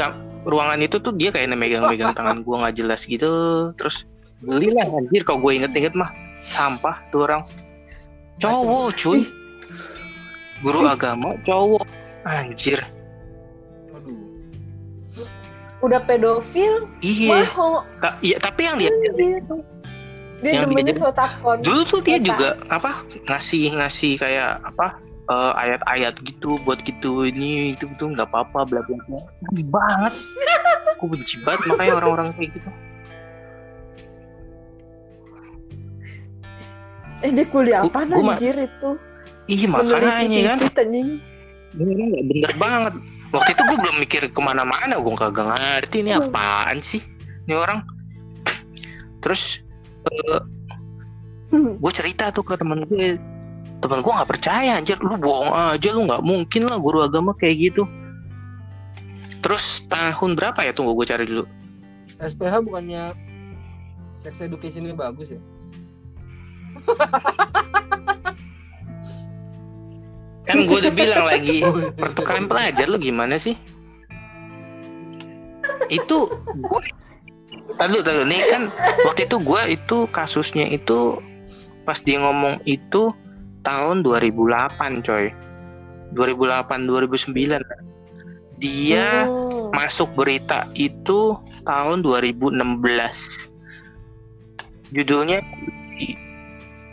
[0.45, 3.28] ruangan itu tuh dia kayak megang-megang tangan gua nggak jelas gitu
[3.76, 4.05] terus
[4.41, 7.41] beli lah anjir kalau gue inget-inget mah sampah tuh orang
[8.38, 9.22] cowok cuy
[10.62, 11.86] guru agama cowok
[12.26, 12.82] anjir
[15.82, 17.41] udah pedofil, iya.
[17.97, 18.93] Ta- iya tapi yang dia.
[20.41, 21.57] Dia Yang dia- sotakon.
[21.61, 24.97] dulu tuh dia juga apa ngasih ngasih kayak apa
[25.29, 29.21] eh, ayat-ayat gitu buat gitu ini itu tuh nggak apa-apa bla bla bla
[29.69, 30.13] banget
[30.97, 32.69] aku benci banget makanya orang-orang kayak gitu
[37.21, 38.89] Eh dia kuliah apa anjir itu?
[39.45, 41.09] ih makanya kan Meneliti anjing.
[41.71, 42.93] Ini nggak bener banget.
[43.29, 46.99] Waktu itu gue belum mikir ke mana-mana, gue kagak ngerti ini apaan sih,
[47.45, 47.85] ini orang.
[49.21, 49.61] Terus
[51.52, 51.76] Hmm.
[51.78, 53.20] gue cerita tuh ke temen gue,
[53.84, 57.72] temen gue nggak percaya anjir, lu bohong aja, lu nggak mungkin lah guru agama kayak
[57.72, 57.84] gitu.
[59.43, 61.43] Terus tahun berapa ya tunggu gue cari dulu.
[62.22, 63.18] SPH bukannya
[64.14, 65.41] sex educationnya bagus ya
[70.45, 71.64] Kan gue udah bilang lagi
[71.95, 73.56] pertukaran pelajar lu gimana sih?
[75.88, 76.28] Itu
[76.60, 76.82] gue
[77.82, 78.69] Tadu, tadu, nih kan
[79.01, 81.17] waktu itu gue itu kasusnya itu
[81.82, 83.09] pas dia ngomong itu
[83.65, 85.34] tahun 2008 coy.
[86.13, 87.57] 2008 2009
[88.61, 89.73] dia Oh.
[89.73, 91.34] masuk berita itu
[91.65, 93.49] tahun 2016
[94.93, 95.41] judulnya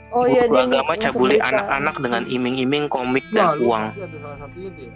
[0.08, 3.84] Oh iya dia agama cabuli anak-anak dengan iming-iming komik Wah, dan uang.
[3.92, 4.92] ada salah satunya tuh ya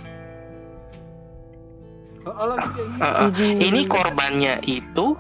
[2.22, 2.55] Oh.
[3.03, 5.18] Uh, uh, ini korbannya itu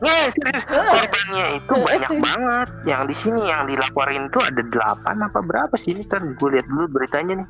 [0.00, 2.68] Korbannya itu banyak banget.
[2.88, 6.66] Yang di sini yang dilaporin itu ada delapan apa berapa sih ini kan gue lihat
[6.66, 7.48] dulu beritanya nih.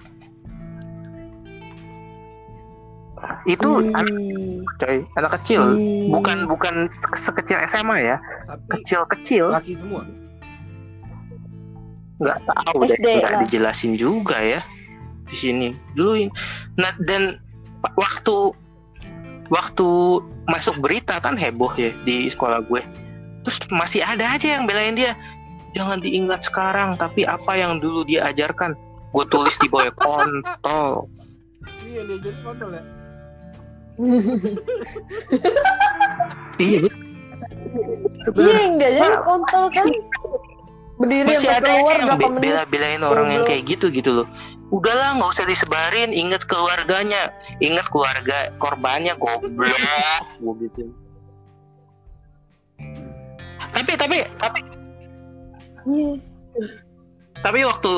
[3.45, 3.93] Itu Ih.
[3.93, 4.17] anak
[4.81, 5.77] coy, anak kecil,
[6.09, 8.17] bukan bukan se- sekecil SMA ya,
[8.49, 9.53] tapi kecil-kecil.
[9.53, 10.09] laki semua
[12.17, 13.41] Nggak tahu deh, SD nggak lah.
[13.45, 14.61] dijelasin juga ya
[15.29, 15.69] di sini.
[15.93, 16.33] Dulu
[16.81, 17.37] nah dan
[17.97, 18.57] waktu
[19.53, 19.89] waktu
[20.51, 22.83] masuk berita kan heboh ya di sekolah gue.
[23.47, 25.15] Terus masih ada aja yang belain dia.
[25.73, 28.75] Jangan diingat sekarang, tapi apa yang dulu dia ajarkan.
[29.15, 31.07] Gue tulis di bawah kontol.
[31.87, 32.83] iya dia jadi kontol ya
[36.61, 36.79] Iya,
[38.37, 39.87] Iya yang dia jadi kontol kan.
[41.01, 44.27] Berdiri masih ada keluar aja yang be- bela-belain orang yang kayak gitu gitu loh.
[44.71, 49.75] Udahlah nggak usah disebarin, ingat keluarganya, ingat keluarga korbannya goblok,
[50.39, 50.95] gue gitu.
[53.75, 54.61] Tapi tapi tapi.
[55.91, 56.12] Iya.
[57.41, 57.93] tapi waktu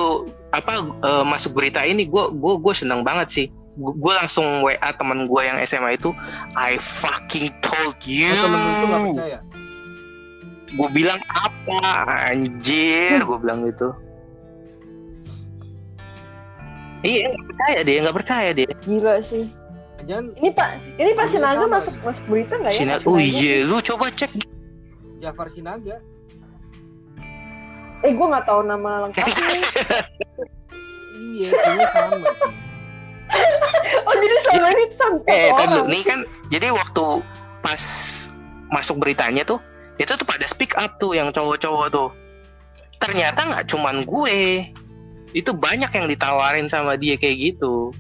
[0.55, 3.47] apa eh, masuk berita ini gue gue gue seneng banget sih.
[3.77, 6.12] Gue langsung WA teman gue yang SMA itu
[6.57, 8.29] I fucking told you.
[8.29, 9.39] Oh, temen lu itu gak percaya?
[10.73, 11.81] Gue bilang apa
[12.33, 13.20] anjir?
[13.25, 13.93] Gue bilang gitu
[17.03, 19.45] iya nggak percaya dia nggak percaya dia Gila sih.
[20.03, 21.79] jangan Ini Pak, ini Pak Sinaga sama.
[21.79, 22.79] masuk masuk berita nggak ya?
[22.79, 23.37] Sina Pak oh Sinaga?
[23.37, 24.31] iya lu coba cek
[25.19, 25.97] Jafar Sinaga
[28.03, 29.31] Eh, gue nggak tahu nama lengkapnya.
[31.33, 32.53] iya kayaknya sama sih
[34.05, 35.87] oh, jadi selama ini sampai eh kan orang.
[35.89, 36.19] nih kan
[36.51, 37.05] jadi waktu
[37.63, 37.83] pas
[38.69, 39.63] masuk beritanya tuh
[39.97, 42.11] itu tuh pada speak up tuh yang cowok-cowok tuh
[42.99, 44.67] ternyata nggak cuman gue
[45.33, 47.93] itu banyak yang ditawarin sama dia kayak gitu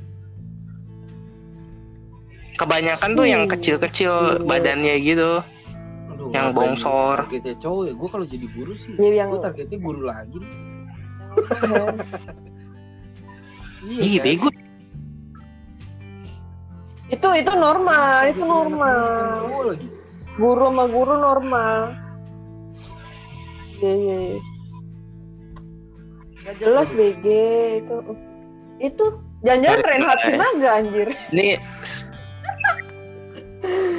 [2.56, 4.44] kebanyakan tuh yang kecil-kecil Iya.
[4.44, 5.40] badannya gitu
[6.12, 7.16] Aduh, Yang bongsor.
[7.26, 10.52] targetnya cowok ya gue kalau jadi guru sih Iya, yang gue targetnya guru lagi nih.
[13.88, 14.22] iya ih kan?
[14.22, 14.48] bego
[17.12, 18.96] itu itu normal, itu Targetin normal.
[20.32, 21.92] Guru sama guru normal.
[23.84, 24.16] Iya, iya.
[24.32, 24.40] iya.
[26.42, 27.26] Gak jelas BG
[27.80, 27.96] itu.
[28.78, 29.04] Itu
[29.40, 30.26] jangan-jangan lagi.
[30.28, 31.08] Sinaga anjir.
[31.30, 31.54] nih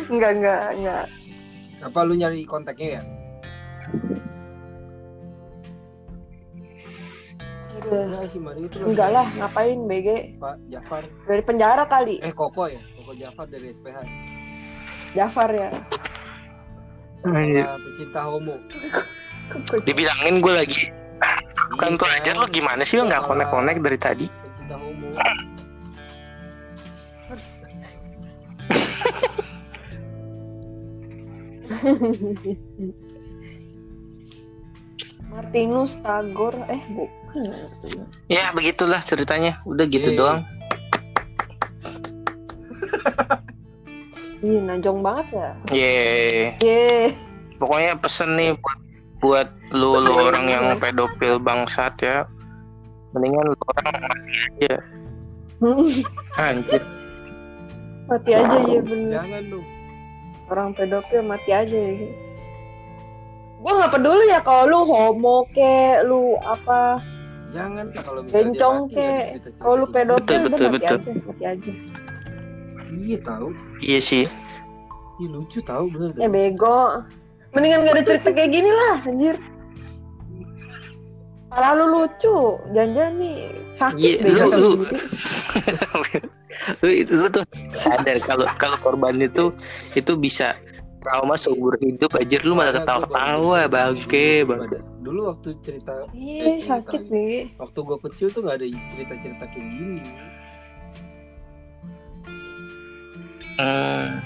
[0.05, 1.05] Enggak, enggak, enggak.
[1.81, 3.01] apa lu nyari kontaknya ya
[7.73, 8.03] Aduh.
[8.07, 10.07] enggak sih Mario itu Enggak lah, ngapain BG?
[10.37, 12.19] Pak Jafar Dari penjara kali.
[12.19, 13.97] eh Koko ya Koko Jafar dari SPH
[15.13, 15.69] Jafar ya.
[17.23, 17.63] Anjir.
[17.63, 18.55] Sekolah pecinta homo
[19.83, 20.83] dibilangin gue lagi
[21.71, 24.25] bukan tuh Iya, aja lu gimana sih lu nggak konek-konek dari tadi
[24.69, 25.09] homo
[35.29, 38.05] Martinus Tagor eh bukan.
[38.29, 40.17] ya begitulah ceritanya udah gitu Iya.
[40.17, 40.39] doang
[44.43, 45.49] Ih, najong banget ya.
[45.71, 45.97] ye
[46.59, 47.15] Ye.
[47.57, 48.79] pokoknya pesen nih buat
[49.23, 52.17] buat lu lu orang yang pedofil bangsat ya.
[53.15, 54.31] Mendingan lu orang mati
[54.67, 54.75] aja.
[56.51, 56.83] Anjir.
[58.11, 59.11] Mati aja ya bener.
[59.15, 59.67] jangan dong
[60.51, 62.11] Orang pedofil mati aja ya.
[63.63, 66.99] Gue nggak peduli ya kalau lu homo ke, lu apa,
[67.55, 69.09] jangan kalau misalnya bencong ke,
[69.55, 70.99] kalau lu pedofil Betul, udah betul, mati betul.
[70.99, 71.71] aja, mati aja.
[72.91, 73.47] iya tahu.
[73.79, 74.25] Iya sih.
[75.23, 77.07] Ih, lucu tahu bener Ya bego.
[77.53, 79.35] Mendingan gak ada cerita kayak gini lah, anjir.
[81.47, 82.37] Malah lu lucu,
[82.73, 83.37] jangan-jangan nih.
[83.73, 84.85] Sakit Iya, bego lu- lu-
[86.81, 89.49] lu itu lu tuh sadar kalau kalau korban itu
[89.91, 90.53] itu bisa
[90.99, 94.61] trauma seumur hidup aja lu malah ketawa-ketawa bangke bang
[95.01, 97.49] dulu waktu cerita Iya, sakit nih.
[97.57, 100.01] waktu gue kecil tuh nggak ada cerita-cerita kayak gini.
[103.53, 104.21] Hmm,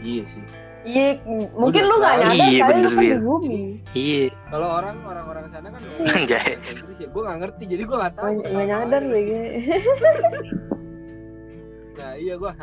[0.00, 0.40] iya sih
[0.80, 1.20] Iya,
[1.52, 3.60] mungkin Udah lu gak nyadar Iya, bener, lu kan di bumi.
[3.92, 4.24] iya.
[4.46, 8.30] Kalau orang orang orang sana kan Inggris ya gue nggak ngerti jadi gue nggak tahu.
[8.36, 9.10] Gak, Gua gak nyadar aja.
[9.10, 9.38] bego.
[11.98, 12.52] nah iya gue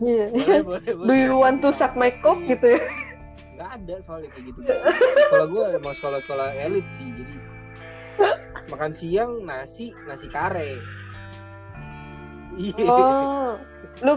[0.00, 0.24] Iya.
[0.32, 1.04] boleh boleh boleh.
[1.04, 2.80] Do you want to suck my cock gitu ya?
[3.52, 4.60] nggak ada soalnya kayak gitu.
[5.28, 7.34] Kalau gue emang sekolah-sekolah elit sih jadi
[8.68, 10.78] makan siang nasi nasi kare.
[12.54, 12.86] Iya.
[12.86, 13.58] Oh,
[14.00, 14.14] lu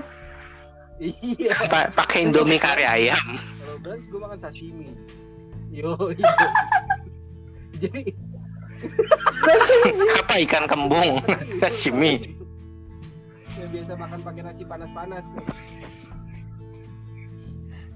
[1.02, 1.54] iya.
[1.66, 3.26] Pa- pakai indomie kari ayam.
[3.58, 4.94] kalau brunch gue makan sashimi.
[5.74, 5.98] Yo.
[7.82, 8.14] Jadi
[10.22, 11.22] apa ikan kembung?
[11.62, 12.38] Sashimi.
[13.58, 15.26] Yang biasa makan pakai nasi panas-panas.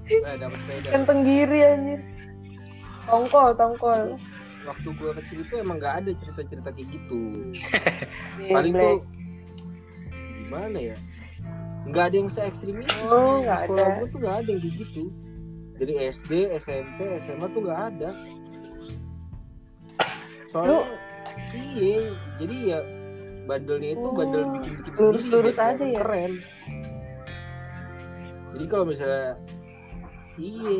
[0.05, 0.89] Nih nah dapat beda.
[0.93, 2.01] Kan tenggiri anjir.
[3.05, 4.17] Tongkol, tongkol.
[4.65, 7.53] waktu gue kecil itu emang nggak ada cerita-cerita kayak gitu.
[8.57, 8.97] Paling tuh
[10.41, 10.97] gimana ya
[11.86, 12.89] nggak ada yang se ekstrim itu.
[13.05, 13.95] Oh, Di nggak sekolah ada.
[13.95, 15.03] gue tuh nggak ada yang gitu.
[15.75, 18.09] Dari SD SMP SMA tuh nggak ada.
[20.49, 20.79] Soalnya
[21.53, 21.99] iya
[22.38, 22.79] jadi ya
[23.45, 25.99] bandelnya itu Oh, bandel bikin bikin lurus-lurus aja ya?
[25.99, 26.31] keren.
[28.51, 29.36] Jadi kalau misalnya
[30.36, 30.75] iya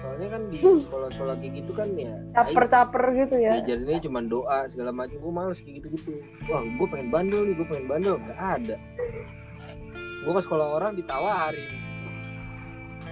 [0.00, 3.52] soalnya kan di sekolah-sekolah kayak gitu kan ya Caper-caper gitu ya.
[3.60, 6.10] diajarinnya cuma doa segala macam gue males kayak gitu gitu
[6.48, 8.16] wah gue pengen bandel nih gue pengen bandel.
[8.16, 8.76] Nggak ada
[10.20, 11.72] gue ke sekolah orang ditawarin.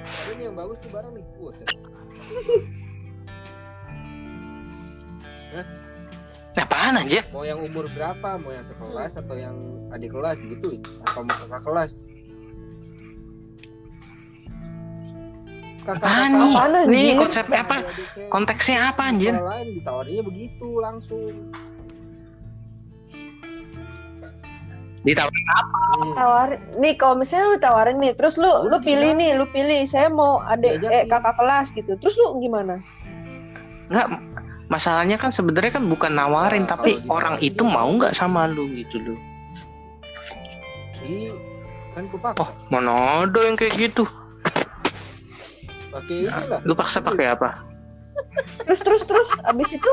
[0.08, 1.24] Tapi ini yang bagus tuh barang nih.
[1.36, 1.68] Buset.
[6.58, 8.36] apaan aja mau yang umur berapa?
[8.42, 9.56] Mau yang sekelas atau yang
[9.94, 10.36] adik kelas?
[10.42, 10.82] Gitu.
[11.06, 11.92] Apa mau kakak kelas?
[15.86, 16.52] Kakak Apaan nih?
[16.52, 17.76] Apaan Nih konsepnya apa?
[18.28, 19.32] Konteksnya apa anjir?
[19.32, 21.32] Sekolah lain ditawarinnya begitu langsung
[25.00, 25.44] Ditawarin
[25.88, 26.12] Hmm.
[26.12, 29.20] tawarin nih kalau misalnya lu tawarin nih terus lu Oh, lu lu pilih gimana?
[29.20, 30.92] nih lu pilih saya mau adik Diajakin.
[30.92, 32.74] eh kakak kelas gitu terus lu gimana
[33.88, 34.06] nggak
[34.66, 38.68] masalahnya kan sebenarnya kan bukan nawarin Nah, tapi ditawarin orang itu mau nggak sama lu
[38.70, 39.18] gitu loh
[41.00, 41.32] Iya,
[41.94, 42.04] kan
[42.36, 42.92] oh mana
[43.24, 44.04] ada yang kayak gitu
[45.88, 46.60] Pakai ini lah.
[46.62, 47.64] lu paksa pakai apa
[48.60, 49.90] terus terus terus abis itu.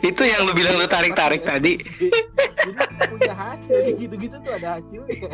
[0.00, 2.72] Itu yang lu bilang lu tarik tarik tadi Jadi
[3.12, 5.30] punya hasil kayak gitu-gitu tuh ada hasilnya.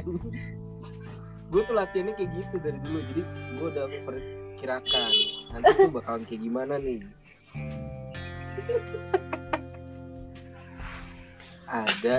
[1.53, 2.99] gue tuh latihannya kayak gitu dari dulu.
[3.13, 5.11] Jadi gue udah memperkirakan
[5.53, 7.01] nanti tuh bakalan kayak gimana nih.
[11.73, 12.17] ada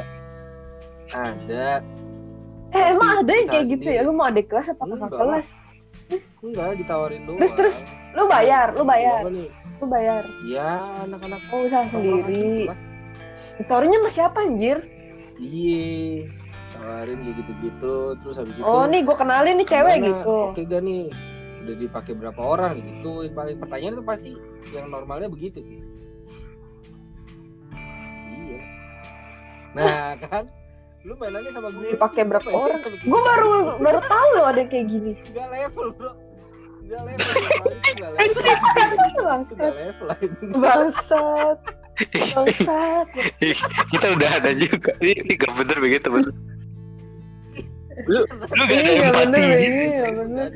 [1.14, 1.68] ada
[2.74, 5.48] eh emang ada yang kayak gitu ya lu mau adik kelas apa kakak kelas
[6.44, 7.78] enggak ditawarin doang Terus, terus?
[8.14, 9.26] lu bayar lu bayar
[9.82, 12.78] lu bayar ya anak-anak oh usaha sendiri gitu lah.
[13.66, 14.78] tawarinnya sama siapa anjir
[15.42, 16.30] iya
[16.78, 20.08] tawarin gitu-gitu terus habis itu oh nih gue kenalin nih cewek Gimana?
[20.08, 21.04] gitu Oke gak nih?
[21.64, 23.24] Udah dipakai berapa orang gitu?
[23.24, 24.32] Yang paling pertanyaan itu pasti
[24.76, 25.64] yang normalnya begitu.
[25.64, 25.80] Iya.
[29.72, 30.44] Nah kan,
[31.04, 31.92] lu mainannya sama gue.
[31.92, 32.80] Dipakai berapa orang?
[32.80, 36.12] gue baru baru tahu loh ada kayak gini Nggak level bro.
[36.84, 37.28] Nggak level.
[37.98, 38.32] Nggak level.
[39.28, 39.74] Bangsat
[40.54, 41.60] bangsat
[42.34, 43.08] bangsat
[43.94, 46.34] kita udah ada juga ini, ini gak bener begitu bener
[48.10, 49.62] lu lu gak ada Ini nggak empati bener, gitu.
[49.62, 50.48] ini nggak Nggak bener.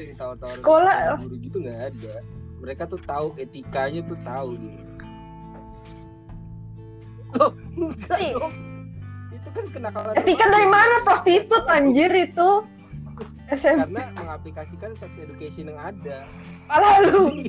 [0.49, 2.13] Sekolah- guru gitu nggak ada.
[2.57, 4.83] Mereka tuh tahu etikanya tuh tahu gitu.
[7.37, 8.53] Oh, enggak dong.
[9.57, 10.13] Kan kenakalan.
[10.13, 12.49] Etika dari mana prostitut anjir itu
[13.49, 16.17] SMP karena mengaplikasikan sex education yang ada.
[16.67, 17.47] lalu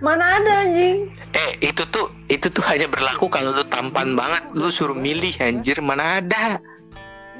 [0.00, 1.04] mana ada anjing
[1.36, 5.76] eh itu tuh itu tuh hanya berlaku kalau lu tampan banget lu suruh milih anjir
[5.84, 6.56] mana ada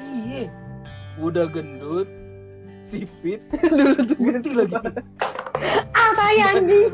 [0.01, 0.49] Iya.
[1.17, 2.09] Udah gendut,
[2.81, 4.75] sipit, dulu tuh putih lagi.
[5.99, 6.89] ah tai anjing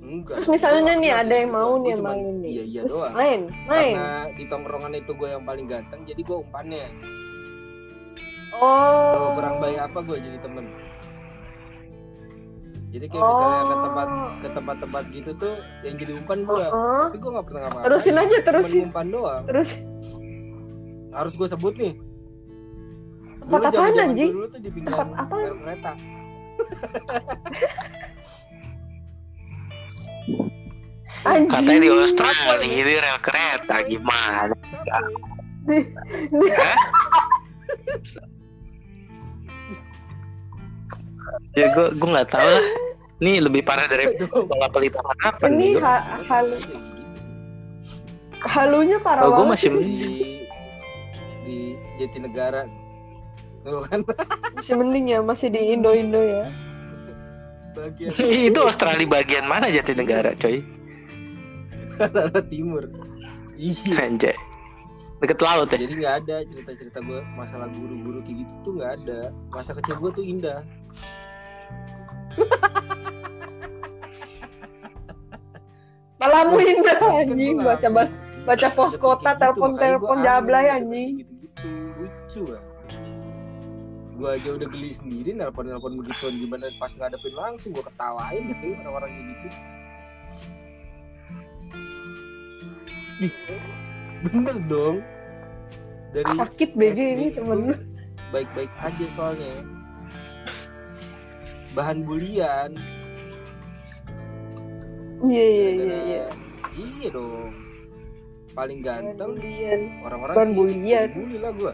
[0.00, 0.34] Enggak.
[0.38, 3.12] terus misalnya nih ada yang mau nih yang cuman main nih Iya iya terus doang.
[3.12, 6.86] main main Karena di tongkrongan itu gue yang paling ganteng, jadi gue umpannya.
[8.54, 10.64] oh Kalau kurang baik apa gue jadi temen.
[12.86, 14.30] Jadi kayak misalnya ke tempat Oh.
[14.40, 16.56] ke tempat-tempat gitu tuh yang jadi umpan gue.
[16.56, 17.02] Heeh.
[17.04, 19.42] Tapi gue nggak pernah ngapa terusin aja terusin umpan doang.
[19.44, 19.70] terus
[21.12, 21.92] Harus gue sebut nih.
[23.38, 25.92] tempat zaman-zaman anjing Dulu tuh di Tempat rel kereta.
[31.26, 34.54] Anjing katanya di Australia di rel kereta gimana?
[41.56, 42.64] Ya gue gue nggak tahu lah.
[43.16, 46.56] Ini lebih parah dari pola pelita harapan ini nih ha- halu
[48.44, 49.80] halunya parah Oh, gua banget masih- sih.
[49.80, 49.96] di
[51.42, 51.56] di
[51.96, 52.68] Jatinegara.
[53.66, 54.00] Tuh kan.
[54.54, 56.46] Masih mending ya masih di Indo Indo ya.
[57.74, 58.14] Bagian
[58.54, 60.62] itu Australia bagian mana Jatinegara coy?
[62.46, 62.86] Timur.
[63.58, 64.06] Iya.
[64.06, 64.36] anjay.
[65.18, 65.80] Deket laut ya?
[65.82, 69.34] Jadi nggak ada cerita-cerita gue masalah guru-guru kayak gitu tuh nggak ada.
[69.50, 70.62] Masa kecil gue tuh indah.
[76.16, 77.60] Malamu indah kan anjing.
[77.60, 78.16] baca bas
[78.48, 81.20] baca pos dapet kota gitu, telepon telepon jablay anjing.
[81.20, 81.68] gitu gitu
[82.00, 82.65] lucu kan
[84.16, 88.72] gue aja udah geli sendiri nelpon nelpon begituan gimana pas ngadepin langsung gue ketawain deh
[88.80, 89.48] orang-orang kayak gitu.
[93.16, 93.32] Ih,
[94.28, 94.96] bener dong.
[96.16, 97.60] Dari sakit BG ini temen
[98.32, 99.52] baik-baik aja soalnya.
[101.76, 102.72] Bahan bulian.
[105.20, 106.24] Iya iya iya iya.
[106.76, 107.52] Iya dong.
[108.56, 109.36] Paling ganteng
[110.00, 111.08] orang-orang Bahan sih bulian.
[111.12, 111.72] bully lah gua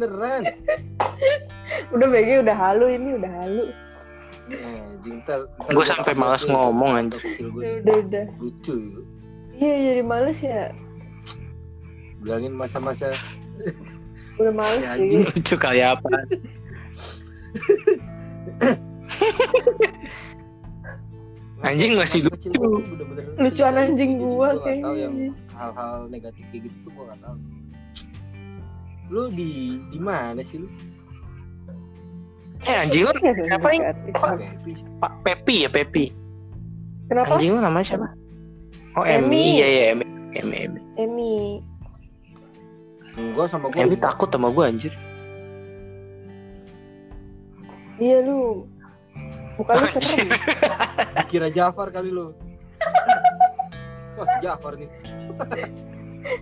[0.00, 0.42] beneran.
[1.94, 3.64] Udah BG udah halu ini udah halu.
[4.48, 7.22] Eh jingtel Gua sampai males ngomong, anjir.
[7.38, 8.24] udah udah udah.
[8.36, 8.76] lucu
[9.54, 10.72] iya jadi males ya.
[12.18, 13.12] Bilangin masa-masa.
[14.36, 15.22] Udah males Ya, anjing.
[15.22, 16.10] lucu kayak apa?
[21.60, 26.90] Anjing masih bener-bener lucuan anjing gua nggak tahu yang kayaknya hal-hal negatif kayak gitu tuh
[26.96, 27.36] gua gak tahu
[29.10, 30.68] lu di di mana sih lu
[32.64, 33.12] eh anjing lu
[33.50, 33.80] Ngapain?
[34.14, 34.72] Pepi.
[35.02, 36.04] Pak Pepi ya Pepi
[37.10, 38.08] kenapa anjing lu namanya siapa
[38.94, 39.18] oh Emi.
[39.26, 40.06] Emi iya iya Emi
[40.38, 41.34] Emi Emi Emi
[43.34, 43.76] Gua sama gua.
[43.82, 44.92] Henry takut sama gue anjir.
[48.00, 48.64] Iya lu.
[49.60, 50.30] Bukan lu serem.
[51.30, 52.32] Kira Jafar kali lu.
[54.16, 54.88] Wah, Jafar nih.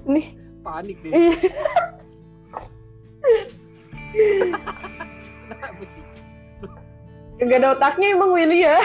[0.07, 0.27] Nih.
[0.63, 1.13] Panik deh.
[5.49, 6.05] Kenapa sih?
[7.39, 8.77] Gak ada otaknya emang Willy ya.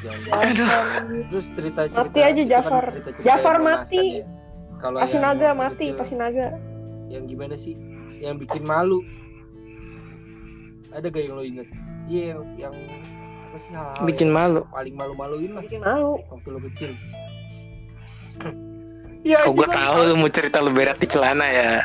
[0.00, 0.44] Jafar.
[1.30, 2.84] Terus cerita cerita Mati aja Jafar.
[3.20, 4.22] Jafar mati.
[4.22, 4.26] ya.
[4.80, 6.56] Kalau Pasinaga yang mati, Pasinaga.
[7.10, 7.74] Yang gimana sih?
[8.18, 9.00] Yang bikin malu.
[10.90, 11.68] Ada gak yang lo inget?
[12.08, 12.74] Iya, yang, yang
[13.46, 14.60] apa sih hal-hal Bikin yang malu.
[14.66, 16.18] paling malu-maluin lah Bikin malu.
[16.26, 16.90] waktu lo kecil.
[19.20, 21.84] Iya, Oh gue tahu lu mau cerita lu berak di celana ya.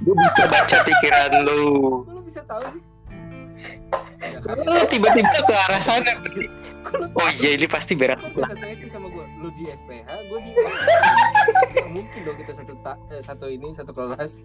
[0.00, 1.62] gue bisa baca pikiran lu.
[2.08, 2.82] Lo bisa tahu sih?
[4.20, 6.12] Ya, Lu tiba-tiba ke arah sana.
[7.16, 8.20] Oh iya ini pasti berak.
[8.32, 10.52] Lu satu SD sama gue, lu di SPH, gue di
[11.94, 14.40] mungkin dong kita satu ta- eh, satu ini satu kelas.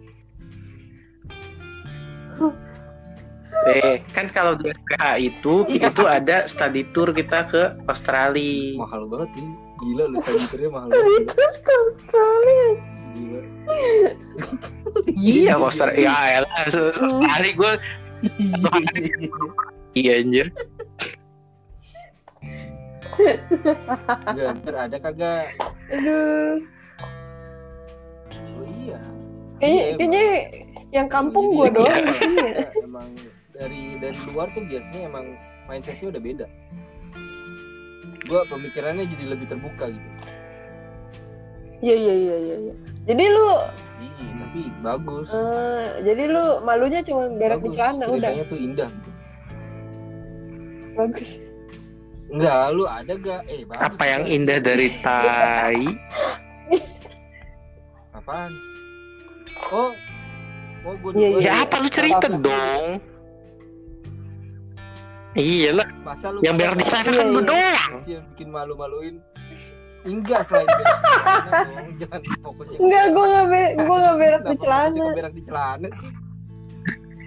[3.66, 8.78] Eh kan kalau di SPH itu itu ada study tour kita ke Australia.
[8.78, 9.50] Mahal banget ini,
[9.80, 11.26] gila lu study tournya mahal Tadi banget.
[11.26, 11.44] itu
[12.06, 12.60] kali.
[13.10, 13.40] Gila.
[15.18, 15.98] Iya Australia.
[15.98, 17.72] Ya elah Australia gue
[19.94, 20.46] iya anjir.
[23.16, 25.44] Enggak, ntar ada kagak?
[25.90, 26.60] Aduh.
[28.36, 29.00] Oh iya.
[29.56, 30.24] Kayaknya, Iya, kayaknya
[30.92, 32.48] yang kampung doang iya, di sini ya.
[32.52, 33.08] iya, Emang
[33.56, 35.26] dari dari luar tuh biasanya emang
[35.66, 36.46] mindsetnya udah beda.
[38.26, 40.08] Gua pemikirannya jadi lebih terbuka gitu.
[41.78, 42.56] Iya iya iya iya.
[42.62, 42.74] iya.
[43.06, 43.48] Jadi lu
[43.96, 45.28] Iya, tapi bagus.
[45.30, 49.10] eh, jadi lu malunya cuma berak di celana udah Ceritanya tuh indah gitu.
[50.96, 51.30] bagus.
[52.26, 53.40] Enggak, lu ada gak?
[53.46, 53.84] Eh, bagus.
[53.86, 55.78] Apa yang indah dari tai?
[58.10, 58.50] Apaan?
[59.70, 59.92] Oh,
[60.82, 62.98] oh gue Iya, Ya apa lu cerita dong?
[65.36, 67.48] Iya lah, Masa lu yang berak di sana kan lu iya.
[67.52, 67.92] doang.
[68.02, 69.20] Sih yang bikin malu-maluin.
[70.06, 71.86] Enggak selain berak di celana dong.
[72.00, 74.96] Jangan fokus yang Enggak, gua nggak be gua nggak berak di fokusnya celana.
[74.96, 76.12] ke berak di celana sih?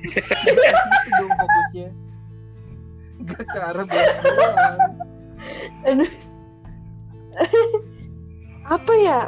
[0.09, 1.87] Itu dong fokusnya.
[3.19, 4.79] Enggak ke arah berak doang.
[5.85, 6.11] Aduh.
[8.69, 9.19] Apa ya?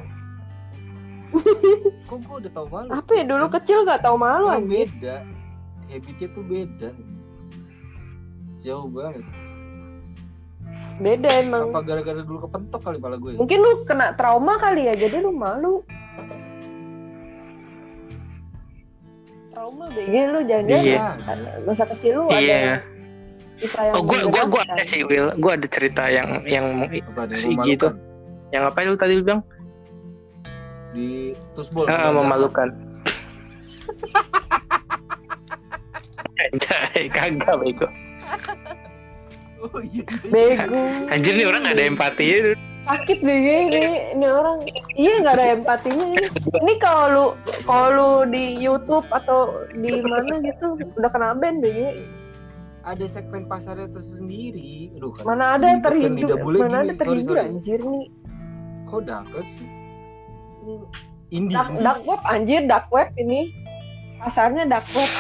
[2.10, 2.90] Kok gue udah tau malu?
[2.92, 5.24] Apa ya dulu kecil gak tau malu beda.
[5.88, 6.90] Habitnya tuh beda.
[8.62, 9.26] Jauh banget.
[11.02, 11.74] Beda emang.
[11.74, 13.34] Apa gara-gara dulu kepentok kali pala gue?
[13.34, 15.82] Mungkin lu kena trauma kali ya, jadi lu malu.
[19.52, 21.06] Trauma BG lu jangan Iya.
[21.66, 22.58] masa kecil lu ada Iya.
[22.58, 24.74] yang Oh gua gua gua mengenaskan.
[24.74, 27.94] ada sih Will, gua ada cerita yang yang ada Si gitu.
[28.50, 29.46] yang apa lu tadi lu bilang?
[30.94, 31.86] Di Tusbol.
[31.86, 32.74] Ah, memalukan.
[37.14, 37.86] Kagak bego.
[39.62, 40.04] Oh iya.
[40.34, 40.82] Bego.
[41.14, 42.40] Anjir nih orang gak ada empati ya.
[42.82, 43.84] sakit BG ini,
[44.18, 44.66] ini orang
[44.98, 46.26] iya nggak ada empatinya ini.
[46.66, 47.26] Ini kalau lu
[47.70, 52.02] kalau lu di YouTube atau di mana gitu udah kena ban BG.
[52.82, 54.98] Ada segmen pasarnya tersendiri.
[54.98, 55.30] Aduh, kan.
[55.30, 56.82] Mana ada terhibur, lidah bule mana gini.
[56.90, 57.50] ada terhibur sorry.
[57.54, 58.06] anjir nih.
[58.90, 59.70] Kok dapat sih?
[61.30, 61.54] Indie.
[61.54, 61.86] Dark, indie.
[61.86, 63.54] dark web anjir dark web ini
[64.18, 65.12] pasarnya dark web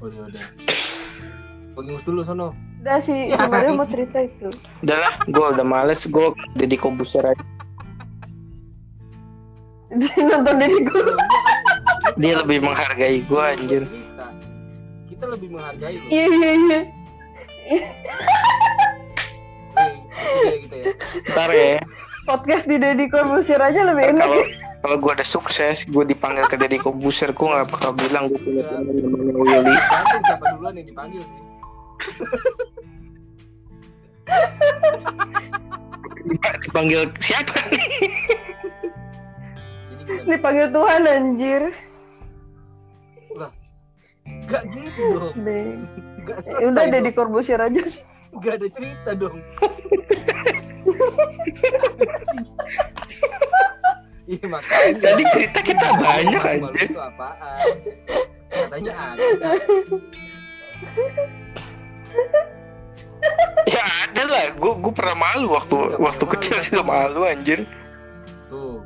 [0.00, 0.44] Oh ya udah.
[1.78, 2.50] Pengingus dulu sono.
[2.78, 3.38] udah sih Ya.
[3.40, 4.50] kemarin mau cerita itu
[4.82, 7.44] Udah lah, gua udah males, gua jadi kobuser aja.
[10.18, 11.02] nonton dari gue
[12.20, 13.86] Dia lebih menghargai gua anjir.
[13.86, 14.26] Kita,
[15.06, 16.08] kita lebih menghargai loh.
[16.08, 16.80] iya iya iya
[20.18, 20.92] ketiga kita ya.
[21.28, 21.78] Ntar ya,
[22.24, 24.42] podcast di Deddy Corbuzier aja lebih enak kalau
[24.78, 28.62] kalau gua ada sukses, gua dipanggil ke Deddy Kobuser, gua gak bakal bilang gua punya
[28.66, 29.74] teman namanya Willy.
[30.20, 31.47] Siapa duluan yang dipanggil sih.
[36.68, 37.86] Dipanggil siapa nih?
[40.28, 41.62] Dipanggil Tuhan anjir
[44.48, 45.34] Gak gitu dong.
[45.44, 45.76] Deh.
[46.24, 46.92] Gak Ya selesai udah dong.
[46.92, 47.82] Deddy Corbuzier aja
[48.44, 49.36] Gak ada cerita dong.
[54.28, 55.00] Iya makanya.
[55.00, 56.88] Tadi cerita kita banyak Malu anjir.
[56.92, 57.64] Itu apaan?
[58.52, 59.24] Katanya ada.
[63.68, 67.66] Ya ada lah, gua gua pernah malu waktu Iya, waktu malu, kecil juga malu anjir.
[68.48, 68.80] Tuh.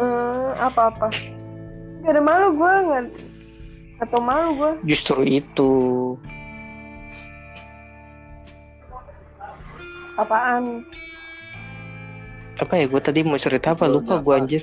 [0.00, 1.12] Eh, apa-apa
[2.00, 3.06] gak ada malu gue nggak
[4.00, 5.72] atau malu gue Justru itu.
[10.16, 10.84] Apaan?
[12.60, 12.84] Apa ya?
[12.88, 13.88] Gue tadi mau cerita apa?
[13.88, 14.62] Lupa gue anjir.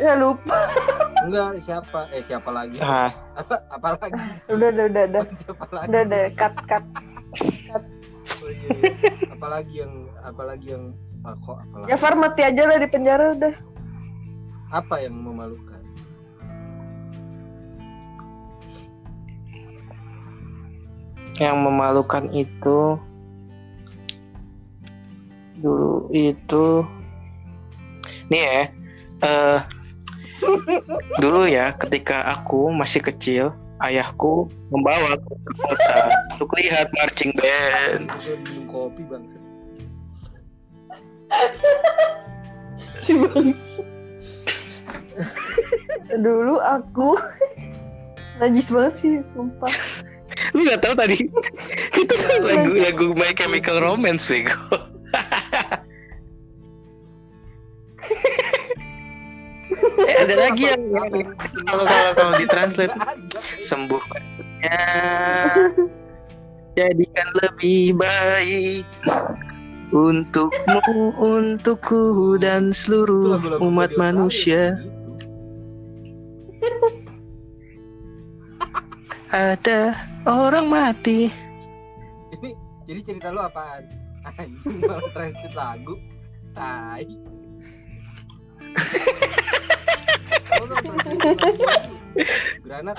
[0.00, 0.56] Ya lupa.
[1.18, 2.00] Enggak, siapa?
[2.14, 2.78] Eh, siapa lagi?
[2.78, 4.20] Ah, Apa apa lagi?
[4.46, 5.22] Udah, udah, udah, udah.
[5.42, 5.86] siapa lagi?
[5.90, 6.84] Udah, udah, cut, cut.
[8.38, 8.92] Oh, iya, iya.
[9.34, 9.92] Apalagi yang
[10.22, 10.84] apalagi yang
[11.26, 11.88] ah, kok apalagi?
[11.90, 13.54] Jafar mati aja lah di penjara udah.
[14.70, 15.78] Apa yang memalukan?
[21.38, 22.98] yang memalukan itu
[25.58, 26.82] dulu itu
[28.30, 28.62] nih ya
[29.22, 29.58] eh
[31.22, 33.52] dulu ya ketika aku masih kecil
[33.84, 38.10] ayahku membawa ke kota untuk lihat marching band
[38.44, 39.02] minum kopi.
[43.04, 43.52] Si Bang.
[46.08, 47.20] Dulu aku
[48.40, 49.68] najis banget sih, sumpah.
[50.54, 51.18] lu nggak tahu tadi
[51.98, 54.54] itu kan lagu lagu My Chemical Romance bego
[60.04, 60.82] eh, ada lagi yang
[61.66, 62.94] kalau kalau kalau ditranslate
[63.68, 64.80] sembuhkannya
[66.78, 68.86] jadikan lebih baik
[69.90, 74.98] untukmu untukku dan seluruh lagu-lagu umat video manusia gitu.
[79.32, 79.96] ada
[80.28, 81.32] orang mati
[82.28, 82.52] Ini
[82.84, 83.88] jadi cerita lu apaan?
[84.36, 85.94] Anjing malah translate lagu.
[86.52, 87.04] Tai.
[90.48, 91.16] Kamu dong translate lagu.
[92.64, 92.96] Granat.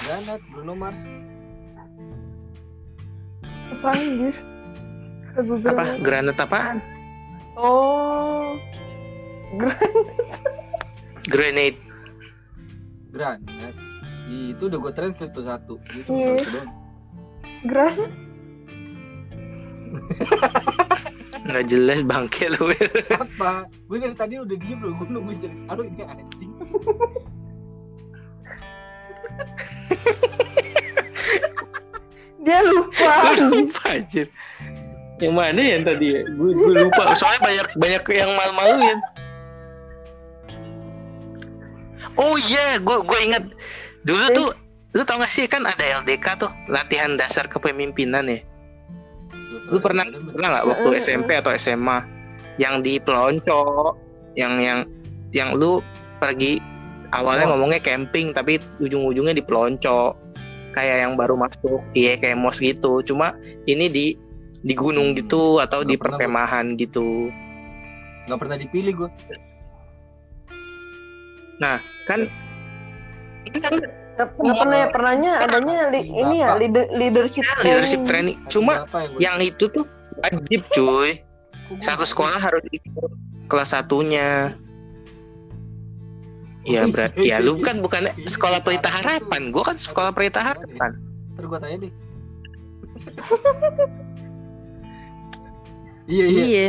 [0.00, 1.00] Granat Bruno Mars.
[3.70, 4.34] Apa anjir?
[5.38, 6.02] Lagu apa granat.
[6.02, 6.78] granat apaan
[7.54, 8.58] Oh.
[11.30, 11.78] grenade
[13.10, 13.74] Granat.
[14.30, 15.74] Itu udah gue translate tuh satu.
[15.90, 16.70] Itu itu doang.
[17.66, 18.10] Granat.
[21.52, 22.70] Nggak jelas bangke lu
[23.14, 23.66] Apa?
[23.90, 24.94] Gue dari tadi udah diem loh.
[24.96, 25.74] Gue nungguin cerita.
[25.74, 26.52] Aduh ini anjing.
[32.40, 33.12] Dia lupa.
[33.36, 34.26] Gua lupa anjir
[35.20, 38.98] yang mana yang tadi ya gue gue lupa soalnya banyak banyak yang malu-maluin
[42.16, 43.44] oh iya gue gue ingat
[44.08, 44.48] dulu tuh
[44.96, 48.40] lu tau gak sih kan ada LDK tuh latihan dasar kepemimpinan ya
[49.70, 50.88] lu pernah pernah nggak waktu.
[50.98, 52.02] SMP atau SMA
[52.58, 53.96] yang di pelonco
[54.34, 54.84] yang yang
[55.32, 55.80] yang lu
[56.18, 56.58] pergi
[57.14, 57.50] awalnya Mos.
[57.56, 60.14] ngomongnya camping tapi ujung-ujungnya di pelonco
[60.70, 63.34] kayak yang baru masuk iya kayak mos gitu cuma
[63.66, 64.06] ini di
[64.60, 65.18] di gunung Hmm.
[65.18, 67.30] gitu atau di Nggak perkemahan gitu
[68.28, 69.10] Gak pernah dipilih gue.
[72.06, 72.20] kan
[73.44, 73.74] itu kan
[74.20, 78.36] Nggak nggak pernah ya pernahnya adanya li- ini ya leader- leadership leadership training.
[78.36, 78.84] training cuma
[79.16, 79.88] yang itu tuh
[80.20, 81.24] wajib cuy
[81.80, 83.10] satu nggak sekolah harus ikut
[83.48, 84.52] kelas satunya
[86.60, 90.92] Ya berarti ya lu kan bukan sekolah pelita harapan, gua kan sekolah pelita harapan.
[91.32, 91.92] Ntar gue tanya deh.
[96.04, 96.42] iya iya.
[96.44, 96.68] Iya.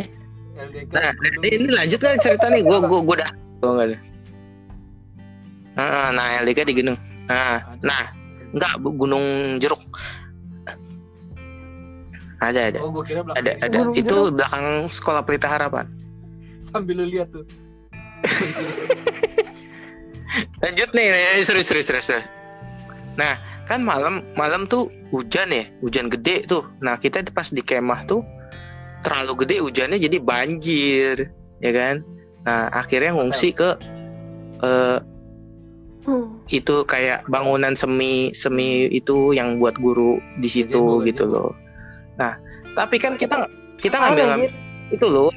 [0.96, 3.98] Nah, nah, ini lanjut kan cerita nih, gua gua gua udah gua enggak ada.
[5.76, 6.98] Ah, nah LDK di gunung.
[7.30, 8.02] Nah, nah
[8.54, 9.82] enggak Bu, gunung jeruk.
[12.42, 14.34] Ada ada Oh kira belakang ada ada Gunung itu jeruk.
[14.42, 15.86] belakang sekolah pelita harapan.
[16.58, 17.46] Sambil lu lihat tuh.
[20.64, 21.06] Lanjut nih,
[21.38, 22.06] eh, serius serius serius.
[22.10, 22.26] serius.
[23.14, 23.38] Nah,
[23.70, 26.66] kan malam malam tuh hujan ya, hujan gede tuh.
[26.82, 28.26] Nah, kita pas di kemah tuh
[29.06, 31.30] terlalu gede hujannya jadi banjir,
[31.62, 32.02] ya kan?
[32.42, 33.70] Nah, akhirnya ngungsi ke
[34.66, 34.98] eh,
[36.02, 36.34] Hmm.
[36.50, 41.38] itu kayak bangunan semi semi itu yang buat guru di situ Gazebo, gitu gazebo.
[41.46, 41.52] loh.
[42.18, 42.34] Nah,
[42.74, 43.46] tapi kan kita
[43.78, 44.52] kita ngambil anjir?
[44.90, 45.30] itu loh.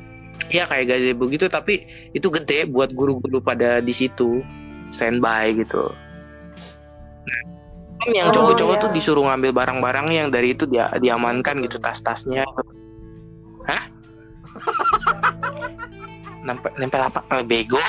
[0.48, 4.40] Iya kayak gazebo gitu tapi itu gede buat guru-guru pada di situ
[4.88, 5.84] standby gitu.
[7.28, 7.40] Nah,
[8.00, 8.82] kan yang Oh, cowok-cowok iya.
[8.88, 12.44] tuh disuruh ngambil barang-barang yang dari itu dia diamankan gitu tas-tasnya.
[13.68, 13.82] Hah?
[16.46, 17.20] nempel nempel apa?
[17.32, 17.80] Eh, bego.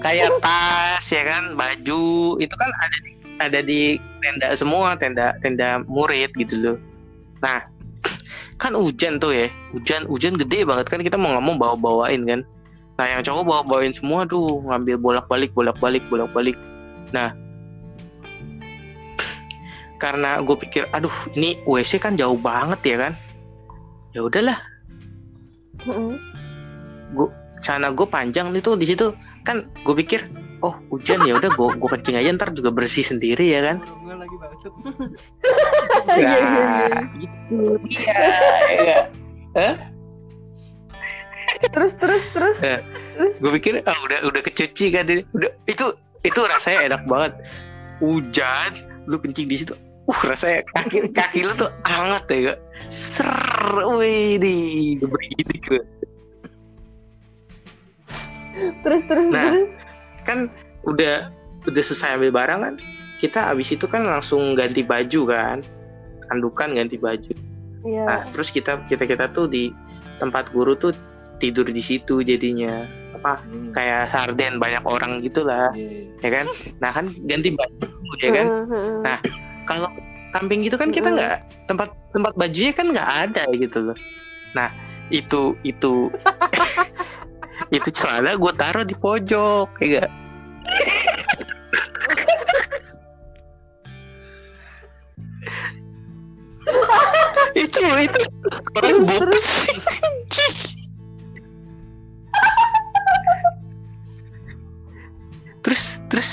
[0.00, 3.10] Kayak tas ya kan baju itu kan ada di
[3.40, 3.80] ada di
[4.20, 6.76] tenda semua tenda tenda murid gitu loh.
[7.44, 7.64] Nah
[8.60, 12.40] kan hujan tuh ya hujan hujan gede banget kan kita mau ngomong bawa bawain kan.
[13.00, 16.56] Nah yang cowok bawa bawain semua tuh ngambil bolak balik bolak balik bolak balik
[17.10, 17.34] nah
[20.00, 23.12] karena gue pikir aduh ini WC kan jauh banget ya kan.
[24.16, 24.58] Ya udahlah.
[25.84, 26.16] Hmm.
[27.60, 29.12] sana gue panjang itu di situ
[29.50, 33.50] kan gue pikir oh hujan ya udah gua gua kencing aja ntar juga bersih sendiri
[33.50, 34.72] ya kan Enggak lagi bangsat.
[36.10, 36.66] Iya, iya, iya.
[36.90, 37.56] Nah, gitu
[38.80, 38.98] ya
[39.58, 39.74] Hah?
[41.60, 42.56] Terus terus terus.
[43.20, 45.92] gue pikir ah udah udah kecuci kan ini udah itu
[46.24, 47.32] itu rasanya enak banget
[48.00, 48.70] hujan
[49.04, 49.76] lu kencing di situ
[50.08, 52.58] uh rasanya kaki kaki lu tuh hangat ya gak
[52.88, 53.28] ser
[53.98, 54.56] wih di
[55.04, 55.82] begini gue
[58.80, 59.44] Terus terus Nah.
[59.48, 59.68] terus.
[60.20, 60.38] kan
[60.84, 61.32] udah
[61.64, 62.74] udah selesai ambil barang kan
[63.18, 65.58] kita abis itu kan langsung ganti baju kan
[66.26, 67.32] tandukan ganti baju
[67.80, 68.04] Iya.
[68.04, 69.72] nah terus kita kita kita tuh di
[70.16, 70.92] tempat guru tuh
[71.36, 73.72] tidur di situ jadinya apa Hmm.
[73.72, 76.12] kayak sarden banyak orang gitulah Iya.
[76.20, 76.46] ya kan
[76.78, 77.86] nah kan ganti baju
[78.18, 79.16] ya kan Heeh, Nah,
[79.64, 79.88] kalau
[80.30, 83.96] camping gitu kan kita nggak tempat tempat bajunya kan nggak ada gitu loh
[84.52, 84.68] nah
[85.08, 86.08] itu itu
[87.68, 90.10] itu celana gue taruh di pojok ya gak?
[97.60, 98.20] itu itu
[98.80, 99.44] Terus, gue terus.
[105.60, 106.30] terus terus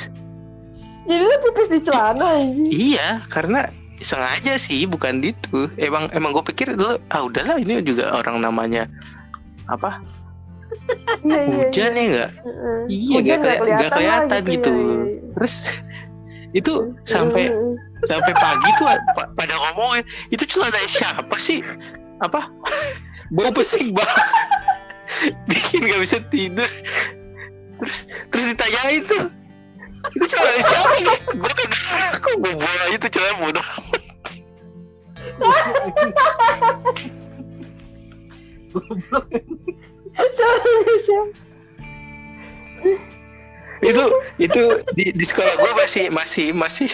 [1.08, 2.68] Jadi lu pipis di celana anjing.
[2.68, 3.72] Iya, karena
[4.04, 5.72] sengaja sih, bukan itu.
[5.80, 8.92] Emang emang gue pikir dulu, ah udahlah ini juga orang namanya
[9.72, 10.04] apa
[10.68, 11.56] Iya iya.
[11.58, 12.32] hujan ya nggak?
[12.38, 12.80] Heeh.
[12.88, 14.72] Iya, Hujan nggak keli- nggak lah kelihatan gitu.
[14.72, 15.20] ya, iya, iya.
[15.34, 15.56] Terus
[16.54, 16.74] itu
[17.04, 17.44] sampai
[18.04, 21.60] sampai pagi tuh pa- pada ngomongin itu celana siapa sih?
[22.20, 22.48] Apa?
[23.36, 24.28] Bau pesing banget.
[25.50, 26.70] Bikin nggak bisa tidur.
[27.78, 28.00] Terus
[28.32, 29.26] terus ditanyain tuh
[30.14, 30.96] itu celana siapa?
[31.36, 31.68] Gue kan
[32.14, 33.68] aku gue bawa itu celana bodoh
[38.74, 39.26] Goblok.
[43.82, 44.06] Itu
[44.42, 44.64] itu
[44.98, 46.90] di, di sekolah gue masih masih masih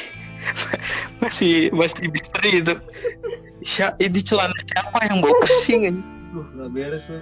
[1.23, 2.75] masih masih misteri itu
[3.63, 6.03] Sya, ini celana siapa yang pesing anjing?
[6.35, 7.15] Duh, nggak beres lu.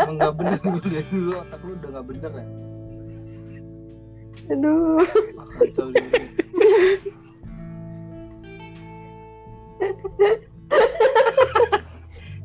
[0.00, 2.46] Emang nggak bener lu dari dulu otak lu udah nggak bener ya.
[4.54, 5.02] Aduh.
[5.36, 5.86] Ah, kacau.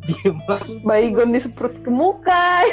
[0.10, 0.38] Diem.
[0.81, 2.65] Baygon disemprot ke muka.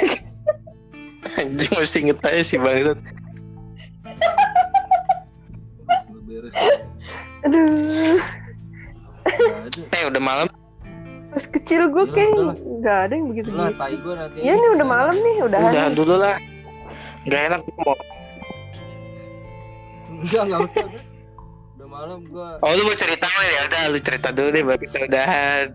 [1.37, 2.95] anjing masih inget aja sih bang Aduh,
[6.07, 6.53] nggak beres.
[7.43, 8.17] Aduh.
[9.91, 10.47] Eh udah malam
[11.27, 13.77] Pas kecil gue Udah, kayak udah nggak ada yang begitu Lah, gitu.
[13.77, 14.37] tai gua nanti.
[14.41, 15.91] Iya nih udah malam nih, udah nih.
[15.93, 16.35] dulu lah
[17.27, 17.93] nggak enak mau
[20.07, 20.85] Enggak, enggak usah.
[20.87, 21.03] udah.
[21.75, 24.79] Udah malam gua oh lu mau cerita apa ya udah lu cerita dulu deh baru
[24.79, 25.65] kita udahan?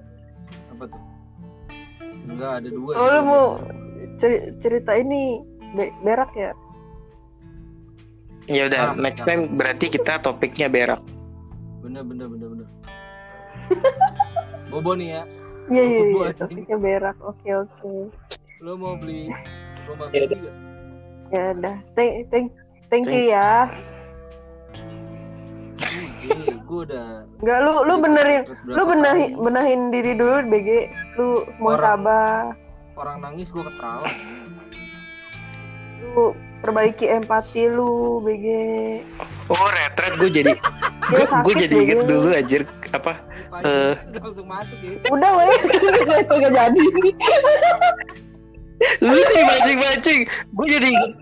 [2.32, 2.90] Enggak, ada dua.
[2.94, 3.44] Oh lu mau
[4.16, 5.40] ceri- cerita ini
[5.72, 6.52] be- berak ya?
[8.50, 10.98] ya udah Ah, next time berarti kita topiknya berak
[11.78, 12.68] Bener, bener, bener, bener.
[14.66, 15.22] Bobo nih ya.
[15.66, 16.30] Iya iya iya.
[16.32, 17.16] Topiknya berak.
[17.22, 17.94] Oke oke.
[18.58, 19.30] Lo mau beli
[19.84, 20.26] rumah Ya?
[21.30, 21.76] Ya udah.
[21.94, 22.46] Thank thank
[22.86, 23.66] thank you ya.
[26.64, 30.70] Gue udah Enggak lu lu benerin lu benahin benahin diri dulu BG.
[31.12, 32.42] Lu mau Orang- sabar.
[32.94, 34.04] orang nangis gue ketawa.
[36.06, 36.24] Lu
[36.58, 37.90] perbaiki empati lu
[38.20, 38.46] BG.
[39.48, 40.52] oh retret gue jadi
[41.04, 42.08] Ya, gue sakit jadi inget BG.
[42.08, 43.12] dulu anjir apa
[43.60, 43.94] Eh.
[44.06, 44.96] udah langsung masuk ya.
[45.08, 45.50] Udah weh.
[46.30, 46.82] Kagak jadi.
[48.98, 51.12] lu sih mancing mancing gue jadi inget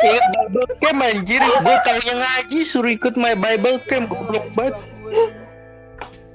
[0.00, 4.76] inget bible camp anjir gue taunya ngaji suruh ikut my bible camp goblok banget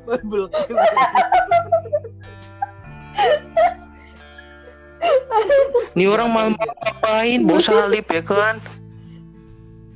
[5.96, 8.58] Nih orang malam ngapain bawa salib ya kan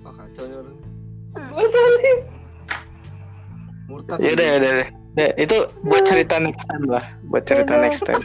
[0.06, 0.76] Wah kacau nih orang.
[1.54, 2.02] Masalah.
[3.90, 4.18] Murtad.
[4.22, 4.86] ya udah ya udah ya.
[5.18, 7.84] Ya, itu buat cerita next time lah buat cerita Yaudah.
[7.90, 8.22] next time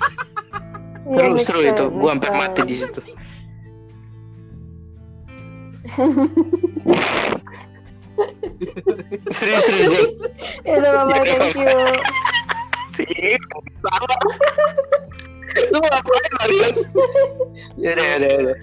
[1.16, 3.00] seru next seru itu next hampir mati di situ
[9.30, 9.94] serius serius
[10.68, 11.68] Ya udah, thank you.
[12.94, 13.34] sih
[13.82, 14.20] salah.
[15.70, 16.74] Lu ngapain Marian
[17.82, 18.58] ya udah ya udah ya udah